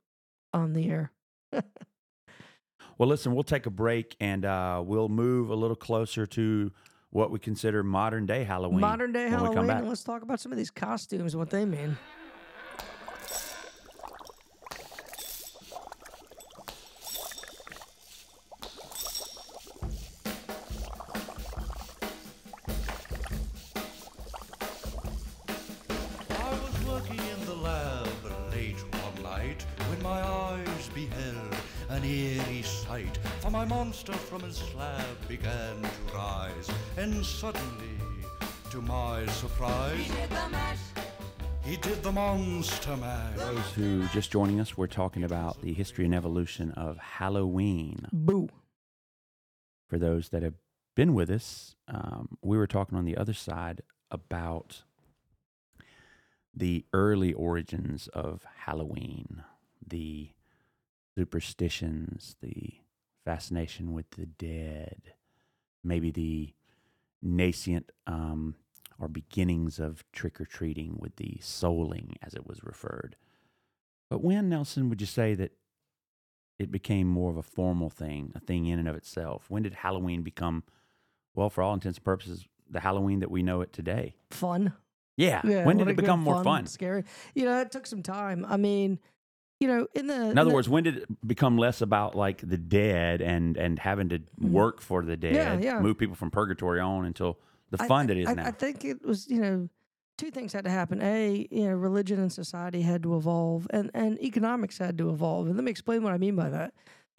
on 0.53 0.73
the 0.73 0.89
air. 0.91 1.13
Well, 2.99 3.09
listen, 3.09 3.33
we'll 3.35 3.45
take 3.45 3.65
a 3.65 3.71
break 3.71 4.15
and 4.21 4.45
uh, 4.45 4.83
we'll 4.85 5.09
move 5.09 5.49
a 5.49 5.55
little 5.55 5.75
closer 5.75 6.27
to 6.27 6.71
what 7.09 7.31
we 7.31 7.39
consider 7.39 7.83
modern 7.83 8.27
day 8.27 8.45
Halloween. 8.45 8.81
Modern 8.81 9.11
day 9.11 9.31
when 9.31 9.41
we 9.41 9.55
come 9.55 9.69
Halloween. 9.69 9.89
Let's 9.89 10.05
talk 10.05 10.21
about 10.21 10.39
some 10.39 10.53
of 10.53 10.59
these 10.59 10.71
costumes, 10.71 11.33
and 11.33 11.39
what 11.41 11.49
they 11.49 11.65
mean. 11.65 11.97
Monster 34.51 34.65
from 34.65 34.73
his 34.73 34.73
slab 34.73 35.29
began 35.29 35.83
to 35.83 36.15
rise, 36.15 36.71
and 36.97 37.25
suddenly, 37.25 37.89
to 38.71 38.81
my 38.83 39.27
surprise, 39.27 40.11
he 41.65 41.77
did 41.77 42.03
the 42.03 42.11
monster 42.11 42.97
mash. 42.97 43.37
those 43.37 43.73
who 43.75 44.07
just 44.09 44.33
joining 44.33 44.61
us, 44.61 44.77
we're 44.77 44.87
talking 44.87 45.25
about 45.25 45.61
the 45.63 45.73
history 45.73 46.05
and 46.05 46.15
evolution 46.15 46.73
of 46.73 46.99
Halloween. 46.99 48.07
Boo. 48.13 48.49
For 49.89 49.99
those 49.99 50.31
that 50.31 50.43
have 50.43 50.55
been 50.97 51.15
with 51.15 51.31
us, 51.31 51.77
um, 51.89 52.39
we 52.43 52.57
were 52.57 52.67
talking 52.67 52.97
on 52.97 53.05
the 53.05 53.17
other 53.17 53.35
side 53.35 53.83
about 54.11 54.83
the 56.55 56.85
early 56.93 57.33
origins 57.33 58.09
of 58.09 58.45
Halloween, 58.65 59.45
the 59.87 60.31
superstitions, 61.17 62.37
the 62.41 62.80
fascination 63.25 63.93
with 63.93 64.11
the 64.11 64.27
dead, 64.27 65.13
maybe 65.85 66.11
the 66.11 66.55
nascent 67.23 67.91
um, 68.07 68.55
or 68.99 69.09
beginnings 69.09 69.79
of 69.79 70.05
trick 70.13 70.41
or 70.41 70.45
treating 70.45 70.97
with 70.99 71.17
the 71.17 71.39
souling, 71.41 72.15
as 72.23 72.35
it 72.35 72.47
was 72.47 72.65
referred. 72.65 73.17
But 74.09 74.23
when, 74.23 74.49
Nelson, 74.49 74.89
would 74.89 75.01
you 75.01 75.07
say 75.07 75.35
that 75.35 75.53
it 76.59 76.71
became 76.71 77.07
more 77.07 77.31
of 77.31 77.37
a 77.37 77.43
formal 77.43 77.91
thing, 77.91 78.33
a 78.35 78.41
thing 78.41 78.67
in 78.67 78.79
and 78.79 78.89
of 78.89 78.97
itself? 78.97 79.47
When 79.49 79.63
did 79.63 79.75
Halloween 79.75 80.23
become, 80.23 80.65
well, 81.35 81.49
for 81.49 81.63
all 81.63 81.75
intents 81.75 81.99
and 81.99 82.05
purposes, 82.05 82.47
the 82.69 82.81
Halloween 82.81 83.21
that 83.21 83.31
we 83.31 83.43
know 83.43 83.61
it 83.61 83.73
today? 83.73 84.17
Fun. 84.31 84.73
Yeah. 85.17 85.43
Yeah, 85.45 85.65
when 85.65 85.77
did 85.77 85.89
it 85.89 85.97
become 85.97 86.21
more 86.21 86.43
fun? 86.43 86.67
Scary. 86.67 87.05
You 87.35 87.45
know, 87.45 87.61
it 87.61 87.71
took 87.71 87.87
some 87.87 88.03
time. 88.03 88.47
I 88.49 88.57
mean, 88.57 88.99
you 89.61 89.69
know, 89.69 89.87
in 89.95 90.07
the 90.07 90.31
In 90.31 90.39
other 90.39 90.53
words, 90.53 90.69
when 90.69 90.85
did 90.85 90.97
it 90.97 91.27
become 91.27 91.59
less 91.59 91.83
about 91.83 92.15
like 92.15 92.41
the 92.47 92.57
dead 92.57 93.21
and 93.21 93.57
and 93.57 93.79
having 93.79 94.09
to 94.09 94.21
work 94.41 94.81
for 94.81 95.05
the 95.05 95.17
dead, 95.17 95.35
Mm-hmm. 95.35 95.63
yeah. 95.63 95.81
move 95.81 95.99
people 95.99 96.17
from 96.17 96.31
purgatory 96.31 96.81
on 96.81 97.05
until 97.05 97.39
the 97.71 97.79
fun 97.79 98.07
that 98.09 98.17
it 98.17 98.23
is 98.23 98.29
I, 98.29 98.35
now? 98.35 98.47
I 98.47 98.51
think 98.51 98.85
it 98.85 99.05
was, 99.05 99.29
you 99.29 99.41
know, 99.41 99.69
two 100.17 100.31
things 100.31 100.53
had 100.55 100.65
to 100.65 100.71
happen. 100.71 101.01
A, 101.03 101.47
you 101.51 101.65
know, 101.69 101.75
religion 101.75 102.19
and 102.19 102.33
society 102.33 102.81
had 102.83 103.03
to 103.03 103.17
evolve, 103.17 103.67
and 103.71 103.91
and 103.93 104.19
economics 104.23 104.79
had 104.79 104.97
to 104.99 105.11
evolve. 105.11 105.47
And 105.47 105.57
let 105.57 105.65
me 105.65 105.71
explain 105.71 106.03
what 106.03 106.13
I 106.15 106.19
mean 106.19 106.37
by 106.37 106.49
that. 106.49 106.73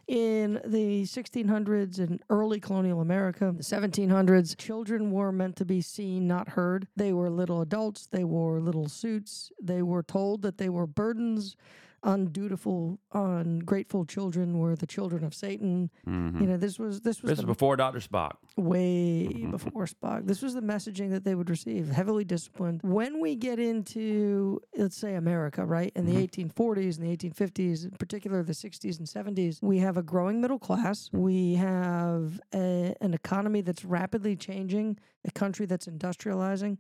In 0.07 0.59
the 0.65 1.03
1600s 1.03 1.99
and 1.99 2.21
early 2.29 2.59
colonial 2.59 2.99
America, 2.99 3.53
the 3.55 3.63
1700s, 3.63 4.57
children 4.57 5.11
were 5.11 5.31
meant 5.31 5.55
to 5.57 5.63
be 5.63 5.79
seen, 5.79 6.27
not 6.27 6.49
heard. 6.49 6.87
They 6.97 7.13
were 7.13 7.29
little 7.29 7.61
adults. 7.61 8.07
They 8.07 8.25
wore 8.25 8.59
little 8.59 8.89
suits. 8.89 9.51
They 9.61 9.81
were 9.81 10.03
told 10.03 10.41
that 10.41 10.57
they 10.57 10.67
were 10.69 10.87
burdens. 10.87 11.55
Undutiful, 12.03 12.97
ungrateful 13.13 14.05
children 14.05 14.57
were 14.57 14.75
the 14.75 14.87
children 14.87 15.23
of 15.23 15.35
Satan. 15.35 15.91
Mhm. 16.07 16.41
You 16.41 16.47
know, 16.47 16.57
this 16.57 16.79
was 16.79 17.01
this 17.01 17.21
was 17.21 17.29
This 17.29 17.37
the 17.37 17.43
is 17.43 17.45
before 17.45 17.75
Dr. 17.75 17.99
Spock. 17.99 18.37
way 18.57 19.27
Mm-hmm. 19.31 19.51
before 19.51 19.85
Spock. 19.85 20.25
This 20.25 20.41
was 20.41 20.55
the 20.55 20.61
messaging 20.61 21.11
that 21.11 21.23
they 21.23 21.35
would 21.35 21.49
receive, 21.49 21.89
heavily 21.89 22.23
disciplined. 22.23 22.81
When 22.83 23.19
we 23.21 23.35
get 23.35 23.59
into, 23.59 24.59
let's 24.75 24.97
say, 24.97 25.13
America, 25.13 25.63
right, 25.63 25.91
in 25.95 26.05
the 26.05 26.13
Mm-hmm. 26.13 26.49
1840s 26.49 26.97
and 26.97 27.07
the 27.07 27.15
1850s, 27.15 27.83
in 27.85 27.91
particular 27.91 28.41
the 28.41 28.53
60s 28.53 28.97
and 28.97 29.07
70s, 29.07 29.61
we 29.61 29.77
have 29.77 29.95
a 29.97 30.03
growing 30.03 30.41
middle 30.41 30.59
class. 30.59 31.09
We 31.13 31.53
have 31.55 32.41
a, 32.53 32.95
an 32.99 33.13
economy 33.13 33.61
that's 33.61 33.85
rapidly 33.85 34.35
changing, 34.35 34.97
a 35.23 35.31
country 35.31 35.67
that's 35.67 35.85
industrializing. 35.85 36.79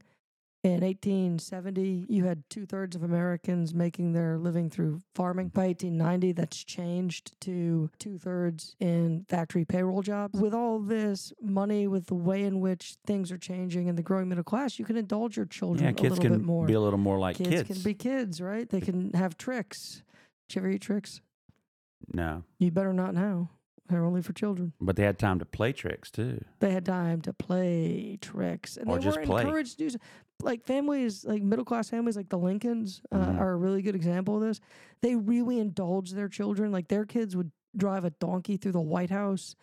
In 0.63 0.81
1870, 0.81 2.05
you 2.07 2.25
had 2.25 2.43
two 2.51 2.67
thirds 2.67 2.95
of 2.95 3.01
Americans 3.01 3.73
making 3.73 4.13
their 4.13 4.37
living 4.37 4.69
through 4.69 5.01
farming. 5.15 5.47
By 5.47 5.65
1890, 5.67 6.33
that's 6.33 6.63
changed 6.63 7.31
to 7.41 7.89
two 7.97 8.19
thirds 8.19 8.75
in 8.79 9.25
factory 9.27 9.65
payroll 9.65 10.03
jobs. 10.03 10.39
With 10.39 10.53
all 10.53 10.77
this 10.77 11.33
money, 11.41 11.87
with 11.87 12.05
the 12.05 12.13
way 12.13 12.43
in 12.43 12.59
which 12.59 12.95
things 13.07 13.31
are 13.31 13.39
changing 13.39 13.89
and 13.89 13.97
the 13.97 14.03
growing 14.03 14.29
middle 14.29 14.43
class, 14.43 14.77
you 14.77 14.85
can 14.85 14.97
indulge 14.97 15.35
your 15.35 15.47
children 15.47 15.83
Yeah, 15.97 15.99
a 15.99 16.03
little 16.03 16.17
can 16.19 16.33
bit 16.33 16.45
more. 16.45 16.67
be 16.67 16.73
a 16.73 16.79
little 16.79 16.99
more 16.99 17.17
like 17.17 17.37
kids, 17.37 17.49
kids. 17.49 17.67
can 17.67 17.81
be 17.81 17.95
kids, 17.95 18.39
right? 18.39 18.69
They 18.69 18.81
can 18.81 19.13
have 19.13 19.37
tricks. 19.39 20.03
Did 20.47 20.55
you 20.57 20.61
ever 20.61 20.69
eat 20.69 20.81
tricks? 20.83 21.21
no, 22.13 22.43
You 22.59 22.69
better 22.69 22.93
not 22.93 23.15
now. 23.15 23.49
They're 23.89 24.05
only 24.05 24.21
for 24.21 24.31
children. 24.33 24.73
but 24.79 24.95
they 24.95 25.03
had 25.03 25.17
time 25.19 25.39
to 25.39 25.45
play 25.45 25.73
tricks 25.73 26.09
too. 26.11 26.45
They 26.59 26.71
had 26.71 26.85
time 26.85 27.19
to 27.21 27.33
play 27.33 28.17
tricks, 28.21 28.77
and 28.77 28.87
Or 28.89 28.99
they 28.99 29.07
were 29.09 29.21
play. 29.23 29.41
encouraged 29.41 29.71
to 29.79 29.83
do. 29.85 29.89
so. 29.89 29.97
Like 30.43 30.63
families, 30.63 31.23
like 31.25 31.41
middle 31.43 31.65
class 31.65 31.89
families, 31.89 32.15
like 32.17 32.29
the 32.29 32.37
Lincolns, 32.37 33.01
uh, 33.11 33.17
Mhm. 33.17 33.39
are 33.39 33.51
a 33.51 33.55
really 33.57 33.81
good 33.81 33.95
example 33.95 34.35
of 34.35 34.41
this. 34.41 34.59
They 35.01 35.15
really 35.15 35.59
indulge 35.59 36.11
their 36.11 36.27
children. 36.29 36.71
Like 36.71 36.87
their 36.87 37.05
kids 37.05 37.35
would 37.35 37.51
drive 37.75 38.03
a 38.05 38.09
donkey 38.11 38.57
through 38.57 38.73
the 38.73 38.81
White 38.81 39.09
House. 39.11 39.55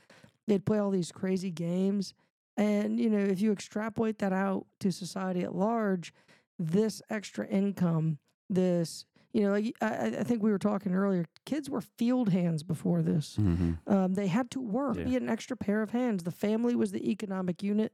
They'd 0.47 0.65
play 0.65 0.79
all 0.79 0.91
these 0.91 1.13
crazy 1.13 1.51
games, 1.51 2.15
and 2.57 2.99
you 2.99 3.11
know, 3.11 3.19
if 3.19 3.41
you 3.41 3.53
extrapolate 3.53 4.19
that 4.21 4.33
out 4.33 4.67
to 4.81 4.91
society 4.91 5.43
at 5.43 5.55
large, 5.55 6.15
this 6.59 7.03
extra 7.11 7.47
income, 7.47 8.19
this 8.49 9.05
you 9.35 9.43
know, 9.43 9.51
like 9.51 9.77
I, 9.83 10.07
I 10.21 10.25
think 10.25 10.43
we 10.43 10.51
were 10.51 10.59
talking 10.59 10.95
earlier, 10.95 11.27
kids 11.45 11.69
were 11.69 11.83
field 11.83 12.31
hands 12.31 12.63
before 12.63 13.03
this. 13.03 13.37
hmm 13.37 13.73
Um, 13.87 14.15
they 14.15 14.27
had 14.27 14.51
to 14.53 14.61
work. 14.61 14.97
Yeah. 14.97 15.07
Had 15.09 15.23
an 15.23 15.29
extra 15.29 15.55
pair 15.55 15.83
of 15.83 15.91
hands. 15.91 16.23
The 16.25 16.31
family 16.31 16.75
was 16.75 16.93
the 16.93 17.11
economic 17.11 17.63
unit, 17.63 17.93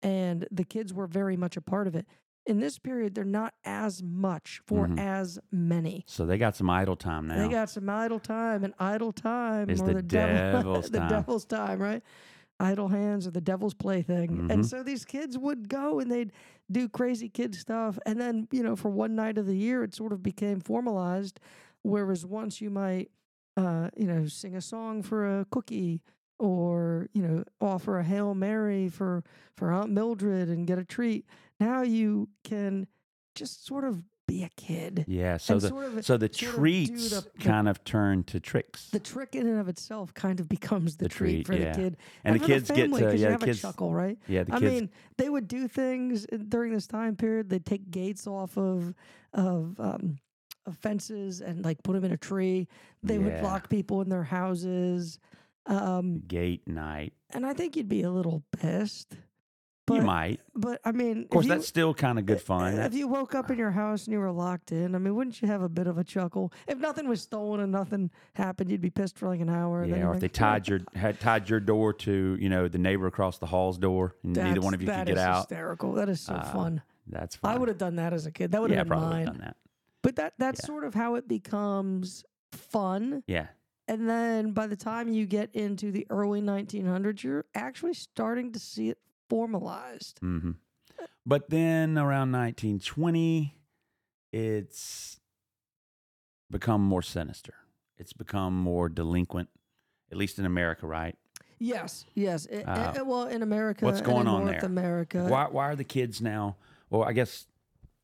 and 0.00 0.46
the 0.52 0.62
kids 0.64 0.94
were 0.94 1.08
very 1.08 1.36
much 1.36 1.56
a 1.56 1.60
part 1.60 1.88
of 1.88 1.96
it. 1.96 2.06
In 2.46 2.60
this 2.60 2.78
period, 2.78 3.14
they're 3.14 3.24
not 3.24 3.54
as 3.64 4.02
much 4.02 4.60
for 4.66 4.86
Mhm. 4.86 4.98
as 5.00 5.38
many. 5.50 6.04
So 6.06 6.24
they 6.26 6.38
got 6.38 6.54
some 6.54 6.70
idle 6.70 6.94
time 6.96 7.26
now. 7.26 7.36
They 7.36 7.48
got 7.52 7.68
some 7.70 7.88
idle 7.88 8.20
time, 8.20 8.62
and 8.62 8.72
idle 8.78 9.12
time 9.12 9.68
Is 9.68 9.80
or 9.80 9.86
the 9.86 9.94
the, 9.94 10.02
devil, 10.02 10.62
devil's 10.62 10.90
the 10.90 10.98
time. 11.00 11.08
devil's 11.08 11.44
time, 11.44 11.80
right? 11.80 12.02
Idle 12.60 12.88
hands 12.88 13.26
are 13.26 13.32
the 13.32 13.40
devil's 13.40 13.74
plaything. 13.74 14.46
And 14.50 14.60
Mhm. 14.62 14.64
so 14.64 14.82
these 14.82 15.04
kids 15.04 15.36
would 15.36 15.68
go 15.68 15.98
and 15.98 16.10
they'd 16.10 16.32
do 16.70 16.88
crazy 16.88 17.28
kid 17.28 17.54
stuff. 17.54 17.98
And 18.06 18.18
then, 18.20 18.48
you 18.52 18.62
know, 18.62 18.76
for 18.76 18.90
one 18.90 19.14
night 19.16 19.36
of 19.38 19.46
the 19.46 19.56
year, 19.56 19.82
it 19.82 19.92
sort 19.94 20.12
of 20.12 20.22
became 20.22 20.60
formalized. 20.60 21.38
Whereas 21.82 22.24
once 22.24 22.60
you 22.60 22.70
might, 22.70 23.10
uh, 23.56 23.90
you 23.96 24.06
know, 24.06 24.26
sing 24.26 24.54
a 24.54 24.60
song 24.62 25.02
for 25.02 25.40
a 25.40 25.44
cookie 25.50 26.00
or, 26.38 27.08
you 27.12 27.22
know, 27.22 27.44
offer 27.60 27.98
a 27.98 28.04
Hail 28.04 28.34
Mary 28.34 28.88
for, 28.88 29.22
for 29.56 29.70
Aunt 29.72 29.90
Mildred 29.90 30.48
and 30.48 30.66
get 30.66 30.78
a 30.78 30.84
treat. 30.84 31.26
Now 31.60 31.82
you 31.82 32.28
can 32.44 32.86
just 33.34 33.66
sort 33.66 33.84
of 33.84 34.02
be 34.26 34.42
a 34.42 34.48
kid. 34.56 35.04
yeah. 35.06 35.36
So 35.36 35.58
the 35.60 35.68
sort 35.68 35.84
of- 35.84 36.04
so 36.04 36.16
the 36.16 36.28
sort 36.32 36.50
of 36.50 36.56
treats 36.56 37.10
the- 37.10 37.20
the- 37.20 37.38
kind 37.44 37.68
of 37.68 37.84
turn 37.84 38.24
to 38.24 38.40
tricks, 38.40 38.90
the 38.90 38.98
trick 38.98 39.36
in 39.36 39.46
and 39.46 39.60
of 39.60 39.68
itself 39.68 40.12
kind 40.14 40.40
of 40.40 40.48
becomes 40.48 40.96
the, 40.96 41.04
The 41.04 41.08
treat, 41.10 41.46
treat, 41.46 41.46
for 41.46 41.54
yeah. 41.54 41.72
the 41.72 41.78
kid 41.80 41.96
and 42.24 42.34
the 42.34 42.40
for 42.40 42.46
kids 42.46 42.68
family, 42.68 43.00
get 43.02 43.10
to 43.10 43.16
you 43.16 43.22
yeah. 43.22 43.30
have 43.30 43.40
The 43.40 43.46
kids 43.46 43.58
a 43.60 43.62
chuckle, 43.62 43.94
right? 43.94 44.18
yeah. 44.26 44.42
The 44.42 44.54
I 44.54 44.58
kids 44.58 44.72
mean, 44.80 44.90
they 45.16 45.28
would 45.30 45.46
do 45.46 45.68
things 45.68 46.26
during 46.48 46.72
this 46.72 46.88
time 46.88 47.14
period. 47.14 47.48
They'd 47.50 47.64
take 47.64 47.88
gates 47.90 48.26
off 48.26 48.58
of 48.58 48.94
of 49.32 49.78
um, 49.78 50.18
of 50.66 50.76
fences 50.78 51.40
and 51.40 51.64
like 51.64 51.82
put 51.84 51.92
them 51.92 52.04
in 52.04 52.10
a 52.10 52.16
tree. 52.16 52.66
They 53.04 53.18
would 53.18 53.40
lock 53.44 53.68
people 53.70 54.00
in 54.00 54.08
their 54.08 54.24
houses, 54.24 55.20
um, 55.66 56.18
gate 56.26 56.66
night. 56.66 57.12
and 57.30 57.46
I 57.46 57.52
think 57.52 57.76
you'd 57.76 57.88
be 57.88 58.02
a 58.02 58.10
little 58.10 58.42
pissed. 58.50 59.16
You 59.94 60.02
might. 60.02 60.40
but 60.54 60.80
I 60.84 60.92
mean, 60.92 61.22
Of 61.24 61.30
course, 61.30 61.44
you, 61.46 61.50
that's 61.50 61.66
still 61.66 61.94
kind 61.94 62.18
of 62.18 62.26
good 62.26 62.40
fun. 62.40 62.74
If 62.74 62.94
you 62.94 63.06
woke 63.06 63.34
up 63.34 63.50
in 63.50 63.58
your 63.58 63.70
house 63.70 64.04
and 64.04 64.12
you 64.12 64.18
were 64.18 64.32
locked 64.32 64.72
in, 64.72 64.94
I 64.94 64.98
mean, 64.98 65.14
wouldn't 65.14 65.40
you 65.40 65.48
have 65.48 65.62
a 65.62 65.68
bit 65.68 65.86
of 65.86 65.96
a 65.98 66.04
chuckle? 66.04 66.52
If 66.66 66.78
nothing 66.78 67.08
was 67.08 67.20
stolen 67.22 67.60
and 67.60 67.70
nothing 67.70 68.10
happened, 68.34 68.70
you'd 68.70 68.80
be 68.80 68.90
pissed 68.90 69.16
for 69.16 69.28
like 69.28 69.40
an 69.40 69.48
hour. 69.48 69.84
yeah, 69.84 70.06
or 70.08 70.14
if 70.14 70.20
they 70.20 70.28
tied 70.28 70.66
your 70.66 70.80
had 70.94 71.20
tied 71.20 71.48
your 71.48 71.60
door 71.60 71.92
to 71.92 72.36
you 72.40 72.48
know 72.48 72.66
the 72.68 72.78
neighbor 72.78 73.06
across 73.06 73.38
the 73.38 73.46
hall's 73.46 73.78
door, 73.78 74.14
and 74.24 74.34
neither 74.36 74.60
one 74.60 74.74
of 74.74 74.80
you 74.82 74.88
could 74.88 75.06
get 75.06 75.10
is 75.10 75.18
out. 75.18 75.48
Hysterical. 75.48 75.92
That 75.92 76.08
is 76.08 76.20
so 76.20 76.34
Uh, 76.34 76.52
fun. 76.52 76.82
That's 77.06 77.36
fine. 77.36 77.54
I 77.54 77.58
would 77.58 77.68
have 77.68 77.78
done 77.78 77.96
that 77.96 78.12
as 78.12 78.26
a 78.26 78.32
kid. 78.32 78.50
That 78.52 78.60
would 78.62 78.70
have 78.70 78.78
yeah, 78.78 78.82
been 78.82 78.88
probably 78.88 79.08
mine. 79.08 79.26
done 79.26 79.38
that. 79.38 79.56
But 80.02 80.16
that 80.16 80.34
that's 80.38 80.60
Yeah. 80.62 80.66
sort 80.66 80.84
of 80.84 80.94
how 80.94 81.14
it 81.14 81.28
becomes 81.28 82.24
fun. 82.52 83.22
Yeah, 83.26 83.46
And 83.88 84.08
then 84.08 84.50
by 84.52 84.66
the 84.66 84.74
time 84.76 85.08
you 85.12 85.26
get 85.26 85.54
into 85.54 85.92
the 85.92 86.06
early 86.10 86.40
1900s, 86.40 87.22
you're 87.22 87.44
actually 87.54 87.94
starting 87.94 88.50
to 88.52 88.58
see 88.58 88.88
it 88.88 88.98
formalized. 89.28 90.18
hmm 90.20 90.52
But 91.24 91.50
then 91.50 91.98
around 91.98 92.32
1920, 92.32 93.54
it's 94.32 95.18
become 96.50 96.82
more 96.82 97.02
sinister. 97.02 97.54
It's 97.98 98.12
become 98.12 98.54
more 98.54 98.88
delinquent, 98.88 99.48
at 100.12 100.18
least 100.18 100.38
in 100.38 100.44
America, 100.44 100.86
right? 100.86 101.16
Yes, 101.58 102.04
yes. 102.14 102.46
Uh, 102.46 102.92
well, 103.06 103.24
in 103.26 103.42
America, 103.42 103.84
what's 103.86 103.98
and 104.00 104.06
going 104.06 104.26
in 104.26 104.34
on 104.34 104.44
North 104.44 104.60
there? 104.60 104.66
America, 104.66 105.24
Why, 105.26 105.46
why 105.50 105.64
are 105.70 105.76
the 105.76 105.84
kids 105.84 106.20
now? 106.20 106.56
Well, 106.90 107.02
I 107.02 107.12
guess 107.12 107.46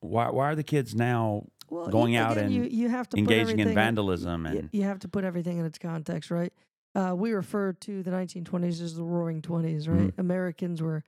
why 0.01 0.31
why 0.31 0.47
are 0.51 0.57
the 0.57 0.65
kids 0.65 0.95
now 0.95 1.45
well, 1.71 1.89
going 1.89 2.15
you- 2.15 2.19
out 2.19 2.39
and 2.39 2.53
you, 2.53 2.63
you 2.65 2.89
have 2.89 3.09
to 3.11 3.17
put 3.17 3.21
engaging 3.21 3.61
in 3.61 3.75
vandalism 3.75 4.47
and 4.47 4.69
you 4.73 4.83
have 4.85 4.99
to 5.01 5.09
put 5.09 5.23
everything 5.25 5.59
in 5.59 5.67
its 5.67 5.79
context, 5.79 6.31
right? 6.31 6.53
Uh, 6.95 7.15
we 7.17 7.33
refer 7.33 7.73
to 7.73 8.03
the 8.03 8.11
1920s 8.11 8.83
as 8.83 8.95
the 8.95 9.03
Roaring 9.03 9.41
Twenties, 9.41 9.89
right? 9.89 10.09
Mm-hmm. 10.09 10.21
Americans 10.21 10.83
were, 10.83 11.03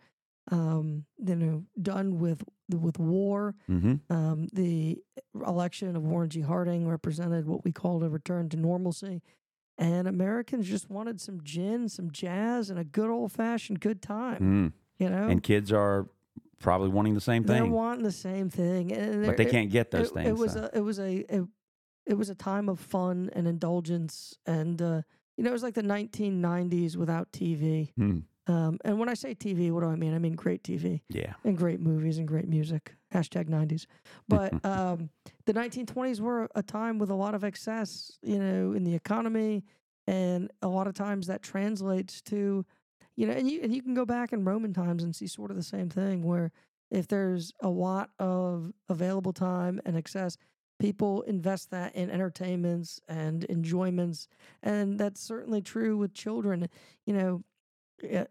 um, 0.51 1.05
you 1.19 1.37
know, 1.37 1.65
done 1.81 2.19
with 2.19 2.43
with 2.71 2.99
war. 2.99 3.55
hmm 3.67 3.97
Um, 4.09 4.49
the 4.53 4.99
election 5.47 5.95
of 5.97 6.03
Warren 6.03 6.31
G. 6.31 6.41
Harding 6.41 6.89
represented 6.89 7.47
what 7.47 7.65
we 7.65 7.73
called 7.73 8.03
a 8.03 8.09
return 8.09 8.49
to 8.51 8.57
normalcy, 8.57 9.23
and 9.77 10.09
Americans 10.09 10.69
just 10.69 10.89
wanted 10.89 11.21
some 11.21 11.41
gin, 11.43 11.89
some 11.89 12.11
jazz, 12.11 12.71
and 12.71 12.79
a 12.79 12.85
good 12.85 13.11
old 13.11 13.33
fashioned 13.33 13.81
good 13.81 14.01
time. 14.01 14.41
mm. 14.41 14.73
You 14.99 15.11
know, 15.11 15.29
and 15.29 15.43
kids 15.43 15.73
are 15.73 16.09
probably 16.61 16.89
wanting 16.89 17.15
the 17.15 17.21
same 17.21 17.45
thing. 17.45 17.57
they're 17.57 17.67
wanting 17.67 18.05
the 18.05 18.13
same 18.13 18.49
thing, 18.49 18.89
but 19.27 19.37
they 19.37 19.45
can't 19.45 19.71
get 19.71 19.91
those 19.91 20.09
it, 20.09 20.15
things. 20.15 20.29
It 20.29 20.37
was 20.37 20.53
so. 20.53 20.71
a 20.73 20.79
it 20.79 20.81
was 20.81 20.99
a, 20.99 21.25
a 21.29 21.47
it 22.07 22.15
was 22.15 22.31
a 22.31 22.35
time 22.35 22.69
of 22.69 22.79
fun 22.79 23.31
and 23.35 23.47
indulgence, 23.47 24.39
and 24.47 24.81
uh, 24.81 25.03
you 25.37 25.45
know 25.45 25.51
it 25.51 25.53
was 25.53 25.63
like 25.63 25.75
the 25.75 25.83
1990s 25.83 26.97
without 26.97 27.31
TV. 27.33 27.91
Hmm. 27.97 28.19
Um, 28.47 28.79
and 28.85 28.99
when 28.99 29.09
I 29.09 29.15
say 29.15 29.35
TV, 29.35 29.71
what 29.71 29.81
do 29.81 29.87
I 29.87 29.97
mean? 29.97 30.15
I 30.15 30.19
mean 30.19 30.35
great 30.35 30.63
TV 30.63 31.01
yeah, 31.09 31.33
and 31.45 31.57
great 31.57 31.81
movies 31.81 32.19
and 32.19 32.29
great 32.29 32.49
music. 32.49 32.95
Hashtag 33.13 33.49
90s. 33.49 33.87
But 34.29 34.53
um, 34.65 35.11
the 35.47 35.55
1920s 35.55 36.21
were 36.21 36.49
a 36.55 36.63
time 36.63 36.99
with 36.99 37.11
a 37.11 37.15
lot 37.15 37.35
of 37.35 37.45
excess, 37.45 38.19
you 38.23 38.39
know, 38.39 38.73
in 38.73 38.85
the 38.85 38.95
economy, 38.95 39.65
and 40.07 40.51
a 40.63 40.69
lot 40.69 40.87
of 40.87 40.95
times 40.95 41.27
that 41.29 41.43
translates 41.43 42.21
to, 42.23 42.65
you 43.17 43.27
know, 43.27 43.33
and 43.33 43.51
you 43.51 43.61
and 43.63 43.75
you 43.75 43.83
can 43.83 43.95
go 43.95 44.05
back 44.05 44.33
in 44.33 44.45
Roman 44.45 44.75
times 44.75 45.03
and 45.03 45.17
see 45.17 45.27
sort 45.27 45.51
of 45.51 45.57
the 45.57 45.63
same 45.63 45.89
thing 45.89 46.23
where 46.23 46.53
if 46.91 47.09
there's 47.09 47.53
a 47.61 47.69
lot 47.69 48.11
of 48.19 48.73
available 48.89 49.33
time 49.33 49.81
and 49.85 49.97
excess, 49.97 50.37
people 50.79 51.23
invest 51.23 51.71
that 51.71 51.95
in 51.95 52.11
entertainments 52.11 53.01
and 53.09 53.45
enjoyments, 53.49 54.29
and 54.63 54.99
that's 54.99 55.21
certainly 55.21 55.63
true 55.63 55.97
with 55.97 56.13
children. 56.15 56.69
You 57.07 57.15
know, 57.15 57.45
eh, 58.03 58.25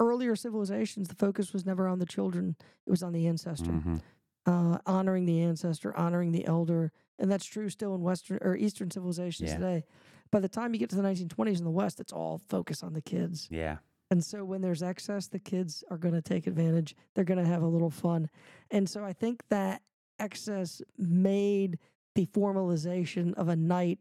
earlier 0.00 0.36
civilizations, 0.36 1.08
the 1.08 1.14
focus 1.14 1.52
was 1.52 1.66
never 1.66 1.88
on 1.88 1.98
the 1.98 2.06
children; 2.06 2.56
it 2.86 2.90
was 2.90 3.02
on 3.02 3.12
the 3.12 3.26
ancestor, 3.26 3.72
Mhm. 3.72 4.00
uh, 4.46 4.78
honoring 4.86 5.26
the 5.26 5.40
ancestor, 5.40 5.96
honoring 5.96 6.32
the 6.32 6.46
elder, 6.46 6.92
and 7.18 7.30
that's 7.30 7.44
true 7.44 7.68
still 7.68 7.94
in 7.94 8.02
Western 8.02 8.38
or 8.42 8.56
Eastern 8.56 8.90
civilizations 8.90 9.50
Yeah. 9.50 9.56
today. 9.56 9.84
By 10.30 10.40
the 10.40 10.48
time 10.48 10.72
you 10.74 10.78
get 10.78 10.90
to 10.90 10.96
the 10.96 11.02
1920s 11.02 11.58
in 11.58 11.64
the 11.64 11.70
West, 11.70 12.00
it's 12.00 12.12
all 12.12 12.38
focus 12.38 12.82
on 12.82 12.92
the 12.92 13.00
kids. 13.02 13.48
Yeah. 13.50 13.78
And 14.10 14.24
so 14.24 14.44
when 14.44 14.62
there's 14.62 14.82
excess, 14.82 15.26
the 15.26 15.38
kids 15.38 15.84
are 15.90 15.98
going 15.98 16.14
to 16.14 16.22
take 16.22 16.46
advantage. 16.46 16.96
They're 17.14 17.24
going 17.24 17.42
to 17.42 17.50
have 17.50 17.62
a 17.62 17.66
little 17.66 17.90
fun. 17.90 18.30
And 18.70 18.88
so 18.88 19.04
I 19.04 19.12
think 19.12 19.42
that 19.48 19.82
excess 20.18 20.82
made 20.96 21.78
the 22.14 22.26
formalization 22.26 23.34
of 23.34 23.48
a 23.48 23.56
night 23.56 23.98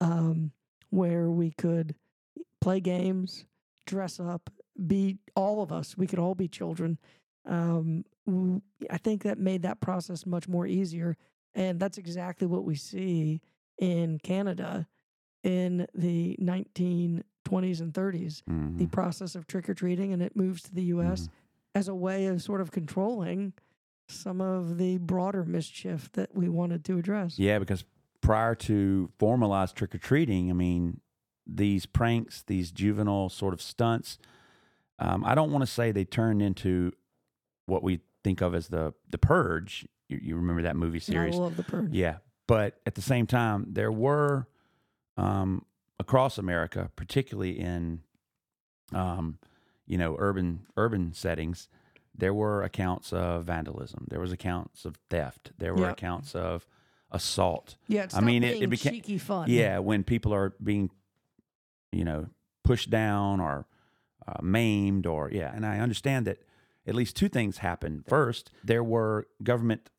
um, 0.00 0.52
where 0.90 1.30
we 1.30 1.50
could 1.52 1.94
play 2.60 2.80
games, 2.80 3.44
dress 3.86 4.18
up, 4.20 4.50
be 4.86 5.18
all 5.36 5.62
of 5.62 5.72
us. 5.72 5.96
We 5.96 6.06
could 6.06 6.18
all 6.18 6.34
be 6.34 6.48
children. 6.48 6.98
Um, 7.46 8.04
I 8.90 8.98
think 8.98 9.22
that 9.24 9.38
made 9.38 9.62
that 9.62 9.80
process 9.80 10.26
much 10.26 10.48
more 10.48 10.66
easier. 10.66 11.16
And 11.54 11.78
that's 11.78 11.98
exactly 11.98 12.46
what 12.46 12.64
we 12.64 12.74
see 12.76 13.40
in 13.78 14.18
Canada 14.20 14.86
in 15.42 15.86
the 15.94 16.36
1920s 16.40 17.80
and 17.80 17.92
30s 17.92 18.42
the 18.46 18.86
Mhm. 18.86 18.90
process 18.92 19.34
of 19.34 19.46
trick 19.46 19.68
or 19.68 19.74
treating, 19.74 20.12
and 20.12 20.22
it 20.22 20.36
moves 20.36 20.62
to 20.62 20.74
the 20.74 20.84
U.S. 20.84 21.22
Mm-hmm. 21.22 21.32
as 21.74 21.88
a 21.88 21.94
way 21.94 22.26
of 22.26 22.40
sort 22.42 22.60
of 22.60 22.70
controlling 22.70 23.52
some 24.12 24.40
of 24.40 24.78
the 24.78 24.98
broader 24.98 25.44
mischief 25.44 26.10
that 26.12 26.34
we 26.34 26.48
wanted 26.48 26.84
to 26.86 26.98
address. 26.98 27.38
Yeah, 27.38 27.58
because 27.58 27.84
prior 28.20 28.54
to 28.54 29.10
formalized 29.18 29.76
trick 29.76 29.94
or 29.94 29.98
treating, 29.98 30.50
I 30.50 30.52
mean, 30.52 31.00
these 31.46 31.86
pranks, 31.86 32.42
these 32.42 32.70
juvenile 32.70 33.28
sort 33.28 33.52
of 33.52 33.60
stunts, 33.60 34.18
um, 34.98 35.24
I 35.24 35.34
don't 35.34 35.50
want 35.50 35.62
to 35.62 35.66
say 35.66 35.90
they 35.90 36.04
turned 36.04 36.40
into 36.42 36.92
what 37.66 37.82
we 37.82 38.00
think 38.22 38.40
of 38.40 38.54
as 38.54 38.68
the 38.68 38.94
the 39.10 39.18
purge. 39.18 39.86
You, 40.08 40.18
you 40.22 40.36
remember 40.36 40.62
that 40.62 40.76
movie 40.76 40.98
I 40.98 41.00
series? 41.00 41.34
love 41.34 41.56
the 41.56 41.64
purge. 41.64 41.92
Yeah, 41.92 42.18
but 42.46 42.80
at 42.86 42.94
the 42.94 43.02
same 43.02 43.26
time, 43.26 43.66
there 43.70 43.90
were 43.90 44.46
um, 45.16 45.64
across 45.98 46.38
America, 46.38 46.90
particularly 46.94 47.58
in 47.58 48.00
um, 48.92 49.38
you 49.86 49.98
know 49.98 50.14
urban 50.18 50.66
urban 50.76 51.12
settings, 51.12 51.68
there 52.14 52.34
were 52.34 52.62
accounts 52.62 53.12
of 53.12 53.44
vandalism. 53.44 54.06
There 54.10 54.20
was 54.20 54.32
accounts 54.32 54.84
of 54.84 54.96
theft. 55.10 55.52
There 55.58 55.74
were 55.74 55.82
Yep. 55.82 55.92
accounts 55.92 56.34
of 56.34 56.66
assault. 57.10 57.76
Yeah, 57.88 58.04
it's 58.04 58.14
I 58.14 58.20
mean, 58.20 58.42
it- 58.44 58.62
it 58.62 58.70
became- 58.70 58.94
cheeky 58.94 59.18
fun. 59.18 59.48
Yeah, 59.50 59.78
when 59.78 60.04
people 60.04 60.32
are 60.34 60.54
being, 60.62 60.90
you 61.90 62.04
know, 62.04 62.28
pushed 62.64 62.90
down 62.90 63.40
or 63.40 63.66
uh, 64.26 64.40
maimed, 64.40 65.04
or 65.04 65.30
yeah, 65.32 65.52
and 65.54 65.66
I 65.66 65.80
understand 65.80 66.26
that 66.28 66.38
at 66.86 66.94
least 66.94 67.16
two 67.16 67.28
things 67.28 67.58
happened. 67.58 68.04
First, 68.06 68.52
there 68.62 68.84
were 68.84 69.26
government 69.42 69.90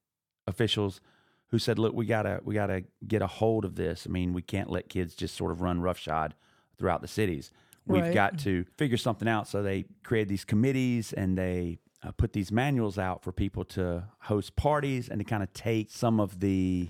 officials 0.47 1.01
who 1.47 1.59
said, 1.59 1.78
"Look, 1.78 1.93
we 1.93 2.05
gotta 2.05 2.39
we 2.43 2.53
gotta 2.55 2.86
get 3.05 3.22
a 3.22 3.28
hold 3.28 3.66
of 3.66 3.76
this. 3.76 4.07
I 4.07 4.09
mean, 4.09 4.32
we 4.34 4.41
can't 4.41 4.70
let 4.70 4.88
kids 4.88 5.14
just 5.14 5.36
sort 5.36 5.51
of 5.51 5.59
run 5.61 5.82
roughshod 5.82 6.36
throughout 6.78 7.01
the 7.01 7.07
cities. 7.07 7.51
We've 7.86 8.01
Right. 8.01 8.14
got 8.14 8.39
to 8.39 8.64
figure 8.78 8.95
something 8.97 9.28
out." 9.28 9.47
So 9.47 9.61
they 9.61 9.84
created 10.03 10.30
these 10.30 10.45
committees 10.45 11.11
and 11.11 11.38
they 11.38 11.80
uh, 12.04 12.12
put 12.12 12.34
these 12.34 12.51
manuals 12.51 12.97
out 12.97 13.24
for 13.24 13.32
people 13.32 13.64
to 13.64 14.04
host 14.22 14.56
parties 14.56 15.08
and 15.10 15.20
to 15.20 15.24
kind 15.26 15.41
of 15.43 15.51
take 15.54 15.89
some 15.89 16.20
of 16.20 16.39
the 16.39 16.89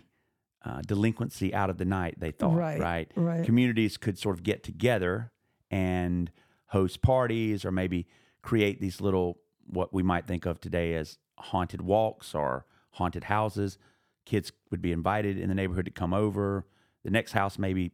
uh, 0.65 0.81
delinquency 0.87 1.53
out 1.53 1.69
of 1.69 1.77
the 1.77 1.85
night. 1.85 2.15
They 2.19 2.31
thought, 2.31 2.55
Right, 2.55 2.79
right? 2.79 3.11
right. 3.15 3.45
Communities 3.45 3.97
could 3.97 4.17
sort 4.17 4.35
of 4.35 4.43
get 4.43 4.63
together 4.63 5.31
and 5.69 6.31
host 6.67 7.01
parties, 7.01 7.65
or 7.65 7.71
maybe 7.71 8.07
create 8.41 8.79
these 8.81 8.99
little 9.01 9.37
what 9.67 9.93
we 9.93 10.03
might 10.03 10.25
think 10.27 10.45
of 10.45 10.59
today 10.59 10.95
as 10.95 11.17
haunted 11.37 11.81
walks 11.81 12.33
or 12.33 12.65
haunted 12.91 13.25
houses. 13.25 13.77
Kids 14.25 14.51
would 14.71 14.81
be 14.81 14.91
invited 14.91 15.37
in 15.37 15.49
the 15.49 15.55
neighborhood 15.55 15.85
to 15.85 15.91
come 15.91 16.13
over. 16.13 16.65
The 17.03 17.11
next 17.11 17.33
house, 17.33 17.59
maybe 17.59 17.91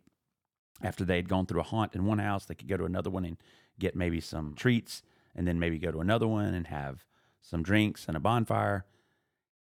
after 0.82 1.04
they 1.04 1.16
had 1.18 1.28
gone 1.28 1.46
through 1.48 1.60
a 1.62 1.64
haunt 1.64 1.96
in 1.96 2.06
one 2.06 2.20
house, 2.20 2.46
they 2.46 2.56
could 2.56 2.68
go 2.68 2.78
to 2.78 2.86
another 2.86 3.10
one 3.10 3.26
and 3.26 3.38
get 3.80 3.96
maybe 3.96 4.22
some 4.22 4.54
treats, 4.56 5.02
and 5.36 5.48
then 5.48 5.60
maybe 5.60 5.78
go 5.80 5.92
to 5.92 6.00
another 6.00 6.28
one 6.28 6.54
and 6.54 6.68
have 6.68 7.06
some 7.50 7.64
drinks 7.64 8.06
and 8.08 8.16
a 8.16 8.20
bonfire. 8.20 8.86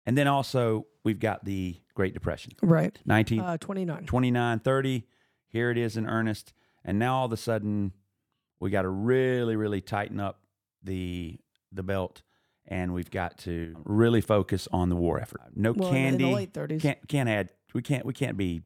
And 0.06 0.18
then 0.18 0.28
also, 0.28 0.86
we've 1.04 1.20
got 1.20 1.46
the 1.46 1.78
Great 1.94 2.14
Depression, 2.14 2.54
Right. 2.62 3.00
19, 3.06 3.40
Uh, 3.40 3.58
29. 3.58 4.06
29, 4.06 4.60
30. 4.60 5.08
Here 5.48 5.70
it 5.72 5.78
is 5.78 5.98
in 5.98 6.06
earnest. 6.08 6.54
And 6.84 6.98
now 6.98 7.18
all 7.18 7.26
of 7.26 7.34
a 7.34 7.38
sudden, 7.38 7.92
we 8.60 8.70
got 8.70 8.84
to 8.84 8.90
really, 8.90 9.56
really 9.56 9.82
tighten 9.82 10.20
up 10.20 10.42
the 10.84 11.40
the 11.74 11.84
belt, 11.84 12.22
and 12.68 12.94
we've 12.94 13.10
got 13.12 13.38
to 13.38 13.74
really 13.86 14.20
focus 14.20 14.68
on 14.74 14.90
the 14.90 14.96
war 14.96 15.22
effort. 15.22 15.40
No 15.56 15.72
Well, 15.72 15.90
in- 15.90 15.96
in 15.96 16.18
the 16.18 16.18
candy. 16.24 16.36
late 16.36 16.54
30s. 16.54 16.82
Can't 16.82 17.08
can't 17.08 17.30
add. 17.30 17.50
We 17.74 17.82
can't 17.82 18.06
we 18.06 18.14
can't 18.14 18.36
be, 18.38 18.64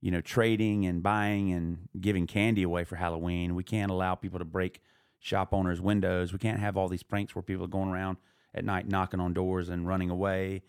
you 0.00 0.10
know, 0.12 0.20
trading 0.20 0.86
and 0.86 1.02
buying 1.02 1.50
and 1.52 1.88
giving 2.00 2.26
candy 2.28 2.62
away 2.62 2.84
for 2.84 2.96
Halloween. 2.96 3.54
We 3.56 3.64
can't 3.64 3.90
allow 3.90 4.14
people 4.14 4.38
to 4.38 4.44
break 4.44 4.80
shop 5.18 5.52
owners' 5.52 5.80
windows. 5.80 6.32
We 6.32 6.38
can't 6.38 6.60
have 6.60 6.76
all 6.76 6.88
these 6.88 7.02
pranks 7.02 7.34
where 7.34 7.42
people 7.42 7.64
are 7.64 7.68
going 7.68 7.88
around 7.88 8.18
at 8.54 8.64
night 8.64 8.88
knocking 8.88 9.20
on 9.20 9.32
doors 9.32 9.68
and 9.68 9.86
running 9.86 10.10
away. 10.10 10.62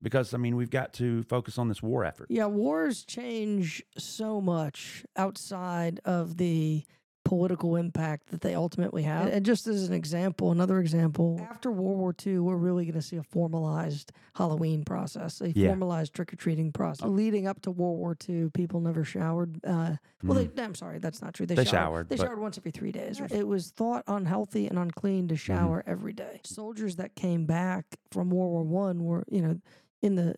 Because 0.00 0.32
I 0.32 0.38
mean, 0.38 0.54
we've 0.56 0.70
got 0.70 0.92
to 0.94 1.24
focus 1.24 1.58
on 1.58 1.68
this 1.68 1.82
war 1.82 2.04
effort. 2.04 2.28
Yeah, 2.30 2.46
wars 2.46 3.04
change 3.04 3.82
so 3.96 4.40
much 4.40 5.04
outside 5.16 6.00
of 6.04 6.36
the 6.36 6.84
political 7.28 7.76
impact 7.76 8.28
that 8.28 8.40
they 8.40 8.54
ultimately 8.54 9.02
have. 9.02 9.26
And 9.26 9.44
just 9.44 9.66
as 9.66 9.86
an 9.86 9.92
example, 9.92 10.50
another 10.50 10.78
example, 10.78 11.38
after 11.50 11.70
World 11.70 11.98
War 11.98 12.14
II, 12.26 12.38
we're 12.38 12.56
really 12.56 12.86
going 12.86 12.94
to 12.94 13.02
see 13.02 13.16
a 13.18 13.22
formalized 13.22 14.12
Halloween 14.34 14.82
process, 14.82 15.42
a 15.42 15.50
Yeah. 15.50 15.68
formalized 15.68 16.14
trick 16.14 16.32
or 16.32 16.36
treating 16.36 16.72
process. 16.72 17.06
Leading 17.06 17.46
up 17.46 17.60
to 17.62 17.70
World 17.70 17.98
War 17.98 18.16
II, 18.26 18.48
people 18.54 18.80
never 18.80 19.04
showered. 19.04 19.60
Uh, 19.62 19.96
well, 20.24 20.42
they, 20.42 20.62
I'm 20.62 20.74
sorry, 20.74 21.00
that's 21.00 21.20
not 21.20 21.34
true. 21.34 21.44
They, 21.44 21.54
They 21.54 21.64
showered. 21.66 22.08
showered, 22.08 22.08
They 22.08 22.16
showered 22.16 22.40
once 22.40 22.56
every 22.56 22.70
three 22.70 22.92
days. 22.92 23.20
It 23.30 23.46
was 23.46 23.72
thought 23.72 24.04
unhealthy 24.06 24.66
and 24.66 24.78
unclean 24.78 25.28
to 25.28 25.36
shower 25.36 25.84
every 25.86 26.14
day. 26.14 26.40
Soldiers 26.44 26.96
that 26.96 27.14
came 27.14 27.44
back 27.44 27.84
from 28.10 28.30
World 28.30 28.52
War 28.52 28.62
One 28.62 29.04
were, 29.04 29.24
you 29.30 29.42
know, 29.42 29.60
in 30.00 30.14
the 30.14 30.34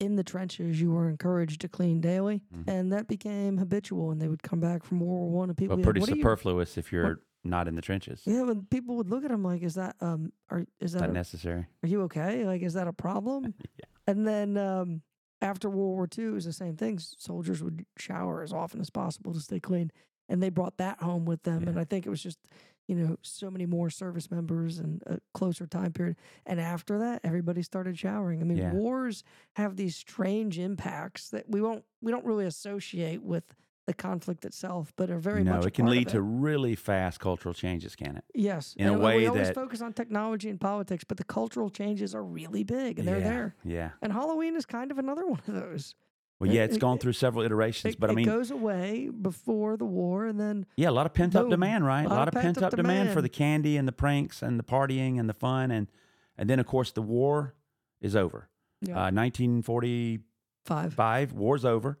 in 0.00 0.16
the 0.16 0.24
trenches, 0.24 0.80
you 0.80 0.90
were 0.92 1.08
encouraged 1.08 1.60
to 1.62 1.68
clean 1.68 2.00
daily, 2.00 2.42
Mhm. 2.54 2.64
and 2.68 2.92
that 2.92 3.08
became 3.08 3.56
habitual. 3.58 4.10
And 4.10 4.20
they 4.20 4.28
would 4.28 4.42
come 4.42 4.60
back 4.60 4.84
from 4.84 5.00
World 5.00 5.20
War 5.20 5.30
One, 5.30 5.48
and 5.50 5.56
people 5.56 5.76
like, 5.76 5.84
pretty 5.84 6.00
"What 6.00 6.08
are 6.10 6.14
you-" 6.14 6.22
superfluous 6.22 6.76
if 6.78 6.92
you're 6.92 7.20
not 7.44 7.68
in 7.68 7.74
the 7.76 7.82
trenches. 7.82 8.22
Yeah, 8.26 8.42
when 8.42 8.66
people 8.66 8.96
would 8.96 9.08
look 9.08 9.24
at 9.24 9.30
them 9.30 9.42
like, 9.42 9.62
"Is 9.62 9.74
that 9.74 9.96
um, 10.00 10.32
are 10.50 10.66
is 10.80 10.92
that 10.92 11.00
Not 11.00 11.10
a, 11.10 11.12
necessary. 11.12 11.66
are 11.82 11.88
you 11.88 12.02
okay? 12.02 12.44
Like, 12.44 12.62
is 12.62 12.74
that 12.74 12.88
a 12.88 12.92
problem?" 12.92 13.54
And 14.08 14.24
then 14.26 14.56
um, 14.56 15.02
after 15.40 15.68
World 15.68 15.96
War 15.96 16.08
II, 16.16 16.26
it 16.26 16.30
was 16.30 16.44
the 16.44 16.52
same 16.52 16.76
thing. 16.76 16.98
Soldiers 17.00 17.60
would 17.62 17.84
shower 17.98 18.42
as 18.42 18.52
often 18.52 18.80
as 18.80 18.88
possible 18.90 19.32
to 19.34 19.40
stay 19.40 19.58
clean, 19.60 19.90
and 20.28 20.40
they 20.42 20.48
brought 20.50 20.76
that 20.76 21.00
home 21.02 21.24
with 21.24 21.42
them. 21.42 21.62
Yeah. 21.64 21.70
And 21.70 21.78
I 21.80 21.84
think 21.84 22.06
it 22.06 22.10
was 22.10 22.22
just, 22.22 22.38
you 22.86 22.94
know, 22.94 23.16
so 23.22 23.50
many 23.50 23.66
more 23.66 23.90
service 23.90 24.30
members 24.30 24.78
and 24.78 25.02
a 25.06 25.18
closer 25.34 25.66
time 25.66 25.92
period. 25.92 26.16
And 26.46 26.60
after 26.60 26.98
that, 26.98 27.20
everybody 27.24 27.62
started 27.62 27.98
showering. 27.98 28.40
I 28.40 28.44
mean, 28.44 28.58
Yeah. 28.58 28.72
wars 28.72 29.24
have 29.54 29.76
these 29.76 29.96
strange 29.96 30.58
impacts 30.58 31.28
that 31.30 31.48
we 31.48 31.60
won't 31.60 31.84
we 32.00 32.12
don't 32.12 32.24
really 32.24 32.46
associate 32.46 33.22
with 33.22 33.54
the 33.86 33.94
conflict 33.94 34.44
itself, 34.44 34.92
but 34.96 35.10
are 35.10 35.18
very 35.20 35.44
no, 35.44 35.54
much. 35.54 35.64
a 35.64 35.68
it 35.68 35.74
can 35.74 35.86
lead 35.86 36.08
to 36.08 36.20
really 36.20 36.74
fast 36.74 37.20
cultural 37.20 37.54
changes, 37.54 37.94
can 37.94 38.16
it? 38.16 38.24
yes, 38.34 38.74
in 38.76 38.88
a 38.88 38.92
and 38.94 39.00
way 39.02 39.16
we 39.18 39.26
always 39.28 39.46
that- 39.48 39.54
focus 39.54 39.80
on 39.80 39.92
technology 39.92 40.48
and 40.50 40.60
politics, 40.60 41.04
but 41.04 41.16
the 41.18 41.24
cultural 41.24 41.70
changes 41.70 42.12
are 42.12 42.24
really 42.24 42.64
big, 42.64 42.98
and 42.98 43.06
they're 43.06 43.20
there. 43.20 43.54
Yeah. 43.64 43.90
And 44.02 44.12
Halloween 44.12 44.56
is 44.56 44.66
kind 44.66 44.90
of 44.90 44.98
another 44.98 45.24
one 45.34 45.40
of 45.46 45.54
those. 45.54 45.94
Well, 46.38 46.50
yeah, 46.50 46.64
it's 46.64 46.76
it- 46.76 46.80
gone 46.80 46.98
through 46.98 47.14
several 47.14 47.44
iterations, 47.44 47.94
It, 47.94 48.00
but 48.00 48.10
I 48.10 48.12
it 48.12 48.16
mean, 48.16 48.26
goes 48.26 48.50
away 48.50 49.08
before 49.08 49.76
the 49.78 49.86
war, 49.86 50.26
and 50.26 50.38
then 50.38 50.66
yeah, 50.76 50.90
a 50.90 50.92
lot 50.92 51.06
of 51.06 51.14
pent 51.14 51.34
up 51.34 51.48
demand, 51.48 51.86
right? 51.86 52.04
A 52.04 52.08
lot, 52.08 52.28
of 52.28 52.34
pent 52.34 52.62
up 52.62 52.76
demand. 52.76 53.10
for 53.12 53.22
the 53.22 53.28
candy 53.28 53.76
and 53.78 53.88
the 53.88 53.92
pranks 53.92 54.42
and 54.42 54.58
the 54.58 54.62
partying 54.64 55.18
and 55.18 55.28
the 55.28 55.34
fun, 55.34 55.70
and 55.70 55.88
and 56.36 56.50
then 56.50 56.58
of 56.58 56.66
course 56.66 56.92
the 56.92 57.00
war 57.02 57.54
is 58.00 58.14
over. 58.14 58.48
Yeah. 58.82 59.06
Uh, 59.06 59.10
1945, 59.10 60.92
five. 60.94 61.32
war's 61.32 61.64
over, 61.64 61.98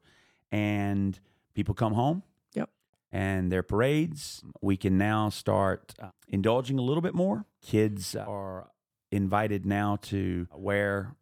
and 0.52 1.18
people 1.54 1.74
come 1.74 1.94
home. 1.94 2.22
Yep. 2.54 2.68
And 3.12 3.50
their 3.50 3.62
parades, 3.62 4.42
we 4.60 4.76
can 4.76 4.98
now 4.98 5.30
start 5.30 5.94
uh, 6.00 6.08
indulging 6.28 6.78
a 6.78 6.82
little 6.82 7.00
bit 7.00 7.14
more. 7.14 7.46
Kids 7.62 8.14
are 8.14 8.68
invited 9.10 9.64
now 9.64 9.96
to 10.02 10.46
wear 10.54 11.14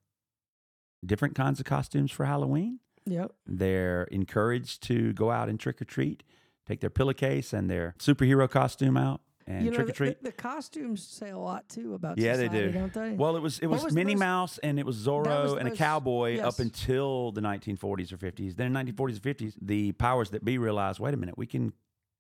different 1.05 1.35
kinds 1.35 1.61
of 1.61 1.67
costumes 1.67 2.11
for 2.11 2.25
Halloween. 2.25 2.81
Yep. 3.07 3.33
They're 3.47 4.05
encouraged 4.05 4.83
to 4.85 5.13
go 5.13 5.31
out 5.31 5.49
and 5.49 5.59
trick 5.61 5.81
or 5.83 5.85
treat, 5.85 6.23
take 6.67 6.81
their 6.81 6.91
pillowcase 6.91 7.53
and 7.53 7.69
their 7.71 7.95
superhero 7.99 8.49
costume 8.51 8.97
out. 8.97 9.21
and 9.47 9.65
you 9.65 9.71
know, 9.71 9.77
trick 9.77 9.91
or 9.91 9.93
treat. 9.93 10.23
The, 10.23 10.31
the 10.31 10.33
costumes 10.37 11.03
say 11.07 11.29
a 11.31 11.39
lot 11.39 11.69
too 11.69 11.93
about 11.95 12.17
Yeah, 12.17 12.37
they 12.37 12.49
do. 12.49 12.73
don't 12.73 12.93
they? 12.95 13.13
Well, 13.13 13.37
it 13.37 13.41
was 13.43 13.59
it 13.59 13.67
was, 13.67 13.85
was 13.85 13.93
Minnie 13.95 14.15
most- 14.15 14.21
Mouse 14.21 14.59
and 14.59 14.79
it 14.79 14.87
was 14.87 14.97
Zorro 14.97 15.43
was 15.45 15.53
and 15.55 15.69
a 15.69 15.71
cowboy 15.73 16.37
yes. 16.37 16.45
up 16.47 16.59
until 16.61 17.31
the 17.33 17.43
1940s 17.43 18.11
or 18.13 18.17
50s. 18.17 18.57
Then 18.57 18.75
in 18.75 18.87
1940s 18.95 19.11
and 19.11 19.23
50s, 19.23 19.55
the 19.61 19.93
powers 19.93 20.31
that 20.31 20.45
be 20.45 20.57
realized, 20.57 20.99
wait 20.99 21.13
a 21.13 21.19
minute, 21.19 21.37
we 21.37 21.47
can 21.47 21.75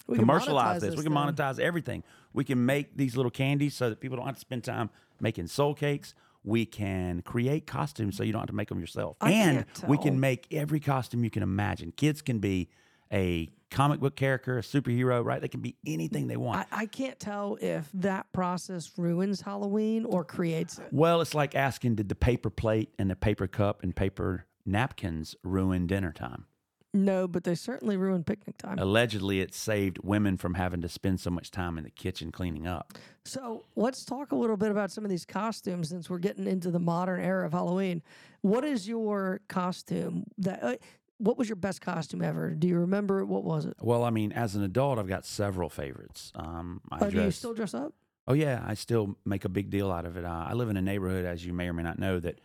We 0.06 0.18
commercialize 0.18 0.78
monetize 0.78 0.80
this. 0.82 0.90
We 0.90 0.96
this 0.96 1.04
can 1.06 1.14
thing. 1.14 1.34
monetize 1.46 1.58
everything. 1.58 2.02
We 2.34 2.44
can 2.44 2.66
make 2.66 2.94
these 2.98 3.16
little 3.16 3.30
candies 3.30 3.74
so 3.74 3.88
that 3.88 4.00
people 4.00 4.18
don't 4.18 4.26
have 4.26 4.34
to 4.36 4.40
spend 4.40 4.64
time 4.64 4.90
making 5.18 5.46
soul 5.46 5.72
cakes. 5.74 6.12
We 6.44 6.66
can 6.66 7.22
create 7.22 7.66
costumes 7.66 8.16
so 8.16 8.22
you 8.22 8.32
don't 8.32 8.42
have 8.42 8.48
to 8.48 8.54
make 8.54 8.68
them 8.68 8.78
yourself. 8.78 9.16
I 9.20 9.32
and 9.32 9.64
we 9.88 9.98
can 9.98 10.20
make 10.20 10.46
every 10.52 10.78
costume 10.78 11.24
you 11.24 11.30
can 11.30 11.42
imagine. 11.42 11.92
Kids 11.92 12.20
can 12.22 12.38
be 12.38 12.68
a 13.12 13.48
comic 13.70 14.00
book 14.00 14.14
character, 14.14 14.58
a 14.58 14.62
superhero, 14.62 15.24
right? 15.24 15.40
They 15.40 15.48
can 15.48 15.60
be 15.60 15.76
anything 15.86 16.26
they 16.28 16.36
want. 16.36 16.68
I, 16.70 16.82
I 16.82 16.86
can't 16.86 17.18
tell 17.18 17.58
if 17.60 17.88
that 17.94 18.30
process 18.32 18.90
ruins 18.96 19.40
Halloween 19.40 20.04
or 20.04 20.24
creates 20.24 20.78
it. 20.78 20.86
Well, 20.92 21.20
it's 21.20 21.34
like 21.34 21.54
asking 21.54 21.96
did 21.96 22.08
the 22.08 22.14
paper 22.14 22.50
plate 22.50 22.90
and 22.98 23.10
the 23.10 23.16
paper 23.16 23.46
cup 23.46 23.82
and 23.82 23.94
paper 23.94 24.46
napkins 24.64 25.34
ruin 25.42 25.86
dinner 25.86 26.12
time? 26.12 26.46
No, 26.94 27.26
but 27.26 27.42
they 27.42 27.56
certainly 27.56 27.96
ruined 27.96 28.24
picnic 28.24 28.56
time. 28.56 28.78
Allegedly, 28.78 29.40
it 29.40 29.52
saved 29.52 29.98
women 30.04 30.36
from 30.36 30.54
having 30.54 30.80
to 30.82 30.88
spend 30.88 31.18
so 31.18 31.28
much 31.28 31.50
time 31.50 31.76
in 31.76 31.82
the 31.82 31.90
kitchen 31.90 32.30
cleaning 32.30 32.68
up. 32.68 32.94
So 33.24 33.64
let's 33.74 34.04
talk 34.04 34.30
a 34.30 34.36
little 34.36 34.56
bit 34.56 34.70
about 34.70 34.92
some 34.92 35.04
of 35.04 35.10
these 35.10 35.24
costumes 35.24 35.88
since 35.88 36.08
we're 36.08 36.18
getting 36.18 36.46
into 36.46 36.70
the 36.70 36.78
modern 36.78 37.20
era 37.20 37.44
of 37.44 37.52
Halloween. 37.52 38.00
What 38.42 38.64
is 38.64 38.86
your 38.86 39.40
costume 39.48 40.24
that? 40.38 40.62
Uh, 40.62 40.76
what 41.18 41.36
was 41.36 41.48
your 41.48 41.56
best 41.56 41.80
costume 41.80 42.22
ever? 42.22 42.50
Do 42.50 42.68
you 42.68 42.78
remember 42.78 43.24
what 43.24 43.42
was 43.44 43.66
it? 43.66 43.74
Well, 43.80 44.04
I 44.04 44.10
mean, 44.10 44.32
as 44.32 44.54
an 44.54 44.62
adult, 44.62 44.98
I've 44.98 45.08
got 45.08 45.24
several 45.24 45.68
favorites. 45.68 46.30
Um, 46.36 46.80
I 46.92 47.06
Oh, 47.06 47.10
do 47.10 47.22
you 47.22 47.30
still 47.32 47.54
dress 47.54 47.74
up? 47.74 47.92
Oh 48.28 48.34
yeah, 48.34 48.62
I 48.64 48.74
still 48.74 49.16
make 49.24 49.44
a 49.44 49.48
big 49.48 49.68
deal 49.68 49.90
out 49.90 50.06
of 50.06 50.16
it. 50.16 50.24
Uh, 50.24 50.46
I 50.48 50.52
live 50.54 50.70
in 50.70 50.76
a 50.76 50.82
neighborhood, 50.82 51.24
as 51.24 51.44
you 51.44 51.52
may 51.52 51.68
or 51.68 51.72
may 51.72 51.82
not 51.82 51.98
know, 51.98 52.20
that 52.20 52.40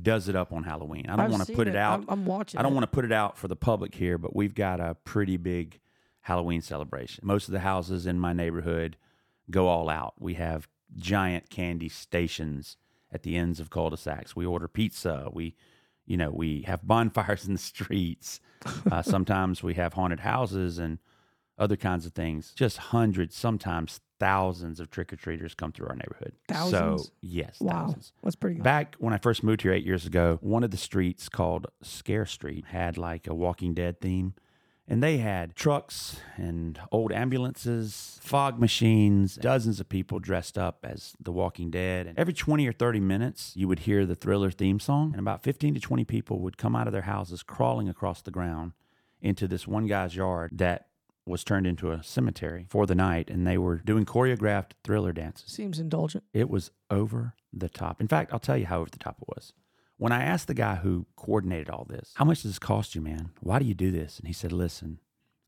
does 0.00 0.28
it 0.28 0.36
up 0.36 0.52
on 0.52 0.62
Halloween. 0.62 1.06
I 1.08 1.16
don't 1.16 1.30
want 1.30 1.46
to 1.46 1.52
put 1.52 1.66
it, 1.66 1.76
out. 1.76 2.00
I'm, 2.00 2.06
I'm 2.08 2.26
watching. 2.26 2.58
I 2.58 2.62
don't 2.62 2.74
want 2.74 2.84
to 2.84 2.88
put 2.94 3.04
it 3.04 3.12
out 3.12 3.36
for 3.36 3.48
the 3.48 3.56
public 3.56 3.94
here, 3.94 4.18
but 4.18 4.34
we've 4.34 4.54
got 4.54 4.80
a 4.80 4.96
pretty 5.04 5.36
big 5.36 5.80
Halloween 6.22 6.62
celebration. 6.62 7.26
Most 7.26 7.48
of 7.48 7.52
the 7.52 7.60
houses 7.60 8.06
in 8.06 8.18
my 8.18 8.32
neighborhood 8.32 8.96
go 9.50 9.66
all 9.66 9.88
out. 9.88 10.14
We 10.18 10.34
have 10.34 10.68
giant 10.96 11.50
candy 11.50 11.88
stations 11.88 12.76
at 13.12 13.22
the 13.22 13.36
ends 13.36 13.58
of 13.58 13.70
cul-de-sacs. 13.70 14.36
We 14.36 14.46
order 14.46 14.68
pizza. 14.68 15.28
We, 15.32 15.56
you 16.06 16.16
know, 16.16 16.30
we 16.30 16.62
have 16.62 16.86
bonfires 16.86 17.44
in 17.46 17.54
the 17.54 17.58
streets. 17.58 18.40
Uh, 18.90 19.02
sometimes 19.02 19.62
we 19.62 19.74
have 19.74 19.94
haunted 19.94 20.20
houses 20.20 20.78
and 20.78 20.98
other 21.60 21.76
kinds 21.76 22.06
of 22.06 22.12
things. 22.12 22.52
Just 22.56 22.78
hundreds, 22.78 23.36
sometimes 23.36 24.00
thousands 24.18 24.80
of 24.80 24.90
trick 24.90 25.12
or 25.12 25.16
treaters 25.16 25.54
come 25.54 25.72
through 25.72 25.86
our 25.88 25.94
neighborhood. 25.96 26.32
Thousands? 26.48 27.04
So 27.04 27.10
yes, 27.22 27.58
Wow, 27.60 27.86
thousands. 27.86 28.12
that's 28.22 28.36
pretty 28.36 28.56
good. 28.56 28.64
Back 28.64 28.96
when 28.98 29.14
I 29.14 29.18
first 29.18 29.42
moved 29.44 29.62
here 29.62 29.72
eight 29.72 29.84
years 29.86 30.04
ago, 30.06 30.38
one 30.42 30.64
of 30.64 30.70
the 30.72 30.76
streets 30.76 31.28
called 31.28 31.68
Scare 31.82 32.26
Street 32.26 32.66
had 32.66 32.98
like 32.98 33.26
a 33.26 33.34
Walking 33.34 33.74
Dead 33.74 34.00
theme. 34.00 34.34
And 34.88 35.00
they 35.04 35.18
had 35.18 35.54
trucks 35.54 36.16
and 36.36 36.80
old 36.90 37.12
ambulances, 37.12 38.18
fog 38.22 38.58
machines, 38.58 39.36
dozens 39.36 39.78
of 39.78 39.88
people 39.88 40.18
dressed 40.18 40.58
up 40.58 40.80
as 40.82 41.14
the 41.20 41.30
Walking 41.30 41.70
Dead. 41.70 42.08
And 42.08 42.18
every 42.18 42.32
20 42.32 42.66
or 42.66 42.72
30 42.72 42.98
minutes, 42.98 43.52
you 43.54 43.68
would 43.68 43.80
hear 43.80 44.04
the 44.04 44.16
thriller 44.16 44.50
theme 44.50 44.80
song. 44.80 45.12
And 45.12 45.20
about 45.20 45.44
15 45.44 45.74
to 45.74 45.80
20 45.80 46.04
people 46.04 46.40
would 46.40 46.58
come 46.58 46.74
out 46.74 46.88
of 46.88 46.92
their 46.92 47.02
houses 47.02 47.44
crawling 47.44 47.88
across 47.88 48.20
the 48.22 48.32
ground 48.32 48.72
into 49.22 49.46
this 49.46 49.66
one 49.68 49.86
guy's 49.86 50.16
yard 50.16 50.50
that 50.54 50.86
was 51.26 51.44
turned 51.44 51.66
into 51.66 51.92
a 51.92 52.02
cemetery 52.02 52.66
for 52.68 52.86
the 52.86 52.94
night. 52.94 53.30
And 53.30 53.46
they 53.46 53.58
were 53.58 53.76
doing 53.76 54.04
choreographed 54.04 54.72
thriller 54.84 55.12
dances. 55.12 55.52
Seems 55.52 55.78
indulgent. 55.78 56.24
It 56.32 56.48
was 56.48 56.70
over 56.90 57.34
the 57.52 57.68
top. 57.68 58.00
In 58.00 58.08
fact, 58.08 58.32
I'll 58.32 58.38
tell 58.38 58.56
you 58.56 58.66
how 58.66 58.80
over 58.80 58.90
the 58.90 58.98
top 58.98 59.18
it 59.20 59.28
was. 59.28 59.52
When 59.96 60.12
I 60.12 60.22
asked 60.22 60.46
the 60.46 60.54
guy 60.54 60.76
who 60.76 61.06
coordinated 61.16 61.68
all 61.68 61.86
this, 61.88 62.12
how 62.14 62.24
much 62.24 62.42
does 62.42 62.52
this 62.52 62.58
cost 62.58 62.94
you, 62.94 63.02
man? 63.02 63.30
Why 63.40 63.58
do 63.58 63.66
you 63.66 63.74
do 63.74 63.90
this? 63.90 64.18
And 64.18 64.26
he 64.26 64.32
said, 64.32 64.50
listen, 64.50 64.98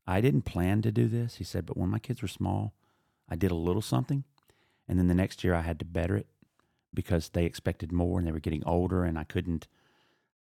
I 0.06 0.20
didn't 0.20 0.42
plan 0.42 0.82
to 0.82 0.92
do 0.92 1.08
this. 1.08 1.36
He 1.36 1.44
said, 1.44 1.64
but 1.64 1.76
when 1.76 1.88
my 1.88 1.98
kids 1.98 2.20
were 2.20 2.28
small, 2.28 2.74
I 3.28 3.36
did 3.36 3.50
a 3.50 3.56
little 3.56 3.80
something. 3.80 4.24
And 4.86 4.98
then 4.98 5.08
the 5.08 5.14
next 5.14 5.42
year 5.42 5.54
I 5.54 5.62
had 5.62 5.78
to 5.78 5.84
better 5.86 6.16
it 6.16 6.26
because 6.92 7.30
they 7.30 7.46
expected 7.46 7.92
more 7.92 8.18
and 8.18 8.28
they 8.28 8.32
were 8.32 8.40
getting 8.40 8.64
older 8.66 9.04
and 9.04 9.18
I 9.18 9.24
couldn't, 9.24 9.68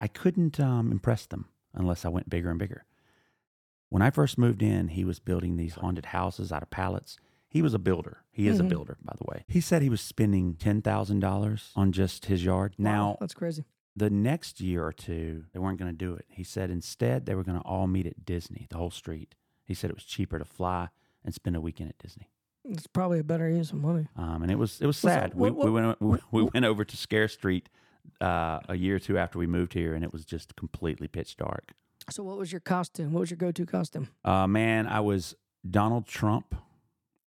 I 0.01 0.09
couldn't 0.09 0.61
um, 0.61 0.93
impress 0.93 1.25
them 1.25 1.47
unless 1.73 2.05
I 2.05 2.09
went 2.11 2.29
bigger 2.29 2.51
and 2.51 2.59
bigger. 2.59 2.85
When 3.95 4.03
I 4.03 4.11
first 4.11 4.39
moved 4.39 4.61
in, 4.61 4.89
he 4.89 5.05
was 5.05 5.21
building 5.21 5.57
these 5.57 5.77
haunted 5.77 6.07
houses 6.07 6.51
out 6.51 6.65
of 6.65 6.71
pallets. 6.71 7.17
He 7.49 7.63
was 7.63 7.75
a 7.75 7.79
builder. 7.79 8.25
He 8.33 8.49
is 8.49 8.59
Mhm. 8.61 8.67
a 8.67 8.69
builder, 8.71 8.97
by 9.05 9.15
the 9.17 9.25
way. 9.31 9.45
He 9.47 9.61
said 9.61 9.83
he 9.83 9.89
was 9.89 10.01
spending 10.01 10.57
$10,000 10.57 11.71
on 11.77 11.93
just 11.93 12.27
his 12.27 12.45
yard. 12.45 12.75
Wow, 12.77 12.83
Now, 12.83 13.17
that's 13.21 13.35
crazy. 13.35 13.67
the 13.95 14.11
next 14.11 14.61
year 14.61 14.85
or 14.85 14.93
two, 14.93 15.45
they 15.53 15.61
weren't 15.61 15.79
going 15.79 15.93
to 15.93 15.97
do 15.97 16.13
it. 16.15 16.25
He 16.29 16.43
said 16.43 16.71
instead 16.71 17.25
they 17.27 17.37
were 17.37 17.45
going 17.45 17.57
to 17.57 17.63
all 17.65 17.87
meet 17.87 18.05
at 18.07 18.25
Disney, 18.25 18.67
the 18.69 18.79
whole 18.79 18.91
street. 18.91 19.37
He 19.65 19.75
said 19.75 19.91
it 19.91 19.97
was 19.97 20.03
cheaper 20.05 20.41
to 20.41 20.45
fly 20.45 20.89
and 21.25 21.33
spend 21.33 21.55
a 21.55 21.61
weekend 21.61 21.91
at 21.91 21.99
Disney. 21.99 22.33
It's 22.65 22.89
probably 22.89 23.21
a 23.21 23.25
better 23.25 23.49
use 23.49 23.71
of 23.71 23.79
money. 23.79 24.09
Um, 24.17 24.43
and 24.43 24.51
it 24.51 24.59
was 24.59 24.81
it 24.81 24.87
was 24.89 25.01
Well, 25.05 25.15
so 25.15 25.21
sad. 25.21 25.35
we, 25.35 25.53
what- 25.53 25.67
we 25.67 25.71
went 25.71 26.01
we, 26.01 26.19
we 26.33 26.43
went 26.53 26.65
over 26.67 26.85
to 26.85 26.97
Scare 26.97 27.29
Street 27.29 27.69
uh, 28.21 28.59
a 28.69 28.75
year 28.75 28.97
or 28.97 28.99
two 28.99 29.17
after 29.19 29.39
we 29.39 29.47
moved 29.47 29.75
here, 29.75 29.95
and 29.95 30.03
it 30.03 30.13
was 30.13 30.25
just 30.25 30.57
completely 30.57 31.07
pitch 31.07 31.37
dark. 31.37 31.75
So, 32.11 32.23
what 32.23 32.37
was 32.39 32.53
your 32.53 32.61
costume? 32.61 33.13
What 33.13 33.21
was 33.21 33.31
your 33.31 33.39
go-to 33.39 33.65
costume? 33.67 34.09
Uh, 34.25 34.47
man, 34.47 34.87
I 34.87 35.01
was 35.01 35.35
Donald 35.69 36.07
Trump 36.07 36.55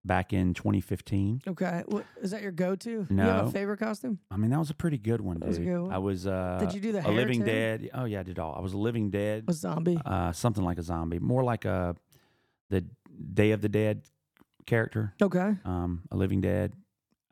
back 0.04 0.32
in 0.32 0.54
2015. 0.54 1.42
Okay, 1.48 1.82
what, 1.86 2.04
is 2.22 2.30
that 2.30 2.42
your 2.42 2.52
go-to? 2.52 2.90
You 2.90 2.98
have 2.98 3.08
No. 3.10 3.44
a 3.46 3.50
favorite 3.50 3.78
costume? 3.78 4.18
I 4.30 4.36
mean, 4.36 4.50
that 4.50 4.58
was 4.58 4.70
a 4.70 4.74
pretty 4.74 4.98
good 4.98 5.20
one, 5.20 5.36
dude. 5.36 5.42
That 5.42 5.48
was 5.48 5.58
a 5.58 5.62
good 5.62 5.80
one. 5.80 5.92
I 5.92 5.98
was. 5.98 6.26
Uh, 6.26 6.58
Did 6.60 6.74
you 6.74 6.80
do 6.80 6.92
the 6.92 7.08
a 7.08 7.10
Living 7.10 7.40
too? 7.40 7.46
Dead? 7.46 7.90
Oh 7.94 8.04
yeah, 8.04 8.20
I 8.20 8.22
did 8.22 8.38
all. 8.38 8.54
I 8.54 8.60
was 8.60 8.72
a 8.74 8.78
Living 8.78 9.10
Dead. 9.10 9.44
A 9.48 9.52
zombie? 9.52 9.98
uh, 10.04 10.32
something 10.32 10.62
like 10.64 10.78
a 10.78 10.82
zombie, 10.82 11.18
more 11.18 11.42
like 11.42 11.64
a 11.64 11.96
the 12.70 12.84
Day 13.32 13.52
of 13.52 13.62
the 13.62 13.68
Dead 13.68 14.02
character, 14.66 15.14
okay. 15.22 15.54
um, 15.64 16.02
a 16.10 16.16
Living 16.16 16.40
Dead. 16.40 16.72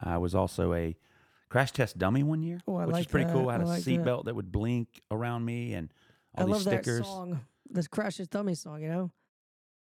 I 0.01 0.19
was 0.19 0.35
also 0.35 0.73
a 0.73 0.97
crash 1.49 1.73
test 1.73 1.99
dummy 1.99 2.23
one 2.23 2.43
year, 2.43 2.59
Oh, 2.67 2.77
I 2.77 2.87
which 2.87 2.95
is 2.95 3.01
like 3.01 3.09
pretty 3.11 3.31
cool. 3.33 3.49
I 3.49 3.53
had 3.53 3.61
I 3.61 3.65
a 3.65 3.67
like 3.67 3.85
that. 3.85 3.91
seatbelt 3.91 4.25
that 4.27 4.35
would 4.35 4.51
blink 4.53 4.89
around 5.11 5.45
me 5.45 5.75
and 5.75 5.93
I 6.35 6.45
these 6.45 6.53
love 6.53 6.63
stickers. 6.63 6.99
that 6.99 7.07
song. 7.07 7.41
This 7.71 7.89
Crash 7.89 8.17
Test 8.19 8.31
Dummy 8.31 8.55
song, 8.55 8.83
you 8.83 8.89
know? 8.89 9.11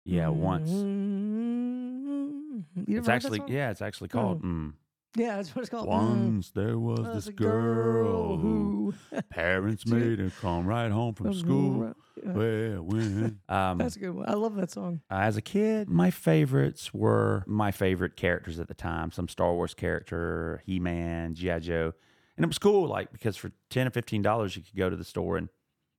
Yeah, 0.05 0.29
once. 0.29 0.69
Mm-hmm. 0.69 2.59
It's 2.87 3.09
actually 3.09 3.41
yeah, 3.47 3.71
it's 3.71 3.81
actually 3.81 4.07
called. 4.07 4.41
Mm. 4.41 4.73
Yeah, 5.15 5.37
that's 5.37 5.55
what 5.55 5.61
it's 5.61 5.69
called. 5.69 5.87
Mm. 5.87 5.89
Once 5.89 6.51
there 6.51 6.77
was 6.77 6.99
There's 6.99 7.25
this 7.25 7.33
girl 7.33 8.37
who 8.37 8.93
parents 9.29 9.85
made 9.89 10.19
her 10.19 10.31
come 10.41 10.65
right 10.65 10.91
home 10.91 11.13
from 11.13 11.33
school. 11.33 11.93
When 12.23 13.39
um, 13.49 13.77
That's 13.77 13.95
a 13.95 13.99
good 13.99 14.11
one. 14.11 14.29
I 14.29 14.33
love 14.33 14.55
that 14.55 14.71
song. 14.71 15.01
Uh, 15.11 15.15
as 15.15 15.37
a 15.37 15.41
kid, 15.41 15.89
my 15.89 16.09
favorites 16.09 16.93
were 16.93 17.43
my 17.45 17.71
favorite 17.71 18.15
characters 18.15 18.59
at 18.59 18.67
the 18.67 18.73
time. 18.73 19.11
Some 19.11 19.27
Star 19.27 19.53
Wars 19.53 19.73
character, 19.73 20.61
He 20.65 20.79
Man, 20.79 21.35
G.I. 21.35 21.59
Joe. 21.59 21.93
And 22.35 22.43
it 22.43 22.47
was 22.47 22.59
cool, 22.59 22.87
like, 22.87 23.11
because 23.11 23.35
for 23.35 23.51
10 23.71 23.87
or 23.87 23.91
$15, 23.91 24.55
you 24.55 24.61
could 24.63 24.75
go 24.75 24.89
to 24.89 24.95
the 24.95 25.03
store 25.03 25.37
and 25.37 25.49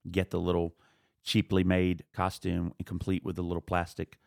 get 0.08 0.30
the 0.30 0.40
little 0.40 0.74
cheaply 1.22 1.64
made 1.64 2.04
costume 2.12 2.72
complete 2.86 3.24
with 3.24 3.36
the 3.36 3.42
little 3.42 3.60
plastic 3.60 4.18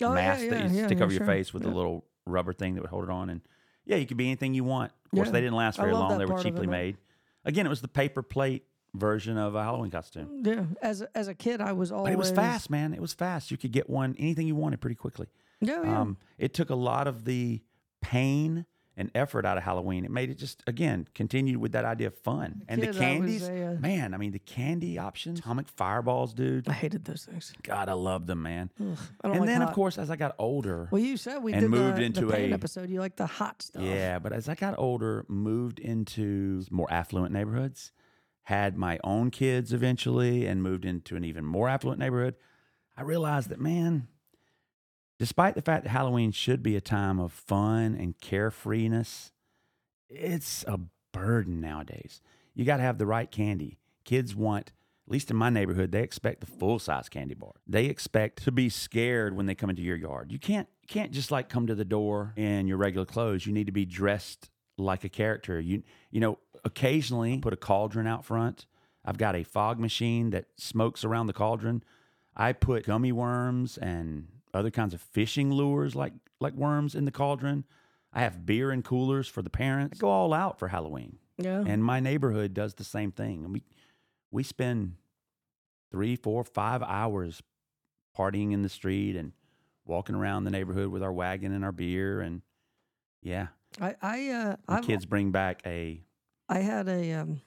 Oh, 0.00 0.12
mask 0.12 0.42
yeah, 0.44 0.50
that 0.50 0.70
you 0.70 0.76
yeah, 0.80 0.86
stick 0.86 0.98
yeah, 0.98 1.04
over 1.04 1.12
your 1.12 1.20
sure. 1.20 1.26
face 1.26 1.54
with 1.54 1.62
Yeah. 1.62 1.70
the 1.70 1.74
little 1.76 2.04
rubber 2.26 2.52
thing 2.52 2.74
that 2.74 2.80
would 2.80 2.90
hold 2.90 3.04
it 3.04 3.10
on. 3.10 3.30
And 3.30 3.40
yeah, 3.84 3.96
you 3.96 4.06
could 4.06 4.16
be 4.16 4.26
anything 4.26 4.52
you 4.54 4.64
want. 4.64 4.90
Of 5.06 5.10
course, 5.12 5.28
Yeah. 5.28 5.32
they 5.32 5.40
didn't 5.42 5.54
last 5.56 5.78
very 5.78 5.92
long. 5.92 6.18
They 6.18 6.24
were 6.24 6.38
it, 6.38 6.42
cheaply 6.42 6.66
made. 6.66 6.96
Again, 7.44 7.66
it 7.66 7.68
was 7.68 7.80
the 7.82 7.88
paper 7.88 8.22
plate 8.22 8.64
version 8.94 9.38
of 9.38 9.54
a 9.54 9.62
Halloween 9.62 9.90
costume. 9.90 10.42
Yeah, 10.44 10.64
as 10.82 11.02
a, 11.02 11.16
as 11.16 11.28
a 11.28 11.34
kid, 11.34 11.60
I 11.60 11.72
was 11.72 11.92
always. 11.92 12.08
But 12.08 12.12
it 12.14 12.18
was 12.18 12.30
fast, 12.32 12.68
man. 12.68 12.92
It 12.94 13.00
was 13.00 13.12
fast. 13.14 13.50
You 13.50 13.56
could 13.56 13.72
get 13.72 13.88
one, 13.88 14.14
anything 14.18 14.46
you 14.46 14.54
wanted 14.56 14.80
pretty 14.80 14.96
quickly. 14.96 15.28
Yeah, 15.60 15.82
yeah. 15.84 16.00
Um, 16.00 16.16
it 16.38 16.52
took 16.54 16.70
a 16.70 16.74
lot 16.74 17.06
of 17.06 17.24
the 17.24 17.62
pain 18.00 18.66
and 19.02 19.10
effort 19.14 19.44
out 19.44 19.58
of 19.58 19.62
Halloween. 19.64 20.04
It 20.04 20.10
made 20.10 20.30
it 20.30 20.38
just 20.38 20.62
again 20.66 21.06
continued 21.14 21.58
with 21.58 21.72
that 21.72 21.84
idea 21.84 22.06
of 22.06 22.14
fun 22.18 22.62
and 22.68 22.80
the 22.80 22.86
I 22.86 22.88
was 22.90 22.96
candies. 22.98 23.48
uh, 23.48 23.76
man, 23.80 24.14
I 24.14 24.16
mean 24.16 24.32
the 24.32 24.38
candy 24.38 24.98
options, 24.98 25.40
atomic 25.40 25.68
fireballs, 25.68 26.32
dude. 26.32 26.68
I 26.68 26.72
hated 26.72 27.04
those 27.04 27.24
things. 27.26 27.52
God, 27.62 27.88
I 27.88 27.92
love 27.92 28.26
them, 28.26 28.42
man. 28.42 28.70
Ugh, 28.80 28.96
And 29.24 29.32
like 29.34 29.46
then 29.46 29.60
of 29.62 29.72
course, 29.72 29.98
as 29.98 30.10
I 30.10 30.16
got 30.16 30.34
older, 30.38 30.88
Well, 30.90 31.02
you 31.02 31.16
said 31.16 31.42
we 31.42 31.52
and 31.52 31.68
moved 31.68 31.98
the, 31.98 32.02
into 32.04 32.24
the 32.26 32.32
pain 32.32 32.52
a- 32.52 32.54
episode. 32.54 32.88
You 32.88 33.00
like 33.00 33.16
the 33.16 33.26
hot 33.26 33.60
stuff. 33.62 33.82
yeah. 33.82 34.18
But 34.18 34.32
as 34.32 34.48
I 34.48 34.54
got 34.54 34.74
older, 34.78 35.26
moved 35.28 35.78
into 35.78 36.64
more 36.70 36.90
affluent 36.90 37.32
neighborhoods, 37.32 37.92
had 38.44 38.76
my 38.76 38.98
own 39.04 39.30
kids 39.30 39.72
eventually, 39.72 40.46
and 40.46 40.62
moved 40.62 40.84
into 40.84 41.16
an 41.16 41.24
even 41.24 41.44
more 41.44 41.68
affluent 41.68 41.98
neighborhood. 41.98 42.34
I 42.96 43.02
realized 43.02 43.48
that 43.50 43.60
man, 43.60 44.08
despite 45.22 45.54
the 45.54 45.62
fact 45.62 45.84
that 45.84 45.90
Halloween 45.90 46.32
should 46.32 46.64
be 46.64 46.74
a 46.74 46.80
time 46.80 47.20
of 47.20 47.32
fun 47.32 47.94
and 47.94 48.18
carefreeness, 48.18 49.30
it's 50.08 50.64
a 50.66 50.80
burden 51.12 51.60
nowadays. 51.60 52.20
You 52.56 52.64
got 52.64 52.78
to 52.78 52.82
have 52.82 52.98
the 52.98 53.06
right 53.06 53.30
candy. 53.30 53.78
Kids 54.04 54.34
want 54.34 54.72
at 55.06 55.12
least 55.12 55.30
in 55.30 55.36
my 55.36 55.48
neighborhood, 55.48 55.92
they 55.92 56.02
expect 56.02 56.40
the 56.40 56.46
full 56.46 56.80
size 56.80 57.08
candy 57.08 57.34
bar. 57.34 57.52
They 57.68 57.84
expect 57.84 58.42
to 58.42 58.50
be 58.50 58.68
scared 58.68 59.36
when 59.36 59.46
they 59.46 59.54
come 59.54 59.70
into 59.70 59.82
your 59.82 59.94
yard. 59.94 60.32
You 60.32 60.40
can't 60.40 60.66
can't 60.88 61.12
just 61.12 61.30
like 61.30 61.48
come 61.48 61.68
to 61.68 61.76
the 61.76 61.84
door 61.84 62.32
in 62.36 62.66
your 62.66 62.76
regular 62.76 63.06
clothes. 63.06 63.46
You 63.46 63.52
need 63.52 63.66
to 63.66 63.72
be 63.72 63.84
dressed 63.84 64.50
like 64.76 65.04
a 65.04 65.08
character. 65.08 65.60
You 65.60 65.84
you 66.10 66.18
know, 66.18 66.40
occasionally 66.64 67.38
put 67.38 67.52
a 67.52 67.56
cauldron 67.56 68.08
out 68.08 68.24
front. 68.24 68.66
I've 69.04 69.18
got 69.18 69.36
a 69.36 69.44
fog 69.44 69.78
machine 69.78 70.30
that 70.30 70.46
smokes 70.56 71.04
around 71.04 71.28
the 71.28 71.32
cauldron. 71.32 71.84
I 72.36 72.52
put 72.54 72.86
gummy 72.86 73.12
worms 73.12 73.78
and 73.78 74.26
other 74.54 74.70
kinds 74.70 74.94
of 74.94 75.00
fishing 75.00 75.50
lures 75.52 75.94
like 75.94 76.12
like 76.40 76.54
worms 76.54 76.94
in 76.94 77.04
the 77.04 77.10
cauldron. 77.10 77.64
I 78.12 78.20
have 78.20 78.44
beer 78.44 78.70
and 78.70 78.84
coolers 78.84 79.28
for 79.28 79.40
the 79.42 79.50
parents. 79.50 79.98
I 79.98 80.00
go 80.00 80.08
all 80.10 80.34
out 80.34 80.58
for 80.58 80.68
Halloween. 80.68 81.18
Yeah. 81.38 81.64
And 81.66 81.82
my 81.82 81.98
neighborhood 82.00 82.52
does 82.52 82.74
the 82.74 82.84
same 82.84 83.10
thing. 83.10 83.44
And 83.44 83.52
we 83.54 83.62
we 84.30 84.42
spend 84.42 84.96
three, 85.90 86.16
four, 86.16 86.44
five 86.44 86.82
hours 86.82 87.42
partying 88.16 88.52
in 88.52 88.62
the 88.62 88.68
street 88.68 89.16
and 89.16 89.32
walking 89.86 90.14
around 90.14 90.44
the 90.44 90.50
neighborhood 90.50 90.88
with 90.88 91.02
our 91.02 91.12
wagon 91.12 91.52
and 91.52 91.64
our 91.64 91.72
beer 91.72 92.20
and 92.20 92.42
yeah. 93.22 93.48
I 93.80 93.96
I 94.02 94.28
uh 94.30 94.56
The 94.68 94.86
kids 94.86 95.06
bring 95.06 95.30
back 95.30 95.62
a 95.64 96.02
I 96.48 96.58
had 96.58 96.88
a 96.88 97.12
um 97.14 97.40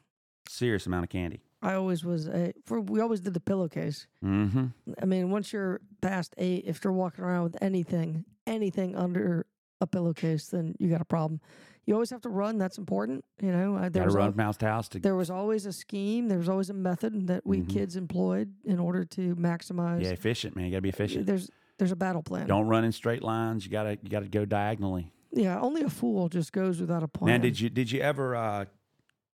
serious 0.49 0.88
amount 0.88 1.03
of 1.03 1.10
candy. 1.10 1.45
I 1.62 1.74
always 1.74 2.03
was 2.06 2.28
a 2.28 2.53
for 2.66 2.80
we 2.82 2.99
always 2.99 3.22
did 3.22 3.34
the 3.34 3.39
pillowcase. 3.39 4.08
Mm-hmm. 4.24 4.66
I 5.01 5.06
mean, 5.06 5.30
once 5.32 5.51
you're 5.53 5.82
past 6.01 6.36
eight, 6.38 6.64
if 6.68 6.84
you're 6.84 6.93
walking 6.93 7.24
around 7.24 7.43
with 7.43 7.58
anything, 7.62 8.26
anything 8.45 8.95
under 8.95 9.45
a 9.82 9.88
pillowcase, 9.88 10.47
then 10.47 10.76
you 10.80 10.89
got 10.89 11.01
a 11.01 11.06
problem. 11.06 11.41
You 11.86 11.93
always 11.93 12.10
have 12.10 12.22
to 12.22 12.30
run. 12.30 12.58
That's 12.58 12.78
important. 12.78 13.24
You 13.41 13.51
know, 13.51 13.76
uh, 13.76 13.89
there 13.89 14.06
was, 14.06 14.16
run 14.16 14.26
al- 14.28 14.32
from 14.32 14.39
house 14.41 14.58
to 14.58 14.66
house 14.68 14.89
to 14.89 14.99
there 14.99 15.16
was 15.16 15.30
always 15.30 15.66
a 15.66 15.74
scheme. 15.74 16.28
There 16.28 16.38
was 16.39 16.49
always 16.49 16.70
a 16.70 16.74
method 16.74 17.28
that 17.28 17.45
we 17.45 17.62
Mhm. 17.62 17.70
kids 17.70 17.95
employed 17.95 18.53
in 18.64 18.80
order 18.80 19.03
to 19.06 19.36
maximize. 19.36 20.01
yeah, 20.03 20.10
efficient, 20.10 20.56
man. 20.56 20.66
You 20.66 20.72
gotta 20.72 20.82
be 20.82 20.89
efficient. 20.89 21.26
There's 21.26 21.49
there's 21.78 21.91
a 21.91 21.95
battle 21.95 22.24
plan. 22.24 22.47
Don't 22.47 22.68
run 22.68 22.84
in 22.86 22.91
straight 22.91 23.22
lines. 23.24 23.66
You 23.66 23.72
gotta 23.72 23.97
you 24.01 24.10
gotta 24.10 24.28
go 24.30 24.45
diagonally. 24.45 25.12
Yeah, 25.32 25.60
only 25.60 25.82
a 25.82 25.89
fool 25.89 26.30
just 26.30 26.53
goes 26.53 26.80
without 26.80 27.03
a 27.03 27.08
plan. 27.08 27.34
Man, 27.34 27.41
did 27.41 27.60
you 27.60 27.70
did 27.70 27.91
you 27.91 27.99
ever 28.01 28.36
uh, 28.36 28.66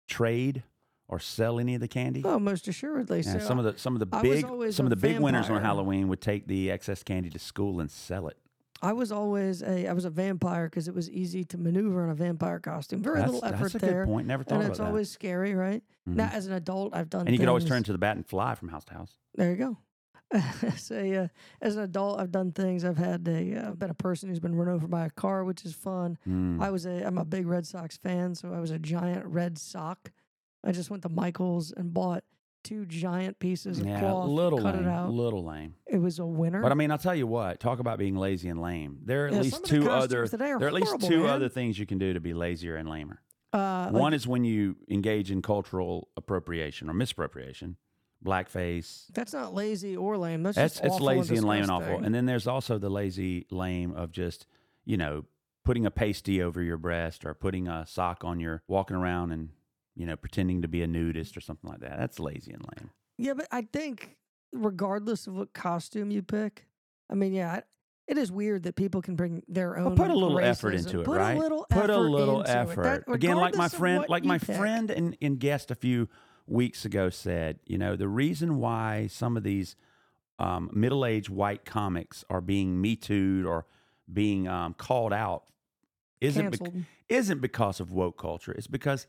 trade 0.08 0.64
or 1.12 1.20
sell 1.20 1.60
any 1.60 1.76
of 1.76 1.82
the 1.82 1.88
candy? 1.88 2.24
Oh, 2.26 2.40
most 2.40 2.68
assuredly. 2.68 3.18
Yeah, 3.22 3.34
so 3.34 3.40
some 3.40 3.60
of 3.60 3.66
the 3.66 3.78
some 3.78 3.94
of 3.96 4.00
the 4.00 4.08
I 4.18 4.22
big 4.22 4.72
some 4.74 4.86
of 4.86 4.90
the 4.90 4.96
big 4.96 5.20
winners 5.20 5.50
on. 5.50 5.62
Halloween 5.62 6.08
would 6.08 6.22
take 6.22 6.48
the 6.48 6.72
excess 6.72 7.04
candy 7.04 7.30
to 7.30 7.40
school 7.40 7.80
and 7.82 7.92
sell 7.92 8.28
it. 8.28 8.38
I 8.82 8.94
was 8.94 9.12
always 9.12 9.62
a 9.62 9.88
I 9.88 9.94
was 9.94 10.06
a 10.06 10.10
vampire 10.10 10.68
because 10.68 10.88
it 10.88 10.96
was 10.96 11.08
easy 11.12 11.44
to 11.44 11.58
maneuver 11.58 12.04
in 12.06 12.10
a 12.10 12.16
vampire 12.16 12.60
costume. 12.60 13.04
Very 13.04 13.20
That's, 13.20 13.34
little 13.34 13.46
effort 13.48 13.74
that's 13.74 13.76
a 13.76 13.80
there. 13.80 14.06
good 14.06 14.12
point. 14.12 14.26
Never 14.26 14.44
thought 14.44 14.56
and 14.56 14.64
about 14.64 14.70
it's 14.72 14.80
that. 14.80 14.88
always 14.88 15.12
scary, 15.12 15.54
right? 15.54 15.84
Mhm. 16.10 16.16
Now, 16.16 16.30
as 16.34 16.48
an 16.48 16.54
adult, 16.54 16.96
I've 16.96 17.10
done. 17.10 17.28
and 17.28 17.32
you 17.32 17.38
could 17.38 17.50
always 17.50 17.66
turn 17.66 17.84
to 17.84 17.92
the 17.92 18.00
bat 18.00 18.16
and 18.16 18.26
fly 18.26 18.56
from 18.56 18.70
house 18.70 18.86
to 18.86 18.94
house. 18.96 19.18
There 19.36 19.52
you 19.52 19.58
go. 19.58 19.78
so, 20.78 20.96
uh, 20.96 21.28
as 21.62 21.76
an 21.76 21.84
adult, 21.84 22.18
I've 22.20 22.32
done 22.32 22.54
things. 22.54 22.86
I've 22.86 22.98
had 22.98 23.28
a 23.28 23.54
uh, 23.58 23.68
I've 23.68 23.78
been 23.80 23.90
a 23.90 23.94
person 23.94 24.30
who's 24.30 24.40
been 24.40 24.56
run 24.56 24.70
over 24.70 24.88
by 24.88 25.06
a 25.06 25.10
car, 25.10 25.44
which 25.44 25.66
is 25.66 25.74
fun. 25.74 26.18
Mm. 26.28 26.62
I 26.62 26.72
was 26.72 26.86
a 26.86 27.06
I'm 27.06 27.18
a 27.18 27.26
big 27.26 27.46
Red 27.46 27.68
Sox 27.68 27.98
fan, 27.98 28.34
so 28.34 28.54
I 28.54 28.60
was 28.62 28.72
a 28.72 28.80
giant 28.80 29.26
red 29.26 29.58
sock. 29.58 30.12
I 30.64 30.72
just 30.72 30.90
went 30.90 31.04
to 31.04 31.10
Michaels 31.10 31.72
and 31.76 31.94
bought 31.94 32.24
two 32.64 32.86
giant 32.86 33.40
pieces 33.40 33.80
of 33.80 33.88
yeah, 33.88 34.00
cloth, 34.00 34.30
little 34.30 34.60
cut 34.62 34.76
lame, 34.76 34.86
it 34.86 34.90
out. 34.90 35.10
little 35.12 35.44
lame. 35.44 35.74
It 35.88 35.98
was 35.98 36.20
a 36.20 36.26
winner. 36.26 36.62
But 36.62 36.72
I 36.72 36.76
mean, 36.76 36.92
I'll 36.92 36.98
tell 37.00 37.16
you 37.16 37.26
what. 37.26 37.60
Talk 37.60 37.80
about 37.80 37.98
being 37.98 38.16
lazy 38.16 38.50
and 38.50 38.62
lame. 38.62 39.00
There 39.04 39.24
are 39.24 39.28
at 39.28 39.34
Yeah, 39.34 39.42
least 39.42 39.56
of 39.58 39.62
the 39.64 39.68
two 39.68 39.90
other. 39.90 40.28
There 40.28 40.58
are 40.58 40.68
at 40.68 40.74
least 40.74 41.00
two 41.02 41.22
man. 41.24 41.30
other 41.32 41.50
things 41.50 41.80
you 41.80 41.86
can 41.88 41.98
do 41.98 42.14
to 42.14 42.20
be 42.20 42.34
lazier 42.36 42.76
and 42.76 42.88
lamer. 42.88 43.20
uh, 43.54 43.90
like- 43.92 43.94
One 44.00 44.14
is 44.14 44.28
when 44.28 44.44
you 44.46 44.76
engage 44.90 45.32
in 45.32 45.42
cultural 45.42 46.10
appropriation 46.16 46.88
or 46.90 46.94
misappropriation, 46.94 47.78
blackface. 48.24 49.06
that's 49.14 49.34
not 49.34 49.54
lazy 49.54 49.98
or 49.98 50.18
lame. 50.18 50.44
That's, 50.44 50.56
That's 50.56 50.80
it's 50.82 51.00
lazy 51.00 51.38
and 51.38 51.46
lame 51.48 51.64
and 51.64 51.72
awful. 51.72 51.98
And 52.04 52.14
then 52.14 52.26
there's 52.26 52.48
also 52.48 52.78
the 52.78 52.90
lazy 52.90 53.46
lame 53.50 53.94
of 53.96 54.12
just 54.12 54.46
you 54.86 54.98
know 54.98 55.26
putting 55.66 55.86
a 55.86 55.92
pasty 55.92 56.42
over 56.42 56.62
your 56.62 56.78
breast 56.78 57.26
or 57.26 57.34
putting 57.34 57.68
a 57.68 57.86
sock 57.86 58.24
on 58.24 58.40
your 58.40 58.62
walking 58.68 58.96
around 58.96 59.32
and 59.32 59.50
you 60.02 60.08
know 60.08 60.16
pretending 60.16 60.64
to 60.64 60.68
be 60.68 60.82
a 60.82 60.88
nudist 60.88 61.38
or 61.38 61.42
something 61.42 61.70
like 61.70 61.80
that. 61.82 62.00
That's 62.00 62.20
lazy 62.20 62.52
and 62.54 62.64
lame. 62.76 62.90
Yeah, 63.20 63.36
but 63.36 63.48
I 63.52 63.62
think 63.72 64.18
regardless 64.52 65.28
of 65.28 65.36
what 65.36 65.54
costume 65.54 66.10
you 66.10 66.24
pick, 66.24 66.66
I 67.08 67.14
mean, 67.14 67.34
yeah, 67.34 67.52
I- 67.52 67.64
it 68.08 68.18
is 68.18 68.32
weird 68.32 68.64
that 68.64 68.76
people 68.76 69.02
can 69.02 69.16
bring 69.16 69.44
their 69.48 69.78
own. 69.78 69.86
Well, 69.86 69.96
put 69.96 70.10
a 70.10 70.16
little 70.16 70.40
effort 70.40 70.74
into 70.74 71.02
it, 71.02 71.06
put 71.06 71.20
right? 71.20 71.38
A 71.38 71.40
little 71.40 71.66
put 71.70 71.84
effort 71.84 71.92
a 71.94 71.98
little 72.00 72.44
effort. 72.46 72.84
That- 72.84 73.14
Again, 73.14 73.38
like 73.38 73.56
my 73.56 73.70
friend, 73.70 74.04
like 74.10 74.26
my 74.26 74.40
pick. 74.40 74.58
friend 74.58 74.90
and, 74.90 75.16
and 75.22 75.40
guest 75.40 75.70
a 75.70 75.76
few 75.76 76.10
weeks 76.48 76.84
ago 76.84 77.10
said, 77.12 77.60
you 77.68 77.78
know, 77.78 77.96
the 77.96 78.08
reason 78.10 78.58
why 78.58 79.06
some 79.08 79.38
of 79.38 79.44
these 79.44 79.76
um, 80.40 80.72
middle-aged 80.74 81.30
white 81.30 81.64
comics 81.64 82.26
are 82.28 82.42
being 82.42 82.82
me 82.82 82.96
too'd 82.96 83.46
or 83.46 83.68
being 84.12 84.48
um, 84.48 84.74
called 84.74 85.14
out 85.14 85.44
isn't 86.20 86.44
canceled. 86.58 86.84
isn't 87.08 87.40
because 87.40 87.80
of 87.80 87.92
woke 87.94 88.18
culture. 88.18 88.52
It's 88.52 88.68
because 88.68 89.06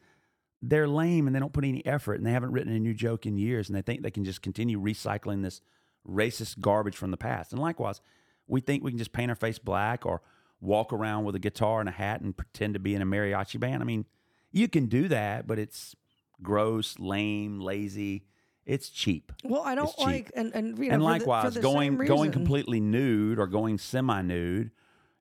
they're 0.63 0.87
lame 0.89 1.27
and 1.27 1.35
they 1.35 1.41
don't 1.41 1.53
put 1.53 1.65
any 1.65 1.85
effort 1.85 2.15
and 2.15 2.27
they 2.27 2.31
haven't 2.31 2.53
written 2.53 2.73
a 2.73 2.79
new 2.79 2.95
joke 2.95 3.27
in 3.27 3.37
years 3.37 3.69
and 3.69 3.77
they 3.77 3.83
think 3.83 4.03
they 4.03 4.11
can 4.13 4.25
just 4.25 4.43
continue 4.43 4.81
recycling 4.81 5.43
this 5.43 5.61
racist 6.09 6.61
garbage 6.61 6.97
from 6.97 7.11
the 7.11 7.17
past. 7.17 7.53
And 7.53 7.61
likewise, 7.61 8.01
we 8.47 8.61
think 8.61 8.83
we 8.85 8.91
can 8.93 8.99
just 8.99 9.13
paint 9.13 9.31
our 9.31 9.35
face 9.37 9.59
black 9.59 10.07
or 10.07 10.23
walk 10.61 10.93
around 10.93 11.25
with 11.25 11.35
a 11.35 11.41
guitar 11.41 11.81
and 11.81 11.89
a 11.89 11.93
hat 11.93 12.21
and 12.21 12.37
pretend 12.37 12.75
to 12.75 12.81
be 12.81 12.95
in 12.95 13.03
a 13.03 13.07
mariachi 13.07 13.59
band. 13.59 13.83
I 13.83 13.85
mean, 13.87 14.07
you 14.53 14.69
can 14.69 14.87
do 14.87 15.09
that, 15.09 15.47
but 15.49 15.59
it's 15.59 15.97
gross, 16.43 16.99
lame, 16.99 17.61
lazy. 17.61 18.25
It's 18.65 18.89
cheap. 18.89 19.33
Well, 19.43 19.63
I 19.63 19.75
don't 19.75 19.99
like 19.99 20.31
and 20.37 20.55
and 20.55 20.79
you 20.79 20.91
know, 20.91 20.95
and 20.95 21.03
for 21.03 21.19
the- 21.19 21.25
for 21.25 21.25
likewise, 21.27 21.55
the 21.55 21.61
going 21.61 21.97
going 21.97 22.31
completely 22.31 22.79
nude 22.79 23.41
or 23.41 23.49
going 23.49 23.79
semi-nude 23.79 24.71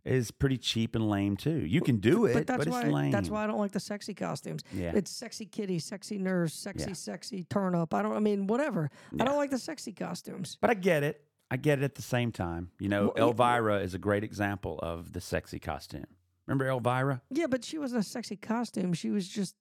is 0.03 0.31
pretty 0.31 0.57
cheap 0.57 0.95
and 0.95 1.07
lame 1.09 1.37
too. 1.37 1.65
You 1.65 1.81
can 1.81 1.97
do 1.97 2.25
it, 2.25 2.33
But 2.33 2.47
but, 2.47 2.47
that's 2.47 2.65
it's 2.67 2.71
why 2.75 2.83
lame. 2.89 3.11
that's 3.11 3.29
why 3.29 3.43
I 3.43 3.47
don't 3.47 3.59
like 3.59 3.71
the 3.71 3.79
sexy 3.79 4.13
costumes. 4.13 4.63
Yeah. 4.73 4.93
It's 4.95 5.11
sexy 5.11 5.45
kitty, 5.45 5.77
sexy 5.79 6.17
nurse, 6.17 6.53
sexy 6.53 6.87
Yeah. 6.89 6.93
sexy 6.93 7.43
turn 7.43 7.75
up. 7.75 7.93
I 7.93 8.01
don't. 8.01 8.15
I 8.15 8.19
mean, 8.19 8.47
whatever. 8.47 8.89
I 9.19 9.23
don't 9.25 9.37
like 9.37 9.51
the 9.51 9.59
sexy 9.59 9.91
costumes. 9.93 10.57
But 10.59 10.69
I 10.71 10.73
get 10.73 11.03
it. 11.03 11.23
I 11.51 11.57
get 11.57 11.79
it 11.79 11.83
at 11.83 11.95
the 11.95 12.01
same 12.01 12.31
time. 12.31 12.71
You 12.79 12.89
know, 12.89 13.13
Well. 13.15 13.27
Elvira 13.29 13.79
is 13.81 13.93
a 13.93 13.99
great 13.99 14.23
example 14.23 14.79
of 14.81 15.13
the 15.13 15.21
sexy 15.21 15.59
costume. 15.59 16.05
Remember 16.47 16.67
Elvira? 16.67 17.21
Yeah, 17.29 17.47
but 17.47 17.63
she 17.63 17.77
wasn't 17.77 18.01
a 18.03 18.07
sexy 18.07 18.35
costume. 18.37 18.93
She 18.93 19.11
was 19.11 19.27
just. 19.27 19.55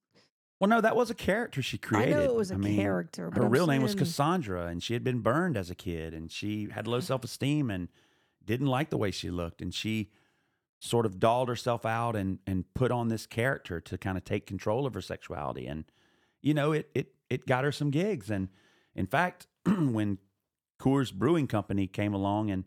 Well, 0.59 0.68
no, 0.68 0.80
that 0.80 0.95
was 0.97 1.11
a 1.11 1.14
character 1.14 1.62
she 1.62 1.78
created. 1.78 2.14
I 2.14 2.18
know 2.18 2.24
it 2.24 2.34
was 2.34 2.51
a 2.51 2.59
mean, 2.59 2.76
character. 2.76 3.30
But 3.30 3.38
Her 3.41 3.47
I'm 3.47 3.51
real 3.51 3.66
name 3.66 3.82
was 3.82 3.95
Cassandra, 3.95 4.66
and 4.66 4.82
she 4.82 4.93
had 4.93 5.03
been 5.03 5.20
burned 5.20 5.57
as 5.57 5.70
a 5.70 5.74
kid, 5.74 6.12
and 6.14 6.30
she 6.30 6.68
had 6.70 6.86
low 6.86 7.01
self 7.01 7.24
esteem 7.24 7.70
and 7.70 7.88
didn't 8.45 8.66
like 8.66 8.91
the 8.91 8.99
way 8.99 9.11
she 9.11 9.30
looked, 9.30 9.61
and 9.62 9.74
she 9.74 10.11
sort 10.81 11.05
of 11.07 11.20
dolled 11.20 11.49
herself 11.49 11.85
out 11.87 12.16
and 12.16 12.39
and 12.47 12.64
put 12.74 12.91
on 12.91 13.09
this 13.09 13.26
character 13.26 13.81
to 13.81 13.97
kind 13.99 14.16
of 14.18 14.24
take 14.24 14.47
control 14.47 14.87
of 14.87 14.95
her 14.95 15.01
sexuality, 15.03 15.66
and 15.66 15.85
you 16.43 16.55
know, 16.55 16.72
it 16.72 16.91
it 16.95 17.14
it 17.28 17.47
got 17.47 17.62
her 17.64 17.70
some 17.72 17.91
gigs, 17.91 18.31
and 18.31 18.49
in 18.95 19.07
fact, 19.07 19.47
when 19.66 20.18
Coors 20.81 21.12
Brewing 21.12 21.47
Company 21.47 21.87
came 21.87 22.14
along 22.14 22.51
and 22.51 22.64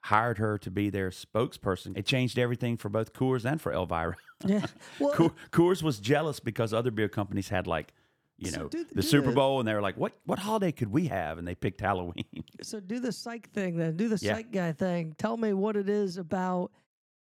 hired 0.00 0.36
her 0.38 0.58
to 0.58 0.70
be 0.70 0.90
their 0.90 1.08
spokesperson, 1.10 1.96
it 1.96 2.04
changed 2.04 2.38
everything 2.38 2.76
for 2.76 2.88
both 2.90 3.12
Coors 3.14 3.44
and 3.44 3.60
for 3.60 3.72
Elvira. 3.72 4.16
Yeah. 4.46 4.66
Well, 4.98 5.12
Coor- 5.14 5.32
Coors 5.52 5.82
was 5.82 5.98
jealous 5.98 6.38
because 6.38 6.74
other 6.74 6.90
beer 6.90 7.08
companies 7.08 7.48
had 7.48 7.66
like, 7.66 7.94
you 8.36 8.50
So 8.50 8.62
know, 8.62 8.68
do 8.68 8.84
the- 8.84 8.96
do 8.96 9.00
Super 9.02 9.28
the- 9.30 9.34
Bowl, 9.36 9.58
and 9.58 9.66
they 9.66 9.72
were 9.72 9.80
like, 9.80 9.96
"What 9.96 10.12
what 10.26 10.38
holiday 10.38 10.70
could 10.72 10.88
we 10.90 11.06
have?" 11.06 11.38
And 11.38 11.48
they 11.48 11.54
picked 11.54 11.80
Halloween. 11.80 12.26
So 12.60 12.78
do 12.80 12.98
the 13.00 13.12
psych 13.12 13.48
thing 13.52 13.76
then. 13.78 13.96
Do 13.96 14.08
the 14.08 14.18
Yeah. 14.20 14.34
psych 14.34 14.50
guy 14.52 14.72
thing. 14.72 15.14
Tell 15.16 15.36
me 15.38 15.54
what 15.54 15.76
it 15.76 15.88
is 15.88 16.18
about 16.18 16.72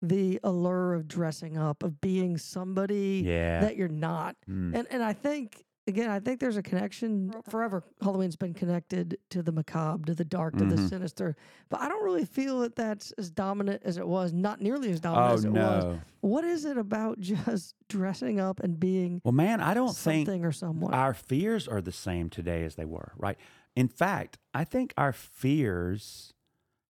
the 0.03 0.37
allure 0.43 0.93
of 0.93 1.07
dressing 1.07 1.57
up, 1.57 1.81
of 1.81 1.99
being 2.01 2.37
somebody 2.37 3.23
yeah, 3.25 3.61
that 3.61 3.77
you're 3.77 3.87
not. 3.87 4.35
Mm. 4.49 4.75
And 4.75 4.87
and 4.91 5.01
I 5.01 5.13
think 5.13 5.63
again, 5.87 6.09
I 6.09 6.19
think 6.19 6.39
there's 6.39 6.55
a 6.57 6.61
connection 6.63 7.33
forever. 7.49 7.83
Halloween's 8.01 8.35
been 8.35 8.53
connected 8.53 9.17
to 9.31 9.41
the 9.43 9.51
macabre, 9.51 10.05
to 10.05 10.13
the 10.15 10.23
dark, 10.23 10.55
to 10.57 10.63
the 10.65 10.75
Mhm. 10.77 10.89
sinister. 10.89 11.35
But 11.69 11.81
I 11.81 11.89
don't 11.89 12.03
really 12.05 12.23
feel 12.25 12.59
that 12.61 12.75
that's 12.75 13.11
as 13.13 13.29
dominant 13.29 13.81
as 13.83 13.97
it 13.97 14.07
was. 14.07 14.31
Not 14.33 14.61
nearly 14.61 14.91
as 14.91 14.99
oh 14.99 15.01
dominant 15.01 15.33
as 15.33 15.45
it 15.45 15.51
was. 15.51 15.99
What 16.21 16.43
is 16.45 16.63
it 16.65 16.77
about 16.77 17.19
just 17.31 17.75
dressing 17.89 18.39
up 18.39 18.59
and 18.61 18.79
being 18.79 19.19
Well, 19.25 19.33
man, 19.33 19.59
I 19.61 19.73
don't 19.73 19.89
something 19.93 20.25
think 20.25 20.45
or 20.45 20.51
someone? 20.53 20.93
our 20.93 21.13
fears 21.13 21.67
are 21.67 21.81
the 21.81 21.91
same 21.91 22.29
today 22.29 22.63
as 22.63 22.75
they 22.75 22.85
were. 22.85 23.11
Right. 23.17 23.37
In 23.75 23.87
fact, 23.89 24.37
I 24.53 24.63
think 24.65 24.93
our 24.97 25.11
fears 25.13 26.33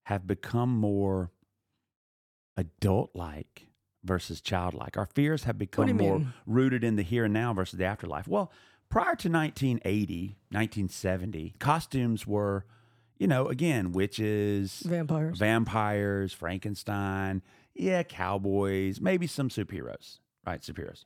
have 0.07 0.27
become 0.27 0.69
more 0.69 1.31
adult-like 2.57 3.67
versus 4.03 4.41
childlike. 4.41 4.97
Our 4.97 5.05
fears 5.05 5.43
have 5.45 5.57
become 5.57 5.95
more 5.97 6.19
mean? 6.19 6.33
rooted 6.45 6.83
in 6.83 6.95
the 6.95 7.03
here 7.03 7.25
and 7.25 7.33
now 7.33 7.53
versus 7.53 7.77
the 7.79 7.85
afterlife. 7.85 8.27
Well, 8.27 8.51
prior 8.89 9.15
to 9.15 9.29
1980, 9.29 10.37
1970, 10.51 11.55
costumes 11.59 12.27
were, 12.27 12.65
you 13.17 13.27
know, 13.27 13.47
again, 13.47 13.91
witches, 13.91 14.81
Vampires. 14.85 15.39
vampires, 15.39 16.33
Frankenstein, 16.33 17.41
yeah, 17.73 18.03
cowboys, 18.03 18.99
maybe 19.01 19.25
some 19.25 19.49
superheroes, 19.49 20.19
right? 20.45 20.61
Superheroes. 20.61 21.05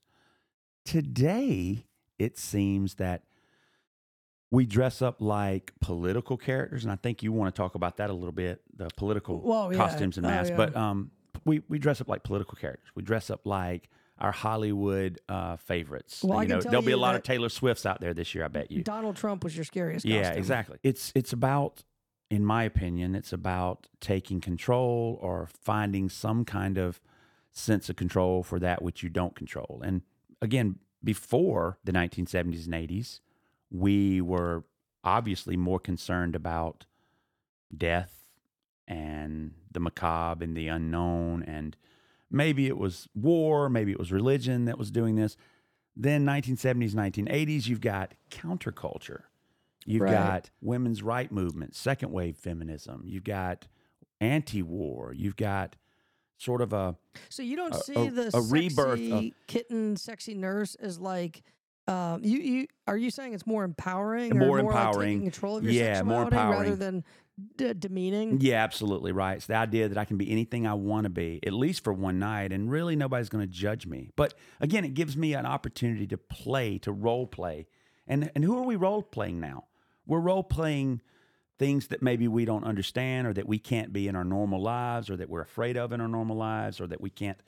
Today, 0.85 1.85
it 2.17 2.37
seems 2.37 2.95
that 2.95 3.23
we 4.49 4.65
dress 4.65 5.01
up 5.01 5.17
like 5.21 5.73
political 5.81 6.37
characters, 6.37 6.83
and 6.83 6.91
I 6.91 6.95
think 6.95 7.21
you 7.21 7.31
want 7.33 7.53
to 7.53 7.61
talk 7.61 7.75
about 7.75 7.97
that 7.97 8.09
a 8.09 8.13
little 8.13 8.31
bit, 8.31 8.61
the 8.75 8.89
political 8.95 9.41
Well, 9.41 9.71
yeah. 9.71 9.77
costumes 9.77 10.17
and 10.17 10.25
Oh, 10.25 10.29
masks. 10.29 10.49
yeah. 10.51 10.55
But 10.55 10.75
um, 10.75 11.11
we 11.47 11.61
we 11.67 11.79
dress 11.79 12.01
up 12.01 12.07
like 12.07 12.23
political 12.23 12.55
characters. 12.55 12.89
We 12.95 13.01
dress 13.03 13.29
up 13.29 13.45
like 13.45 13.89
our 14.19 14.31
Hollywood 14.31 15.19
uh, 15.29 15.57
favorites. 15.57 16.23
Well, 16.23 16.39
I 16.39 16.43
you 16.43 16.47
can 16.49 16.57
know, 16.57 16.61
there'll 16.63 16.81
be 16.85 16.91
a 16.91 16.97
lot 16.97 17.15
of 17.15 17.23
Taylor 17.23 17.49
Swifts 17.49 17.85
out 17.85 18.01
there 18.01 18.13
this 18.13 18.35
year. 18.35 18.43
I 18.43 18.47
bet 18.47 18.71
you. 18.71 18.83
Donald 18.83 19.15
Trump 19.15 19.43
was 19.43 19.55
your 19.55 19.65
scariest. 19.65 20.05
Yeah, 20.05 20.23
costume. 20.23 20.37
exactly. 20.37 20.77
It's 20.83 21.11
it's 21.15 21.33
about, 21.33 21.83
in 22.29 22.45
my 22.45 22.63
opinion, 22.63 23.15
it's 23.15 23.31
about 23.33 23.87
taking 23.99 24.41
control 24.41 25.17
or 25.21 25.47
finding 25.61 26.09
some 26.09 26.45
kind 26.45 26.77
of 26.77 26.99
sense 27.51 27.89
of 27.89 27.95
control 27.95 28.43
for 28.43 28.59
that 28.59 28.81
which 28.81 29.01
you 29.01 29.09
don't 29.09 29.35
control. 29.35 29.81
And 29.83 30.01
again, 30.41 30.77
before 31.03 31.79
the 31.83 31.91
1970s 31.91 32.65
and 32.65 32.73
80s, 32.73 33.19
we 33.71 34.21
were 34.21 34.63
obviously 35.03 35.57
more 35.57 35.79
concerned 35.79 36.35
about 36.35 36.85
death 37.75 38.26
and 38.88 39.51
the 39.71 39.79
macabre 39.79 40.43
and 40.43 40.55
the 40.55 40.67
unknown 40.67 41.43
and 41.43 41.75
maybe 42.31 42.67
it 42.67 42.77
was 42.77 43.07
war, 43.15 43.69
maybe 43.69 43.91
it 43.91 43.99
was 43.99 44.11
religion 44.11 44.65
that 44.65 44.77
was 44.77 44.91
doing 44.91 45.15
this. 45.15 45.35
Then 45.95 46.25
1970s, 46.25 46.93
1980s, 46.93 47.67
you've 47.67 47.81
got 47.81 48.13
counterculture. 48.29 49.21
You've 49.85 50.01
Right. 50.03 50.11
got 50.11 50.49
women's 50.61 51.01
right 51.01 51.31
movement, 51.31 51.75
second 51.75 52.11
wave 52.11 52.38
feminism. 52.38 53.03
You've 53.05 53.23
got 53.23 53.67
anti-war. 54.19 55.13
You've 55.13 55.35
got 55.38 55.75
sort 56.38 56.61
of 56.61 56.73
a 56.73 56.95
So 57.29 57.41
you 57.41 57.55
don't 57.55 57.73
a- 57.73 57.79
see 57.79 57.95
a- 57.95 58.11
the 58.11 58.29
a 58.38 58.41
rebirth 58.41 59.11
of- 59.11 59.23
kitten, 59.47 59.95
sexy 59.95 60.33
nurse 60.33 60.75
as 60.75 60.99
like. 60.99 61.41
Um, 61.88 62.21
you 62.23 62.39
you 62.39 62.67
are 62.85 62.97
you 62.97 63.09
saying 63.09 63.33
it's 63.33 63.47
more 63.47 63.63
empowering, 63.63 64.33
or 64.33 64.39
More 64.39 64.47
more 64.47 64.57
like 64.57 64.65
empowering. 64.67 65.07
taking 65.19 65.31
control 65.31 65.57
of 65.57 65.63
your 65.63 65.71
Yeah, 65.71 66.01
more 66.03 66.25
sexuality 66.25 66.35
rather 66.69 66.75
than 66.75 67.05
d- 67.57 67.73
demeaning? 67.73 68.39
Yeah, 68.41 68.63
absolutely 68.63 69.11
right. 69.11 69.38
It's 69.38 69.47
the 69.47 69.55
idea 69.55 69.88
that 69.88 69.97
I 69.97 70.05
can 70.05 70.17
be 70.17 70.31
anything 70.31 70.65
I 70.65 70.73
want 70.73 71.05
to 71.05 71.09
be, 71.09 71.39
at 71.45 71.53
least 71.53 71.83
for 71.83 71.93
one 71.93 72.19
night, 72.19 72.51
and 72.51 72.69
really 72.69 72.95
nobody's 72.95 73.29
going 73.29 73.45
to 73.45 73.51
judge 73.51 73.85
me. 73.85 74.09
But 74.15 74.33
again, 74.59 74.85
it 74.85 74.93
gives 74.93 75.15
me 75.15 75.33
an 75.33 75.45
opportunity 75.45 76.07
to 76.07 76.17
play, 76.17 76.77
to 76.79 76.91
role 76.91 77.27
play. 77.27 77.67
And 78.07 78.31
and 78.35 78.43
who 78.43 78.57
are 78.57 78.63
we 78.63 78.75
role 78.75 79.03
playing 79.03 79.39
now? 79.39 79.65
We're 80.05 80.19
role 80.19 80.43
playing 80.43 81.01
things 81.59 81.88
that 81.88 82.01
maybe 82.01 82.27
we 82.27 82.45
don't 82.45 82.63
understand 82.63 83.27
or 83.27 83.33
that 83.33 83.47
we 83.47 83.59
can't 83.59 83.91
be 83.91 84.07
in 84.07 84.15
our 84.15 84.23
normal 84.23 84.61
lives 84.61 85.09
or 85.09 85.17
that 85.17 85.29
we're 85.29 85.41
afraid 85.41 85.75
of 85.75 85.91
in 85.91 85.99
our 85.99 86.07
normal 86.07 86.38
lives 86.38 86.79
or 86.79 86.88
that 86.88 87.01
we 87.01 87.09
can't 87.09 87.39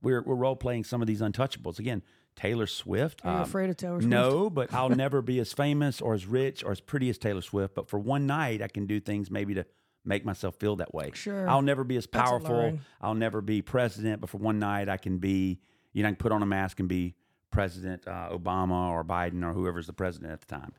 we're 0.00 0.22
we're 0.22 0.36
role 0.36 0.56
playing 0.56 0.84
some 0.84 1.00
of 1.02 1.08
these 1.08 1.20
untouchables. 1.20 1.78
Again, 1.78 2.02
Taylor 2.36 2.66
Swift. 2.66 3.20
Are 3.24 3.30
you 3.32 3.36
um, 3.38 3.42
afraid 3.42 3.70
of 3.70 3.76
Taylor 3.76 4.00
Swift? 4.00 4.08
no, 4.10 4.48
but 4.50 4.72
I'll 4.72 4.88
never 4.90 5.22
be 5.22 5.38
as 5.40 5.52
famous 5.52 6.00
or 6.00 6.14
as 6.14 6.26
rich 6.26 6.62
or 6.62 6.70
as 6.72 6.80
pretty 6.80 7.08
as 7.10 7.18
Taylor 7.18 7.42
Swift. 7.42 7.74
But 7.74 7.88
for 7.88 7.98
one 7.98 8.26
night, 8.26 8.62
I 8.62 8.68
can 8.68 8.86
do 8.86 9.00
things 9.00 9.30
maybe 9.30 9.54
to 9.54 9.64
make 10.04 10.24
myself 10.24 10.54
feel 10.56 10.76
that 10.76 10.94
way. 10.94 11.10
Sure. 11.14 11.48
I'll 11.48 11.62
never 11.62 11.82
be 11.82 11.96
as 11.96 12.06
powerful. 12.06 12.78
I'll 13.00 13.14
never 13.14 13.40
be 13.40 13.62
president. 13.62 14.20
But 14.20 14.30
for 14.30 14.38
one 14.38 14.58
night, 14.58 14.88
I 14.88 14.98
can 14.98 15.18
be, 15.18 15.58
you 15.92 16.02
know, 16.02 16.08
I 16.08 16.12
can 16.12 16.16
put 16.16 16.30
on 16.30 16.42
a 16.42 16.46
mask 16.46 16.78
and 16.78 16.88
be 16.88 17.14
President 17.50 18.06
uh, 18.06 18.28
Obama 18.30 18.90
or 18.90 19.02
Biden 19.02 19.42
or 19.44 19.52
whoever's 19.52 19.86
the 19.86 19.92
president 19.94 20.32
at 20.32 20.40
the 20.42 20.46
time. 20.46 20.72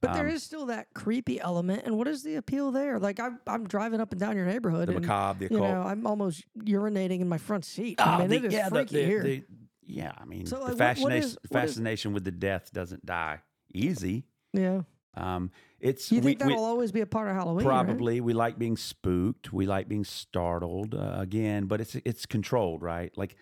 But 0.00 0.14
there 0.14 0.26
Um, 0.28 0.34
is 0.34 0.42
still 0.42 0.66
that 0.66 0.92
creepy 0.92 1.40
element, 1.40 1.82
and 1.86 1.96
what 1.96 2.08
is 2.08 2.22
the 2.24 2.34
appeal 2.34 2.72
there? 2.72 2.98
Like 2.98 3.20
I'm, 3.20 3.38
I'm 3.46 3.66
driving 3.66 4.00
up 4.00 4.10
and 4.12 4.20
down 4.20 4.36
your 4.36 4.44
neighborhood, 4.44 4.88
The 4.88 4.96
and 4.96 5.00
macabre, 5.06 5.48
the 5.48 5.54
you 5.54 5.60
know, 5.60 5.80
I'm 5.80 6.06
almost 6.06 6.44
urinating 6.58 7.20
in 7.20 7.28
my 7.28 7.38
front 7.38 7.64
seat. 7.64 7.98
I 8.00 8.16
Oh, 8.16 8.18
mean, 8.18 8.28
the- 8.28 8.36
it 8.36 8.44
is 8.46 8.52
yeah, 8.52 8.68
the- 8.68 8.74
freaky 8.74 8.96
the- 8.96 9.04
here. 9.04 9.22
the- 9.22 9.44
yeah, 9.86 10.12
I 10.18 10.24
mean, 10.24 10.46
So, 10.46 10.56
the 10.56 10.62
like, 10.62 10.62
what- 10.62 10.70
what 10.72 10.78
fascination, 10.78 11.28
is- 11.28 11.36
what 11.36 11.44
is- 11.44 11.50
fascination 11.70 12.12
with 12.12 12.24
the 12.24 12.32
death 12.32 12.72
doesn't 12.72 13.04
die 13.06 13.40
easy. 13.72 14.24
yeah, 14.52 14.82
Um, 15.14 15.50
it's 15.80 16.10
you 16.10 16.20
think 16.20 16.40
we- 16.40 16.46
we- 16.46 16.52
that'll 16.52 16.64
always 16.64 16.90
be 16.92 17.00
a 17.00 17.06
part 17.06 17.28
of 17.28 17.34
Halloween? 17.36 17.66
right? 17.66 17.84
Probably. 17.86 18.20
We 18.20 18.32
like 18.32 18.58
being 18.58 18.76
spooked. 18.76 19.52
We 19.52 19.66
like 19.66 19.88
being 19.88 20.04
startled 20.04 20.94
uh, 20.94 21.16
again, 21.18 21.66
but 21.66 21.80
it's 21.80 21.94
it's 21.96 22.26
controlled, 22.26 22.82
right? 22.82 23.16
Like, 23.16 23.36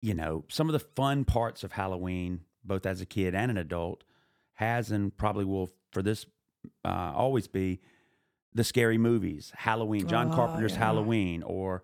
you 0.00 0.14
know, 0.14 0.44
some 0.48 0.68
of 0.68 0.72
the 0.72 0.80
fun 0.80 1.24
parts 1.24 1.62
of 1.64 1.72
Halloween, 1.72 2.44
both 2.64 2.86
as 2.86 3.00
a 3.00 3.06
kid 3.06 3.34
and 3.34 3.50
an 3.50 3.56
adult, 3.56 4.04
has 4.54 4.90
and 4.90 5.16
probably 5.16 5.44
will 5.44 5.70
for 5.90 6.02
this 6.02 6.26
uh, 6.84 7.12
always 7.14 7.48
be 7.48 7.80
the 8.54 8.62
scary 8.64 8.98
movies, 8.98 9.50
Halloween, 9.56 10.06
John 10.06 10.30
Oh, 10.30 10.34
Carpenter's 10.36 10.72
yeah. 10.74 10.78
Halloween, 10.78 11.42
or 11.42 11.82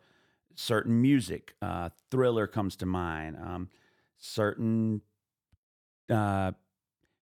certain 0.55 1.01
music. 1.01 1.55
Uh, 1.63 1.89
Thriller 2.11 2.47
comes 2.47 2.77
to 2.77 2.87
mind. 2.87 3.37
Um, 3.37 3.69
certain 4.19 5.01
uh, 6.11 6.53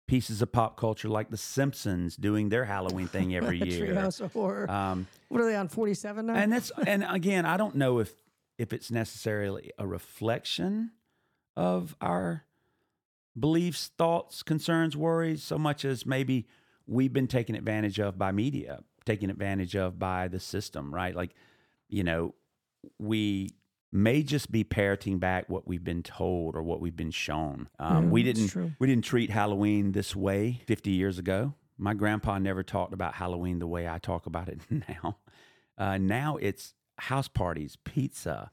pieces 0.07 0.43
of 0.43 0.53
pop 0.53 0.77
culture, 0.77 1.09
like 1.09 1.31
The 1.31 1.37
Simpsons, 1.37 2.17
doing 2.17 2.49
their 2.49 2.65
Halloween 2.65 3.07
thing 3.09 3.35
every 3.35 3.59
year. 3.59 3.95
Treehouse 3.95 4.21
of 4.21 4.33
Horror. 4.33 4.71
Um, 4.71 5.07
what 5.29 5.41
are 5.41 5.47
they 5.47 5.57
on? 5.57 5.69
Forty 5.69 5.95
seven 5.95 6.27
now. 6.27 6.35
and 6.35 6.53
that's 6.53 6.71
and 6.87 7.05
again, 7.09 7.47
I 7.47 7.57
don't 7.57 7.75
know 7.75 7.99
if 7.99 8.13
if 8.59 8.73
it's 8.73 8.91
necessarily 8.91 9.73
a 9.79 9.87
reflection 9.87 10.93
of 11.57 11.97
our 12.01 12.45
beliefs, 13.39 13.91
thoughts, 13.97 14.43
concerns, 14.43 14.97
worries, 14.97 15.43
so 15.43 15.59
much 15.59 15.85
as 15.85 16.05
maybe 16.07 16.47
we've 16.87 17.13
been 17.13 17.27
taken 17.27 17.55
advantage 17.55 17.99
of 17.99 18.19
by 18.19 18.33
media, 18.33 18.81
taken 19.05 19.31
advantage 19.31 19.75
of 19.75 19.99
by 19.99 20.29
the 20.29 20.41
system, 20.41 20.95
right? 20.95 21.15
Like, 21.17 21.35
you 21.89 22.05
know, 22.05 22.35
we 22.99 23.51
may 23.93 24.23
just 24.23 24.51
be 24.51 24.65
parroting 24.65 25.19
back 25.19 25.49
what 25.51 25.69
we've 25.69 25.85
been 25.85 26.03
told 26.03 26.57
or 26.57 26.63
what 26.63 26.81
we've 26.81 26.97
been 26.97 27.11
shown. 27.11 27.69
Um, 27.79 28.11
we 28.11 28.23
didn't 28.23 28.49
true. 28.49 28.73
we 28.79 28.87
didn't 28.87 29.05
treat 29.05 29.31
Halloween 29.31 29.93
this 29.93 30.17
way 30.17 30.63
50 30.67 30.91
years 30.91 31.19
ago. 31.19 31.55
My 31.79 31.95
grandpa 31.95 32.39
never 32.39 32.63
talked 32.63 32.95
about 32.95 33.15
Halloween 33.15 33.59
the 33.59 33.67
way 33.67 33.87
I 33.89 33.99
talk 33.99 34.27
about 34.27 34.49
it 34.49 34.61
now. 34.71 35.19
Uh, 35.77 35.99
now 35.99 36.37
it's 36.37 36.75
house 36.99 37.29
parties, 37.29 37.77
pizza, 37.85 38.51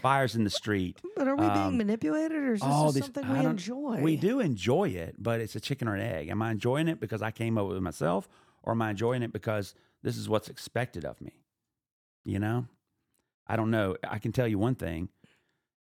fires 0.00 0.34
in 0.34 0.44
the 0.44 0.50
street. 0.50 1.00
but 1.16 1.28
are 1.28 1.36
we 1.36 1.46
being 1.48 1.56
um, 1.66 1.76
manipulated, 1.78 2.36
or 2.38 2.54
is 2.54 2.60
this 2.60 2.94
these- 2.94 3.04
something 3.04 3.32
we 3.32 3.44
enjoy? 3.46 4.00
We 4.02 4.16
do 4.16 4.40
enjoy 4.40 4.88
it, 4.88 5.14
but 5.18 5.40
it's 5.40 5.54
a 5.54 5.60
chicken 5.60 5.86
or 5.88 5.94
an 5.94 6.00
egg. 6.00 6.28
Am 6.28 6.42
I 6.42 6.50
enjoying 6.50 6.88
it 6.88 7.00
because 7.00 7.22
I 7.22 7.30
came 7.30 7.56
up 7.58 7.68
with 7.68 7.76
it 7.76 7.80
myself, 7.82 8.28
or 8.62 8.72
am 8.72 8.82
I 8.82 8.90
enjoying 8.90 9.22
it 9.22 9.32
because 9.32 9.74
this 10.02 10.16
is 10.16 10.28
what's 10.28 10.48
expected 10.48 11.04
of 11.04 11.20
me? 11.20 11.32
You 12.24 12.38
know, 12.38 12.66
I 13.46 13.56
don't 13.56 13.70
know. 13.70 13.96
I 14.08 14.18
can 14.18 14.32
tell 14.32 14.48
you 14.48 14.58
one 14.58 14.74
thing: 14.74 15.08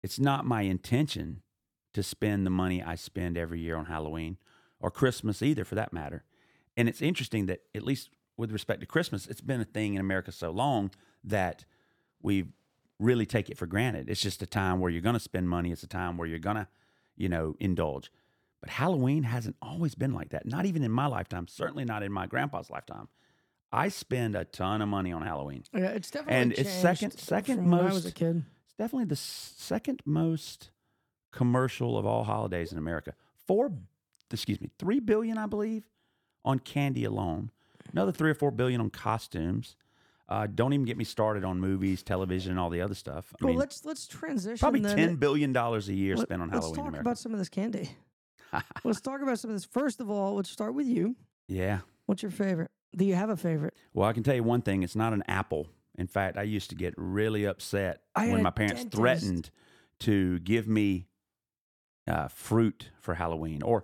it's 0.02 0.20
not 0.20 0.46
my 0.46 0.62
intention 0.62 1.42
to 1.94 2.04
spend 2.04 2.46
the 2.46 2.52
money 2.52 2.82
I 2.82 2.96
spend 2.96 3.38
every 3.38 3.60
year 3.60 3.76
on 3.76 3.86
Halloween 3.86 4.38
or 4.80 4.92
Christmas 4.92 5.42
either, 5.42 5.64
for 5.64 5.76
that 5.76 5.94
matter. 5.94 6.24
And 6.76 6.90
it's 6.90 7.02
interesting 7.02 7.46
that 7.46 7.62
at 7.76 7.84
least 7.84 8.10
with 8.36 8.52
respect 8.52 8.82
to 8.82 8.88
Christmas, 8.88 9.28
it's 9.28 9.42
been 9.42 9.62
a 9.62 9.66
thing 9.66 9.94
in 9.94 10.02
America 10.02 10.32
so 10.32 10.50
long 10.50 10.92
that 11.24 11.66
we 12.22 12.46
really 13.00 13.26
take 13.26 13.50
it 13.50 13.58
for 13.58 13.68
granted. 13.68 14.10
It's 14.10 14.22
just 14.22 14.42
a 14.42 14.48
time 14.48 14.80
where 14.80 14.90
you're 14.90 15.02
going 15.02 15.14
to 15.14 15.20
spend 15.20 15.50
money. 15.50 15.72
It's 15.72 15.84
a 15.84 15.88
time 15.88 16.18
where 16.18 16.28
you're 16.28 16.40
going 16.40 16.56
to, 16.56 16.68
you 17.16 17.30
know, 17.30 17.56
indulge. 17.60 18.12
But 18.60 18.72
Halloween 18.72 19.24
hasn't 19.24 19.58
always 19.62 19.94
been 19.94 20.14
like 20.14 20.30
that. 20.30 20.46
Not 20.46 20.66
even 20.66 20.84
in 20.84 20.92
my 20.92 21.06
lifetime. 21.06 21.48
Certainly 21.48 21.86
not 21.86 22.02
in 22.02 22.12
my 22.12 22.26
grandpa's 22.26 22.70
lifetime. 22.70 23.10
I 23.76 23.90
spend 23.90 24.36
a 24.36 24.46
ton 24.46 24.82
of 24.84 24.88
money 24.88 25.12
on 25.12 25.24
Halloween. 25.24 25.64
Yeah, 25.74 25.88
it's 25.88 26.12
definitely 26.12 26.36
And 26.42 26.52
it's 26.54 26.70
second- 26.72 27.12
second 27.18 27.58
from 27.58 27.72
when 27.72 27.80
I 27.82 27.84
was 27.86 28.06
a 28.06 28.08
most- 28.10 28.16
kid. 28.16 28.46
It's 28.66 28.76
definitely 28.78 29.06
the 29.06 29.16
second 29.16 30.02
most 30.06 30.70
commercial 31.32 31.98
of 31.98 32.06
all 32.06 32.24
holidays 32.24 32.72
in 32.72 32.78
America. 32.78 33.14
Four, 33.48 33.72
excuse 34.32 34.62
me, 34.62 34.70
three 34.78 35.00
billion, 35.00 35.38
I 35.38 35.48
believe, 35.48 35.88
on 36.46 36.60
candy 36.60 37.04
alone. 37.04 37.50
Another 37.92 38.12
three 38.12 38.30
or 38.30 38.36
four 38.36 38.52
billion 38.52 38.80
on 38.80 38.90
costumes. 38.90 39.76
Uh, 40.30 40.48
don't 40.48 40.72
even 40.74 40.86
get 40.86 40.98
me 40.98 41.04
started 41.04 41.44
on 41.44 41.60
movies, 41.60 42.02
television, 42.02 42.52
and 42.52 42.60
all 42.60 42.70
the 42.70 42.82
other 42.82 42.96
stuff. 42.96 43.34
I 43.34 43.44
Well, 43.46 43.50
mean, 43.54 43.60
let's 43.60 43.84
let's 43.86 44.08
transition. 44.08 44.58
probably 44.58 44.80
then. 44.80 44.96
ten 44.96 45.16
billion 45.18 45.52
dollars 45.52 45.90
a 45.90 45.94
year 45.94 46.16
Let- 46.16 46.28
spent 46.28 46.42
on 46.42 46.50
let's 46.50 46.60
Halloween 46.66 46.76
talk 46.76 46.84
in 46.86 46.90
America. 46.90 47.10
about 47.10 47.18
some 47.18 47.34
of 47.34 47.40
this 47.40 47.50
candy. 47.50 47.90
let's 48.84 49.02
talk 49.02 49.22
about 49.22 49.38
some 49.40 49.50
of 49.50 49.56
this. 49.56 49.66
First 49.66 50.00
of 50.00 50.10
all, 50.10 50.36
let's 50.36 50.50
start 50.50 50.74
with 50.76 50.88
you. 50.88 51.16
yeah. 51.48 51.80
What's 52.06 52.22
your 52.22 52.32
favorite? 52.32 52.70
Do 52.96 53.06
you 53.06 53.16
have 53.16 53.30
a 53.30 53.38
favorite? 53.38 53.74
Well, 53.94 54.08
I 54.08 54.14
can 54.14 54.24
tell 54.24 54.36
you 54.36 54.44
one 54.44 54.62
thing: 54.62 54.84
it's 54.84 54.96
not 54.96 55.14
an 55.14 55.24
apple. 55.28 55.68
In 55.98 56.08
fact, 56.08 56.38
I 56.38 56.44
used 56.44 56.70
to 56.72 56.76
get 56.76 56.94
really 56.98 57.46
upset 57.46 58.02
I 58.16 58.30
when 58.30 58.42
my 58.42 58.50
parents 58.50 58.82
dentist- 58.84 58.98
threatened 59.00 59.50
to 60.00 60.40
give 60.40 60.68
me 60.68 61.08
uh, 62.08 62.28
fruit 62.28 62.90
for 63.00 63.14
Halloween, 63.14 63.62
or 63.64 63.84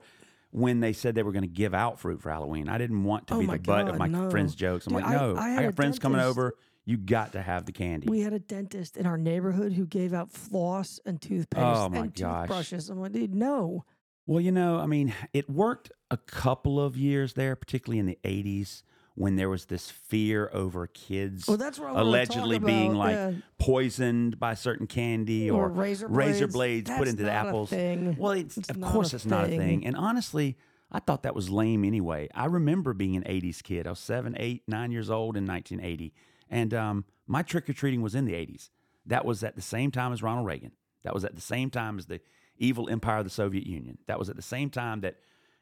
when 0.52 0.80
they 0.80 0.94
said 0.94 1.14
they 1.16 1.24
were 1.24 1.32
going 1.32 1.44
to 1.44 1.48
give 1.48 1.74
out 1.74 2.00
fruit 2.00 2.22
for 2.22 2.32
Halloween. 2.32 2.68
I 2.68 2.78
didn't 2.78 3.04
want 3.04 3.28
to 3.28 3.36
Oh 3.36 3.40
be 3.40 3.46
the 3.46 3.60
butt 3.60 3.88
of 3.88 3.98
my 3.98 4.08
no. 4.08 4.30
friends' 4.30 4.56
jokes. 4.56 4.88
I'm 4.88 4.94
Dude, 4.94 5.04
like, 5.04 5.12
no, 5.12 5.36
I 5.36 5.46
I, 5.46 5.50
had 5.50 5.66
got 5.66 5.76
friends 5.76 6.00
coming 6.00 6.20
over. 6.22 6.56
You 6.86 6.98
got 6.98 7.34
to 7.34 7.42
have 7.44 7.66
the 7.66 7.72
candy. 7.72 8.08
We 8.10 8.22
had 8.22 8.34
a 8.34 8.40
dentist 8.40 8.98
in 8.98 9.06
our 9.06 9.18
neighborhood 9.18 9.74
who 9.74 9.86
gave 9.86 10.12
out 10.12 10.32
floss 10.32 11.00
and 11.06 11.22
toothpaste 11.22 11.64
Oh, 11.64 11.92
and 11.94 12.14
gosh. 12.16 12.48
toothbrushes. 12.48 12.90
I'm 12.90 13.00
like, 13.00 13.12
dude, 13.12 13.36
no. 13.36 13.86
Well, 14.26 14.42
you 14.42 14.52
know, 14.52 14.78
I 14.80 14.88
mean, 14.88 15.14
it 15.32 15.48
worked 15.50 15.92
a 16.10 16.18
couple 16.18 16.80
of 16.84 16.98
years 16.98 17.34
there, 17.34 17.56
particularly 17.56 18.00
in 18.00 18.08
the 18.08 18.18
80s 18.24 18.82
when 19.20 19.36
there 19.36 19.50
was 19.50 19.66
this 19.66 19.92
fear 19.92 20.50
over 20.54 20.88
kids 20.88 21.46
Well, 21.46 21.58
that's 21.58 21.78
what 21.78 21.94
allegedly 21.94 22.58
being 22.58 22.96
like 22.96 23.16
yeah. 23.16 23.32
poisoned 23.58 24.40
by 24.40 24.54
certain 24.54 24.88
candy 24.88 25.52
Or 25.52 25.66
or, 25.66 25.68
razor 25.68 26.08
razor 26.08 26.48
blades. 26.48 26.90
blades 26.90 26.98
put 27.00 27.08
into 27.10 27.24
the 27.24 27.32
apples. 27.32 27.70
thing. 27.70 28.16
Well, 28.18 28.32
it's, 28.32 28.58
It's 28.58 28.70
of 28.70 28.80
course 28.80 29.14
it's 29.14 29.26
not 29.26 29.44
a 29.44 29.48
thing. 29.50 29.60
thing. 29.60 29.86
And 29.86 29.98
honestly, 29.98 30.58
I 30.90 31.00
thought 31.00 31.24
that 31.24 31.36
was 31.36 31.50
lame 31.50 31.84
anyway. 31.84 32.30
I 32.34 32.46
remember 32.46 32.94
being 32.94 33.18
an 33.18 33.24
80s 33.24 33.62
kid. 33.62 33.88
I 33.88 33.90
was 33.90 34.00
seven, 34.00 34.36
eight, 34.40 34.64
nine 34.70 34.90
years 34.92 35.10
old 35.10 35.36
in 35.36 35.46
1980. 35.46 36.14
And 36.50 36.74
um, 36.74 37.04
my 37.28 37.42
trick 37.42 37.70
or 37.70 37.74
treating 37.74 38.02
was 38.02 38.16
in 38.16 38.24
the 38.24 38.34
80s. 38.34 38.70
That 39.06 39.26
was 39.26 39.44
at 39.44 39.58
the 39.58 39.62
same 39.62 39.92
time 39.92 40.14
as 40.14 40.24
Ronald 40.24 40.48
Reagan. 40.48 40.72
That 41.04 41.14
was 41.14 41.26
at 41.26 41.36
the 41.36 41.42
same 41.42 41.70
time 41.70 42.00
as 42.00 42.06
the 42.06 42.22
evil 42.58 42.90
empire 42.90 43.18
of 43.18 43.26
the 43.26 43.30
Soviet 43.30 43.68
Union. 43.68 43.98
That 44.08 44.18
was 44.18 44.30
at 44.30 44.38
the 44.38 44.42
same 44.42 44.70
time 44.70 45.02
that 45.02 45.18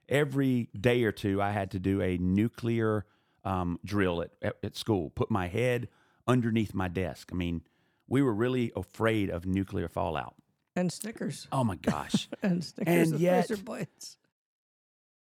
every 0.07 0.69
day 0.79 1.03
or 1.03 1.11
two 1.11 1.41
I 1.41 1.51
had 1.51 1.71
to 1.71 1.79
do 1.79 2.03
a 2.03 2.17
nuclear 2.19 3.05
um, 3.47 3.79
drill 3.85 4.21
at, 4.21 4.31
at, 4.41 4.55
at 4.63 4.75
school, 4.75 5.09
put 5.09 5.31
my 5.31 5.47
head 5.47 5.87
underneath 6.27 6.73
my 6.73 6.87
desk. 6.87 7.29
I 7.31 7.35
mean, 7.35 7.61
we 8.07 8.21
were 8.21 8.33
really 8.33 8.71
afraid 8.75 9.29
of 9.29 9.45
nuclear 9.45 9.87
fallout. 9.87 10.35
And 10.75 10.91
Snickers. 10.91 11.47
Oh 11.51 11.63
my 11.63 11.75
gosh. 11.75 12.27
And 12.43 12.63
Snickers 12.63 12.93
And 12.95 13.11
with 13.13 13.21
yet- 13.21 13.49
razor 13.49 13.63
blades. 13.63 14.17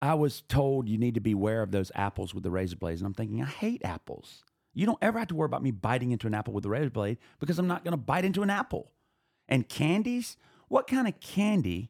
I 0.02 0.14
was 0.14 0.42
told 0.48 0.88
you 0.88 0.98
need 0.98 1.16
to 1.16 1.20
beware 1.20 1.62
of 1.62 1.72
those 1.72 1.92
apples 1.94 2.34
with 2.34 2.44
the 2.44 2.52
razor 2.52 2.78
blades. 2.78 3.02
And 3.02 3.08
I'm 3.08 3.14
thinking, 3.14 3.42
I 3.42 3.46
hate 3.46 3.82
apples. 3.84 4.44
You 4.74 4.86
don't 4.86 4.98
ever 5.02 5.20
have 5.20 5.28
to 5.30 5.36
worry 5.36 5.48
about 5.48 5.64
me 5.64 5.72
biting 5.72 6.12
into 6.12 6.26
an 6.28 6.34
apple 6.34 6.54
with 6.54 6.66
a 6.66 6.70
razor 6.70 6.90
blade 6.90 7.18
because 7.40 7.60
I'm 7.60 7.68
not 7.68 7.84
going 7.84 7.92
to 7.92 7.98
bite 7.98 8.24
into 8.24 8.42
an 8.42 8.50
apple. 8.50 8.92
And 9.50 9.68
candies? 9.68 10.38
What 10.70 10.88
kind 10.88 11.08
of 11.08 11.20
candy 11.20 11.90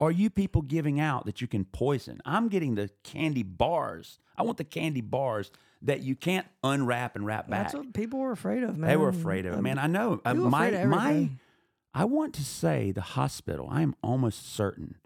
are 0.00 0.10
you 0.10 0.30
people 0.30 0.62
giving 0.62 1.00
out 1.00 1.26
that 1.26 1.40
you 1.40 1.46
can 1.46 1.64
poison? 1.64 2.20
I'm 2.24 2.48
getting 2.48 2.74
the 2.74 2.90
candy 3.02 3.42
bars. 3.42 4.18
I 4.36 4.42
want 4.42 4.58
the 4.58 4.64
candy 4.64 5.00
bars 5.00 5.50
that 5.82 6.00
you 6.00 6.16
can't 6.16 6.46
unwrap 6.62 7.14
and 7.14 7.24
wrap 7.26 7.48
back. 7.48 7.64
That's 7.64 7.74
what 7.74 7.92
people 7.92 8.18
were 8.18 8.32
afraid 8.32 8.62
of, 8.62 8.76
man. 8.76 8.90
They 8.90 8.96
were 8.96 9.08
afraid 9.08 9.46
of 9.46 9.54
it. 9.54 9.58
Um, 9.58 9.62
Man, 9.62 9.78
I 9.78 9.86
know. 9.86 10.20
Uh, 10.24 10.34
my 10.34 10.84
my. 10.84 11.30
I 11.96 12.04
want 12.06 12.34
to 12.34 12.44
say 12.44 12.90
the 12.90 13.02
hospital. 13.02 13.68
I 13.70 13.82
am 13.82 13.94
almost 14.02 14.52
certain 14.52 14.96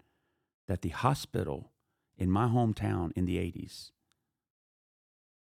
that 0.67 0.81
the 0.81 0.89
hospital 0.89 1.71
in 2.17 2.31
my 2.31 2.47
hometown 2.47 3.11
in 3.15 3.25
the 3.25 3.37
80s 3.37 3.91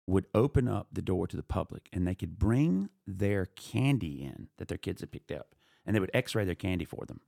would 0.06 0.26
open 0.34 0.66
up 0.66 0.88
the 0.92 1.02
door 1.02 1.26
to 1.26 1.36
the 1.36 1.42
public 1.42 1.88
and 1.92 2.06
they 2.06 2.14
could 2.14 2.38
bring 2.38 2.88
their 3.06 3.46
candy 3.46 4.22
in 4.22 4.48
that 4.56 4.68
their 4.68 4.78
kids 4.78 5.00
had 5.00 5.12
picked 5.12 5.30
up 5.30 5.54
and 5.84 5.94
they 5.94 6.00
would 6.00 6.10
x-ray 6.14 6.44
their 6.44 6.54
candy 6.54 6.84
for 6.84 7.04
them. 7.06 7.20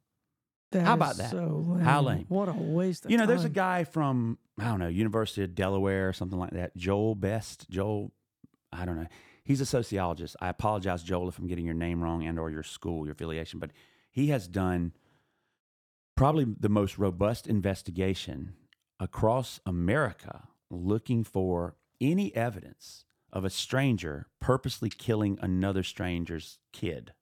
That 0.73 0.83
How 0.83 0.95
about 0.95 1.17
that? 1.17 1.31
So 1.31 1.65
lame. 1.67 1.81
How 1.81 2.01
lame. 2.01 2.27
What 2.29 2.49
a 2.49 2.53
waste 2.53 3.05
of 3.05 3.11
You 3.11 3.19
know, 3.19 3.27
there's 3.27 3.45
a 3.45 3.49
guy 3.49 3.85
from 3.85 4.39
I 4.59 4.65
don't 4.65 4.79
know, 4.79 4.89
University 4.89 5.43
of 5.43 5.55
Delaware 5.55 6.09
or 6.09 6.13
something 6.13 6.39
like 6.39 6.51
that, 6.51 6.77
Joel 6.77 7.15
Best, 7.15 7.69
Joel 7.71 8.13
I 8.73 8.85
don't 8.85 8.97
know. 8.97 9.09
He's 9.43 9.61
a 9.61 9.67
sociologist. 9.67 10.37
I 10.41 10.49
apologize 10.49 11.03
Joel 11.03 11.29
if 11.29 11.39
I'm 11.39 11.49
getting 11.49 11.65
your 11.65 11.75
name 11.75 12.03
wrong 12.03 12.25
and 12.25 12.39
or 12.39 12.51
your 12.51 12.63
school, 12.63 13.05
your 13.05 13.13
affiliation, 13.13 13.59
but 13.59 13.71
he 14.13 14.29
has 14.29 14.47
done 14.47 14.93
probably 16.17 16.45
the 16.45 16.69
most 16.69 16.99
robust 16.99 17.47
investigation 17.47 18.55
across 19.01 19.59
America 19.67 20.49
looking 20.71 21.25
for 21.25 21.75
any 22.01 22.35
evidence 22.37 23.05
of 23.33 23.45
a 23.45 23.51
stranger 23.51 24.29
purposely 24.41 24.91
killing 24.91 25.39
another 25.41 25.83
stranger's 25.83 26.59
kid 26.73 27.13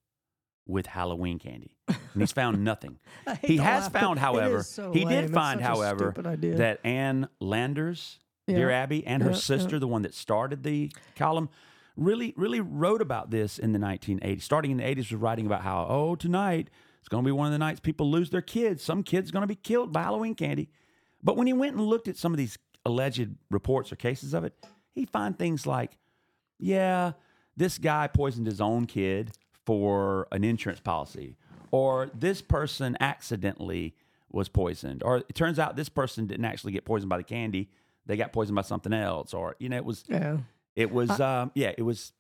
with 0.69 0.87
Halloween 0.87 1.39
candy. 1.41 1.75
And 1.89 1.97
he's 2.23 2.31
found 2.33 2.62
nothing. 2.62 2.99
He 3.43 3.57
has 3.57 3.85
laugh, 3.85 3.93
found, 3.93 4.19
however, 4.21 4.62
so 4.62 4.93
he 4.93 5.05
lame. 5.05 5.23
did 5.27 5.35
find, 5.35 5.61
however, 5.61 6.14
that 6.59 6.79
Ann 6.85 7.29
Landers, 7.41 8.19
Dear 8.47 8.71
Abby, 8.71 9.05
and 9.07 9.23
her 9.23 9.31
Yeah, 9.31 9.35
yeah. 9.35 9.41
sister, 9.41 9.79
the 9.79 9.89
one 9.89 10.03
that 10.03 10.14
started 10.14 10.62
the 10.62 10.93
column, 11.16 11.49
really, 11.97 12.33
really 12.37 12.61
wrote 12.61 13.03
about 13.03 13.31
this 13.31 13.59
in 13.59 13.73
the 13.73 13.79
1980s. 13.79 14.43
Starting 14.43 14.71
in 14.71 14.77
the 14.77 14.85
80s, 14.85 15.11
was 15.11 15.14
writing 15.14 15.47
about 15.47 15.62
how, 15.62 15.87
oh, 15.89 16.14
tonight 16.14 16.71
it's 17.01 17.09
going 17.09 17.25
to 17.25 17.29
be 17.29 17.33
one 17.33 17.47
of 17.47 17.53
the 17.53 17.59
nights 17.59 17.81
people 17.81 18.11
lose 18.11 18.31
their 18.31 18.43
kids. 18.43 18.83
Some 18.83 19.03
kid's 19.03 19.31
going 19.31 19.43
to 19.43 19.47
be 19.49 19.55
killed 19.57 19.93
by 19.93 20.03
Halloween 20.03 20.35
candy. 20.35 20.69
But 21.23 21.37
when 21.37 21.47
he 21.47 21.53
went 21.53 21.77
and 21.77 21.85
looked 21.85 22.09
at 22.09 22.16
some 22.16 22.33
of 22.33 22.39
these 22.39 22.59
alleged 22.87 23.31
reports 23.51 23.91
or 23.93 23.97
cases 23.97 24.35
of 24.35 24.45
it, 24.45 24.55
he 24.95 25.05
found 25.07 25.39
things 25.39 25.66
like, 25.66 25.99
yeah, 26.59 27.12
this 27.57 27.79
guy 27.79 28.07
poisoned 28.07 28.47
his 28.47 28.61
own 28.61 28.87
kid 28.87 29.33
for 29.69 30.27
an 30.33 30.45
insurance 30.45 30.81
policy, 30.81 31.37
or 31.71 32.11
this 32.14 32.41
person 32.41 32.97
accidentally 33.01 33.95
was 34.33 34.49
poisoned, 34.49 35.03
or 35.03 35.19
it 35.19 35.35
turns 35.35 35.59
out 35.59 35.77
this 35.77 35.91
person 35.91 36.27
didn't 36.27 36.47
actually 36.47 36.73
get 36.73 36.87
poisoned 36.87 37.11
by 37.11 37.19
the 37.19 37.23
candy; 37.23 37.69
they 38.07 38.16
got 38.16 38.33
poisoned 38.33 38.57
by 38.57 38.62
something 38.62 38.95
else, 38.95 39.35
or 39.35 39.57
you 39.59 39.69
know, 39.69 39.77
it 39.77 39.85
was 39.85 40.05
Yeah. 40.09 40.39
it 40.75 40.91
was 40.91 41.11
um, 41.21 41.51
yeah, 41.55 41.73
it 41.77 41.83
was. 41.83 42.14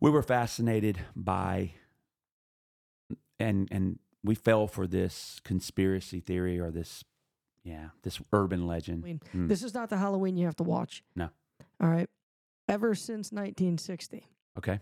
We 0.00 0.10
were 0.10 0.22
fascinated 0.22 1.00
by, 1.14 1.72
and 3.38 3.68
and 3.70 3.98
we 4.24 4.34
fell 4.34 4.68
for 4.68 4.86
this 4.86 5.38
conspiracy 5.44 6.20
theory 6.20 6.58
or 6.58 6.70
this, 6.70 7.04
yeah, 7.62 7.88
this 8.04 8.18
urban 8.32 8.66
legend. 8.66 9.02
Halloween. 9.04 9.20
Mm. 9.36 9.48
This 9.48 9.62
is 9.62 9.74
not 9.74 9.90
the 9.90 9.98
Halloween 9.98 10.38
you 10.38 10.46
have 10.46 10.56
to 10.56 10.62
watch. 10.62 11.04
No. 11.14 11.28
All 11.78 11.90
right. 11.90 12.08
Ever 12.70 12.94
since 12.94 13.32
1960, 13.32 14.26
Okay, 14.56 14.80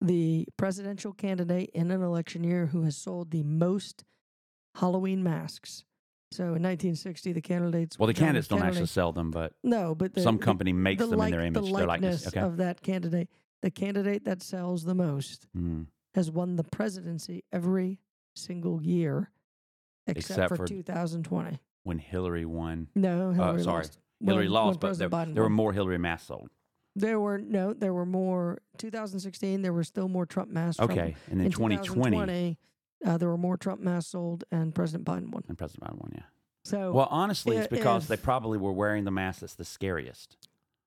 the 0.00 0.46
presidential 0.56 1.12
candidate 1.12 1.70
in 1.74 1.90
an 1.90 2.02
election 2.02 2.44
year 2.44 2.66
who 2.66 2.82
has 2.82 2.96
sold 2.96 3.30
the 3.30 3.42
most 3.42 4.04
Halloween 4.76 5.22
masks. 5.22 5.84
So 6.30 6.42
in 6.44 6.62
1960, 6.62 7.32
the 7.32 7.40
candidates. 7.40 7.98
well, 7.98 8.06
the 8.06 8.14
candidates 8.14 8.48
don't 8.48 8.62
actually 8.62 8.86
sell 8.86 9.12
them, 9.12 9.30
but 9.30 9.54
No, 9.64 9.94
but 9.94 10.14
the, 10.14 10.20
some 10.20 10.36
the- 10.36 10.44
company 10.44 10.72
makes 10.72 11.02
the 11.02 11.08
them 11.08 11.20
in 11.22 11.30
their 11.30 11.40
image, 11.40 11.54
The 11.54 11.72
their 11.76 11.86
likeness 11.86 12.24
likeness. 12.26 12.26
Okay. 12.28 12.40
of 12.40 12.58
that 12.58 12.82
candidate, 12.82 13.28
the 13.62 13.70
candidate 13.70 14.24
that 14.24 14.42
sells 14.42 14.84
the 14.84 14.94
most, 14.94 15.48
Mm. 15.56 15.86
has 16.14 16.30
won 16.30 16.56
the 16.56 16.64
presidency 16.64 17.44
every 17.50 17.98
single 18.36 18.82
year, 18.82 19.30
except, 20.06 20.30
Except 20.30 20.48
for, 20.50 20.56
for- 20.58 20.66
2020. 20.66 21.58
When 21.84 21.98
Hillary 21.98 22.44
won, 22.44 22.88
No, 22.94 23.32
Hillary 23.32 23.60
uh, 23.60 23.64
sorry, 23.64 23.76
lost. 23.84 23.98
Hillary 24.20 24.36
When- 24.44 24.52
when 24.52 24.52
lost, 24.52 24.80
but 24.80 24.98
there, 24.98 25.08
there 25.08 25.42
were 25.42 25.48
more 25.50 25.72
Hillary 25.72 25.96
masks 25.98 26.28
sold. 26.28 26.50
There 26.98 27.20
were 27.20 27.38
no, 27.38 27.72
there 27.72 27.92
were 27.94 28.06
more. 28.06 28.58
2016, 28.78 29.62
there 29.62 29.72
were 29.72 29.84
still 29.84 30.08
more 30.08 30.26
Trump 30.26 30.50
masks. 30.50 30.80
Okay, 30.80 31.14
and 31.30 31.40
then 31.40 31.46
in 31.46 31.52
2020, 31.52 31.86
2020, 32.16 32.58
uh, 33.06 33.18
there 33.18 33.28
were 33.28 33.38
more 33.38 33.56
Trump 33.56 33.80
masks 33.80 34.10
sold, 34.10 34.44
and 34.50 34.74
President 34.74 35.04
Biden 35.04 35.30
won. 35.30 35.44
and 35.48 35.56
President 35.56 35.84
Biden 35.84 35.98
won. 36.00 36.12
Yeah. 36.14 36.22
So, 36.64 36.92
Well, 36.92 37.08
honestly, 37.10 37.56
it's 37.56 37.68
because 37.68 38.08
they 38.08 38.16
probably 38.16 38.58
were 38.58 38.72
wearing 38.72 39.04
the 39.04 39.10
mask 39.10 39.40
that's 39.40 39.54
the 39.54 39.64
scariest. 39.64 40.36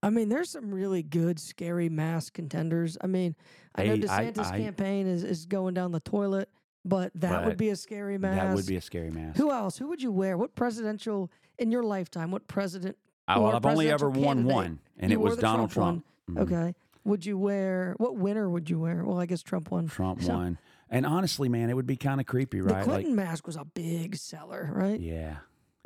I 0.04 0.10
mean, 0.10 0.30
there's 0.30 0.50
some 0.50 0.74
really 0.74 1.04
good, 1.04 1.40
scary 1.40 1.90
mask 1.90 2.34
contenders. 2.34 2.98
I 3.02 3.08
mean, 3.08 3.36
I 3.76 3.84
know 3.84 3.96
Hey, 3.96 4.08
I- 4.10 4.32
DeSantis 4.32 4.46
I- 4.52 4.58
campaign 4.60 5.08
is, 5.08 5.24
is 5.24 5.46
going 5.46 5.74
down 5.74 5.92
the 5.92 6.00
toilet, 6.00 6.50
but 6.84 7.12
that 7.16 7.32
But 7.32 7.46
would 7.46 7.58
be 7.58 7.70
a 7.70 7.76
scary 7.76 8.18
mask. 8.18 8.42
That 8.42 8.56
would 8.56 8.66
be 8.66 8.76
a 8.76 8.82
scary 8.82 9.12
mask. 9.12 9.38
Who 9.38 9.52
else? 9.52 9.78
Who 9.78 9.88
would 9.88 10.02
you 10.02 10.12
wear? 10.12 10.38
What 10.38 10.56
presidential 10.56 11.32
in 11.58 11.72
your 11.72 11.84
lifetime? 11.84 12.32
What 12.32 12.48
president? 12.48 12.98
I, 13.28 13.40
well, 13.40 13.56
I've 13.56 13.66
only 13.66 13.90
ever 13.90 14.10
worn 14.10 14.38
candidate? 14.40 14.54
one, 14.54 14.80
and 14.98 15.12
You 15.12 15.18
it 15.18 15.22
was 15.22 15.38
Donald 15.38 15.72
Trump 15.72 16.04
Trump. 16.28 16.50
Mhm. 16.50 16.54
Okay. 16.54 16.76
Would 17.04 17.26
you 17.26 17.38
wear 17.38 17.96
what 17.98 18.16
winner 18.18 18.50
would 18.50 18.70
you 18.70 18.80
wear? 18.80 19.04
Well, 19.04 19.20
I 19.20 19.26
guess 19.26 19.42
Trump 19.42 19.72
won. 19.72 19.88
Trump 19.88 20.22
So- 20.22 20.34
won, 20.34 20.58
and 20.90 21.06
honestly, 21.06 21.50
man, 21.50 21.70
it 21.70 21.76
would 21.76 21.88
be 21.88 21.96
kind 21.98 22.20
of 22.20 22.28
creepy, 22.28 22.62
right? 22.62 22.80
The? 22.80 22.92
Clinton 22.92 23.16
mask 23.16 23.48
was 23.48 23.56
a 23.56 23.66
big 23.66 24.16
seller, 24.16 24.70
right? 24.74 25.00
yeah, 25.00 25.38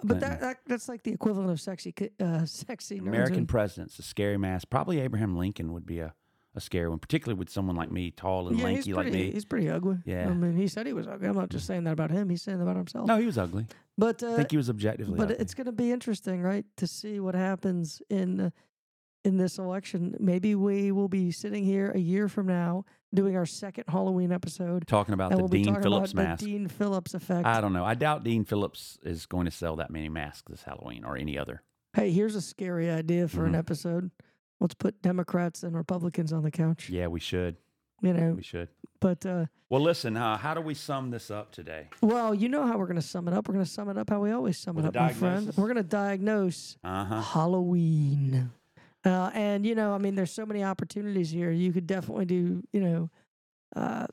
But 0.03 0.19
that, 0.19 0.41
that 0.41 0.57
that's 0.67 0.89
like 0.89 1.03
the 1.03 1.11
equivalent 1.11 1.51
of 1.51 1.61
sexy, 1.61 1.93
uh, 2.19 2.45
sexy 2.45 2.97
American 2.97 3.45
presidents, 3.47 3.97
a 3.99 4.03
scary 4.03 4.37
mask. 4.37 4.69
Probably 4.69 4.99
Abraham 4.99 5.37
Lincoln 5.37 5.71
would 5.73 5.85
be 5.85 5.99
a, 5.99 6.13
a 6.55 6.61
scary 6.61 6.87
one, 6.89 6.99
particularly 6.99 7.37
with 7.37 7.49
someone 7.49 7.75
like 7.75 7.91
me, 7.91 8.11
tall 8.11 8.47
and 8.47 8.57
yeah, 8.57 8.63
lanky 8.63 8.81
he's 8.89 8.95
like 8.95 9.11
me. 9.11 9.31
He's 9.31 9.45
pretty 9.45 9.69
ugly. 9.69 9.97
Yeah. 10.05 10.27
I 10.29 10.33
mean, 10.33 10.55
he 10.55 10.67
said 10.67 10.87
he 10.87 10.93
was 10.93 11.07
ugly. 11.07 11.27
I'm 11.27 11.35
not 11.35 11.49
just 11.49 11.67
saying 11.67 11.83
that 11.83 11.91
about 11.91 12.11
him. 12.11 12.29
He's 12.29 12.41
saying 12.41 12.57
that 12.59 12.63
about 12.63 12.77
himself. 12.77 13.07
No, 13.07 13.17
he 13.17 13.25
was 13.25 13.37
ugly. 13.37 13.65
but 13.97 14.23
I 14.23 14.27
uh, 14.27 14.35
think 14.37 14.51
he 14.51 14.57
was 14.57 14.69
objectively. 14.69 15.17
but 15.17 15.25
ugly. 15.25 15.35
it's 15.39 15.53
going 15.53 15.65
to 15.65 15.71
be 15.73 15.91
interesting, 15.91 16.41
right, 16.41 16.65
to 16.77 16.87
see 16.87 17.19
what 17.19 17.35
happens 17.35 18.01
in 18.09 18.39
uh, 18.39 18.49
in 19.25 19.37
this 19.37 19.57
election. 19.57 20.15
Maybe 20.19 20.55
we 20.55 20.91
will 20.91 21.09
be 21.09 21.31
sitting 21.31 21.63
here 21.65 21.91
a 21.91 21.99
year 21.99 22.27
from 22.29 22.47
now 22.47 22.85
doing 23.13 23.35
our 23.35 23.45
second 23.45 23.85
Halloween 23.87 24.31
episode, 24.31 24.87
talking 24.87 25.13
about 25.13 25.31
the 25.31 25.37
we'll 25.37 25.47
Dean 25.47 25.81
Phillips 25.81 26.13
mask. 26.13 26.41
the 26.41 26.45
Dean 26.51 26.67
Phillips 26.67 27.13
effect. 27.13 27.45
I 27.45 27.59
don't 27.59 27.73
know. 27.73 27.83
I 27.83 27.95
doubt 27.95 28.23
Dean 28.23 28.45
Phillips 28.45 28.97
is 29.03 29.25
going 29.25 29.45
to 29.45 29.51
sell 29.51 29.77
that 29.77 29.89
many 29.89 30.09
masks 30.09 30.43
this 30.49 30.63
Halloween 30.63 31.03
or 31.03 31.17
any 31.17 31.37
other. 31.37 31.61
hey, 31.95 32.11
here's 32.11 32.35
a 32.35 32.41
scary 32.41 32.89
idea 32.89 33.27
for 33.27 33.43
Mhm. 33.43 33.47
an 33.47 33.55
episode. 33.55 34.11
Let's 34.59 34.73
put 34.73 35.01
Democrats 35.01 35.63
and 35.63 35.75
Republicans 35.75 36.31
on 36.33 36.43
the 36.43 36.51
couch. 36.51 36.89
Yeah, 36.89 37.07
we 37.07 37.19
should. 37.19 37.57
You 38.01 38.13
know, 38.13 38.33
We 38.33 38.43
should. 38.43 38.67
but 38.99 39.25
uh, 39.25 39.45
Well, 39.69 39.81
listen. 39.81 40.15
Uh, 40.17 40.37
how 40.37 40.53
do 40.53 40.61
we 40.61 40.73
sum 40.73 41.11
this 41.11 41.31
up 41.31 41.51
today? 41.51 41.87
well, 42.01 42.35
you 42.35 42.49
know 42.49 42.65
how 42.67 42.77
we're 42.77 42.85
going 42.87 42.97
to 42.97 43.01
sum 43.01 43.27
it 43.27 43.33
up. 43.33 43.47
We're 43.47 43.53
going 43.53 43.65
to 43.65 43.71
sum 43.71 43.89
it 43.89 43.97
up 43.97 44.09
how 44.09 44.19
we 44.19 44.31
always 44.31 44.57
sum 44.57 44.75
With 44.75 44.85
it 44.85 44.95
up, 44.95 44.95
my 44.95 45.13
friend. 45.13 45.51
We're 45.55 45.65
going 45.65 45.77
to 45.77 45.83
diagnose 45.83 46.77
Uh 46.83 47.05
huh. 47.05 47.21
Halloween. 47.21 48.51
Uh, 49.05 49.31
and 49.33 49.65
you 49.65 49.75
know, 49.75 49.93
I 49.93 49.97
mean, 49.97 50.15
there's 50.15 50.31
so 50.31 50.45
many 50.45 50.63
opportunities 50.63 51.29
here. 51.29 51.51
You 51.51 51.71
could 51.71 51.87
definitely 51.87 52.25
do, 52.25 52.63
you 52.73 52.81
know, 52.81 53.09
uh, 53.75 54.07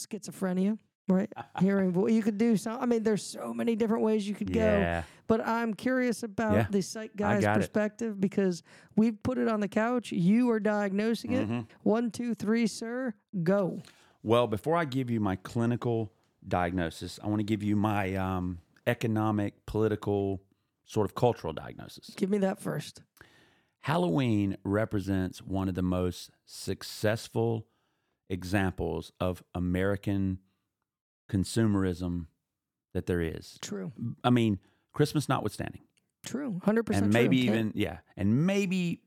schizophrenia, 0.00 0.78
right? 1.08 1.32
Hearing 1.60 1.90
voice. 1.92 2.12
You 2.12 2.22
could 2.22 2.38
do 2.38 2.56
some. 2.56 2.80
I 2.80 2.86
mean, 2.86 3.02
there's 3.02 3.24
so 3.24 3.52
many 3.54 3.74
different 3.76 4.02
ways 4.02 4.28
you 4.28 4.34
could 4.34 4.52
go. 4.52 4.60
Yeah. 4.60 5.02
But 5.26 5.46
I'm 5.46 5.74
curious 5.74 6.22
about 6.22 6.54
Yeah, 6.54 6.66
the 6.70 6.80
site 6.82 7.14
guy's 7.16 7.42
got 7.42 7.56
it. 7.56 7.60
perspective 7.60 8.20
because 8.20 8.62
we've 8.96 9.22
put 9.22 9.36
it 9.38 9.48
on 9.48 9.60
the 9.60 9.68
couch. 9.68 10.12
You 10.12 10.50
are 10.50 10.60
diagnosing 10.60 11.32
it. 11.32 11.48
Mhm. 11.48 11.66
One, 11.82 12.10
two, 12.10 12.34
three, 12.34 12.66
sir, 12.66 13.14
go. 13.42 13.82
Well, 14.22 14.46
before 14.46 14.76
I 14.76 14.84
give 14.84 15.10
you 15.10 15.20
my 15.20 15.36
clinical 15.36 16.12
diagnosis, 16.46 17.18
I 17.22 17.26
want 17.28 17.40
to 17.40 17.44
give 17.44 17.62
you 17.62 17.76
my 17.76 18.14
um, 18.14 18.58
economic, 18.86 19.66
political, 19.66 20.40
sort 20.86 21.04
of 21.04 21.14
cultural 21.14 21.52
diagnosis. 21.52 22.10
Give 22.16 22.30
me 22.30 22.38
that 22.38 22.58
first. 22.58 23.02
Halloween 23.80 24.56
represents 24.64 25.40
one 25.42 25.68
of 25.68 25.74
the 25.74 25.82
most 25.82 26.30
successful 26.46 27.66
examples 28.28 29.12
of 29.20 29.42
American 29.54 30.38
consumerism 31.28 32.26
that 32.94 33.06
there 33.06 33.20
is. 33.20 33.58
True. 33.60 33.92
I 34.24 34.30
mean, 34.30 34.58
Christmas 34.92 35.28
notwithstanding, 35.28 35.82
True. 36.24 36.60
Hundred 36.64 36.84
percent. 36.84 37.04
and 37.04 37.12
maybe 37.12 37.38
even 37.42 37.72
yeah, 37.74 37.98
and 38.16 38.46
maybe 38.46 39.02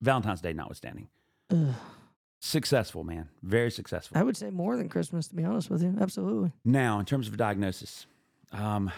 Valentine's 0.00 0.40
Day 0.40 0.52
notwithstanding. 0.52 1.08
Successful, 2.38 3.02
man, 3.02 3.28
very 3.42 3.70
successful. 3.70 4.16
I 4.18 4.22
would 4.22 4.36
say 4.36 4.50
more 4.50 4.76
than 4.76 4.88
Christmas, 4.88 5.26
to 5.28 5.34
be 5.34 5.42
honest 5.44 5.70
with 5.70 5.82
you. 5.82 5.96
Absolutely. 6.00 6.52
Now, 6.64 6.98
in 7.00 7.04
terms 7.06 7.28
of 7.28 7.36
diagnosis, 7.36 8.06
um, 8.52 8.90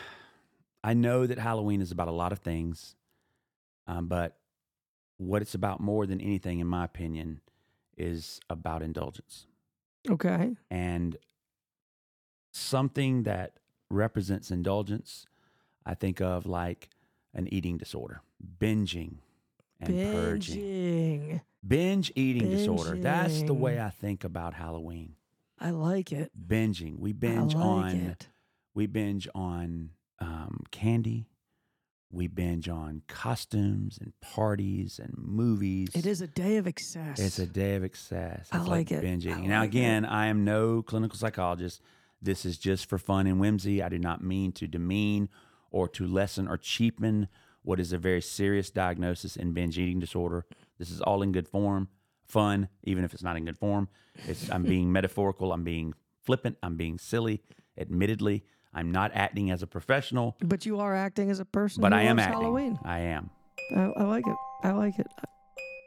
I 0.85 0.93
know 0.95 1.27
that 1.27 1.39
Halloween 1.39 1.81
is 1.81 1.91
about 1.91 2.09
a 2.09 2.13
lot 2.13 2.33
of 2.33 2.41
things, 2.41 2.95
um, 3.87 4.07
but 4.07 4.37
what 5.19 5.41
it's 5.41 5.55
about 5.55 5.81
more 5.81 6.05
than 6.07 6.21
anything, 6.21 6.59
in 6.61 6.67
my 6.67 6.85
opinion, 6.85 7.41
is 7.97 8.41
about 8.51 8.83
indulgence 8.83 9.47
Okay. 10.11 10.55
and 10.71 11.17
something 12.59 13.23
that 13.25 13.55
represents 13.91 14.51
indulgence. 14.51 15.27
I 15.85 15.95
think 15.95 16.21
of 16.21 16.47
like 16.47 16.91
an 17.35 17.53
eating 17.53 17.79
disorder, 17.79 18.21
binging 18.61 19.17
and 19.81 20.13
purging, 20.13 21.41
binge 21.67 22.13
eating 22.15 22.51
disorder. 22.51 22.97
That's 22.97 23.43
the 23.43 23.55
way 23.55 23.81
I 23.81 23.91
think 23.91 24.25
about 24.25 24.55
Halloween. 24.55 25.15
I 25.61 25.71
like 25.71 26.13
it. 26.13 26.31
Binging. 26.47 26.99
We 26.99 27.13
binge 27.13 27.55
like 27.55 27.65
on. 27.65 27.97
it. 27.97 28.29
We 28.75 28.87
binge 28.87 29.29
on 29.35 29.91
um, 30.21 30.63
candy. 30.71 31.27
We 32.11 32.27
binge 32.27 32.69
on 32.69 33.03
costumes 33.07 33.99
and 34.01 34.13
parties 34.21 34.99
and 34.99 35.13
movies. 35.19 35.91
It 35.95 36.07
is 36.07 36.23
a 36.23 36.27
day 36.27 36.57
of 36.57 36.67
excess. 36.67 37.19
It's 37.19 37.39
a 37.39 37.47
day 37.47 37.75
of 37.75 37.85
excess. 37.85 38.41
It's 38.41 38.55
I 38.55 38.61
like 38.61 38.91
it. 38.91 39.03
binge 39.03 39.27
I 39.27 39.33
eating. 39.33 39.49
Now, 39.49 39.61
like 39.61 39.75
it. 39.75 39.79
again, 39.79 40.05
I 40.07 40.27
am 40.27 40.45
no 40.45 40.83
clinical 40.83 41.19
psychologist. 41.19 41.83
This 42.21 42.45
is 42.45 42.59
just 42.59 42.87
for 42.89 42.99
fun 42.99 43.27
and 43.27 43.39
whimsy. 43.41 43.83
I 43.83 43.89
do 43.89 43.99
not 43.99 44.23
mean 44.23 44.53
to 44.53 44.67
demean 44.67 45.29
or 45.71 45.89
to 45.91 46.07
lessen 46.07 46.49
or 46.49 46.57
cheapen 46.57 47.29
what 47.63 47.79
is 47.81 47.93
a 47.93 47.99
very 47.99 48.21
serious 48.23 48.71
diagnosis 48.71 49.37
in 49.37 49.53
binge 49.53 49.79
eating 49.79 50.01
disorder. 50.01 50.47
This 50.79 50.91
is 50.91 51.01
all 51.01 51.23
in 51.23 51.33
good 51.33 51.49
form, 51.49 51.89
fun, 52.27 52.69
even 52.85 53.05
if 53.05 53.13
it's 53.15 53.23
not 53.23 53.37
in 53.37 53.45
good 53.45 53.59
form. 53.59 53.89
It's, 54.27 54.51
I'm 54.51 54.63
being 54.75 54.91
metaphorical. 54.91 55.53
I'm 55.53 55.65
being 55.65 55.95
flippant. 56.25 56.57
I'm 56.63 56.77
being 56.77 56.99
silly. 56.99 57.43
Admittedly, 57.77 58.45
I'm 58.75 58.91
not 58.91 59.13
acting 59.15 59.51
as 59.51 59.63
a 59.63 59.67
professional, 59.67 60.37
But 60.41 60.67
you 60.67 60.81
are 60.81 60.95
acting 60.95 61.31
as 61.31 61.41
a 61.41 61.45
person. 61.45 61.81
but 61.81 61.93
I 61.93 62.03
am 62.03 62.19
acting. 62.19 62.41
Halloween. 62.41 62.79
I 62.85 63.01
am. 63.01 63.31
I, 63.77 63.81
I 63.97 64.03
like 64.05 64.27
it. 64.27 64.37
I 64.63 64.73
like 64.73 64.99
it. 64.99 65.07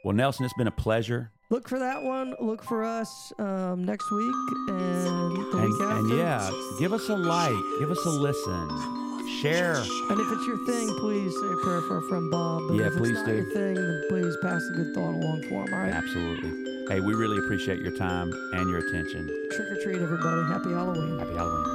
Well, 0.05 0.15
Nelson, 0.15 0.45
it's 0.45 0.53
been 0.53 0.67
a 0.67 0.71
pleasure. 0.71 1.31
Look 1.51 1.67
for 1.67 1.77
that 1.79 2.01
one. 2.01 2.33
Look 2.39 2.63
for 2.63 2.83
us 2.83 3.31
um, 3.37 3.83
next 3.85 4.09
week 4.11 4.35
and 4.69 4.71
the 4.71 5.57
And, 5.57 5.63
week 5.69 5.81
after. 5.81 5.97
and 5.97 6.09
yeah, 6.09 6.49
give 6.79 6.93
us 6.93 7.07
a 7.09 7.15
like, 7.15 7.53
give 7.79 7.91
us 7.91 8.03
a 8.05 8.09
listen, 8.09 8.69
share. 9.41 9.75
And 10.09 10.19
if 10.19 10.31
it's 10.31 10.47
your 10.47 10.65
thing, 10.65 10.87
please 10.99 11.31
say 11.41 11.47
a 11.47 11.57
prayer 11.63 11.81
for 11.81 11.95
our 11.95 12.01
friend 12.09 12.31
Bob. 12.31 12.63
But 12.69 12.75
Yeah, 12.75 12.87
if 12.87 12.93
please 12.93 13.11
it's 13.11 13.19
not 13.19 13.25
do. 13.27 13.35
your 13.35 13.51
thing, 13.51 13.75
then 13.75 14.03
please 14.09 14.33
pass 14.41 14.61
a 14.71 14.73
good 14.77 14.93
thought 14.95 15.13
along 15.13 15.43
for 15.49 15.65
him. 15.67 15.73
All 15.73 15.79
right. 15.81 15.93
Absolutely. 15.93 16.51
Hey, 16.87 17.01
we 17.01 17.13
really 17.13 17.37
appreciate 17.37 17.79
your 17.81 17.95
time 17.97 18.31
and 18.53 18.69
your 18.69 18.79
attention. 18.79 19.27
Trick 19.51 19.71
or 19.71 19.75
treat, 19.83 20.01
everybody. 20.01 20.43
Happy 20.47 20.71
Halloween. 20.71 21.19
Happy 21.19 21.33
Halloween. 21.35 21.70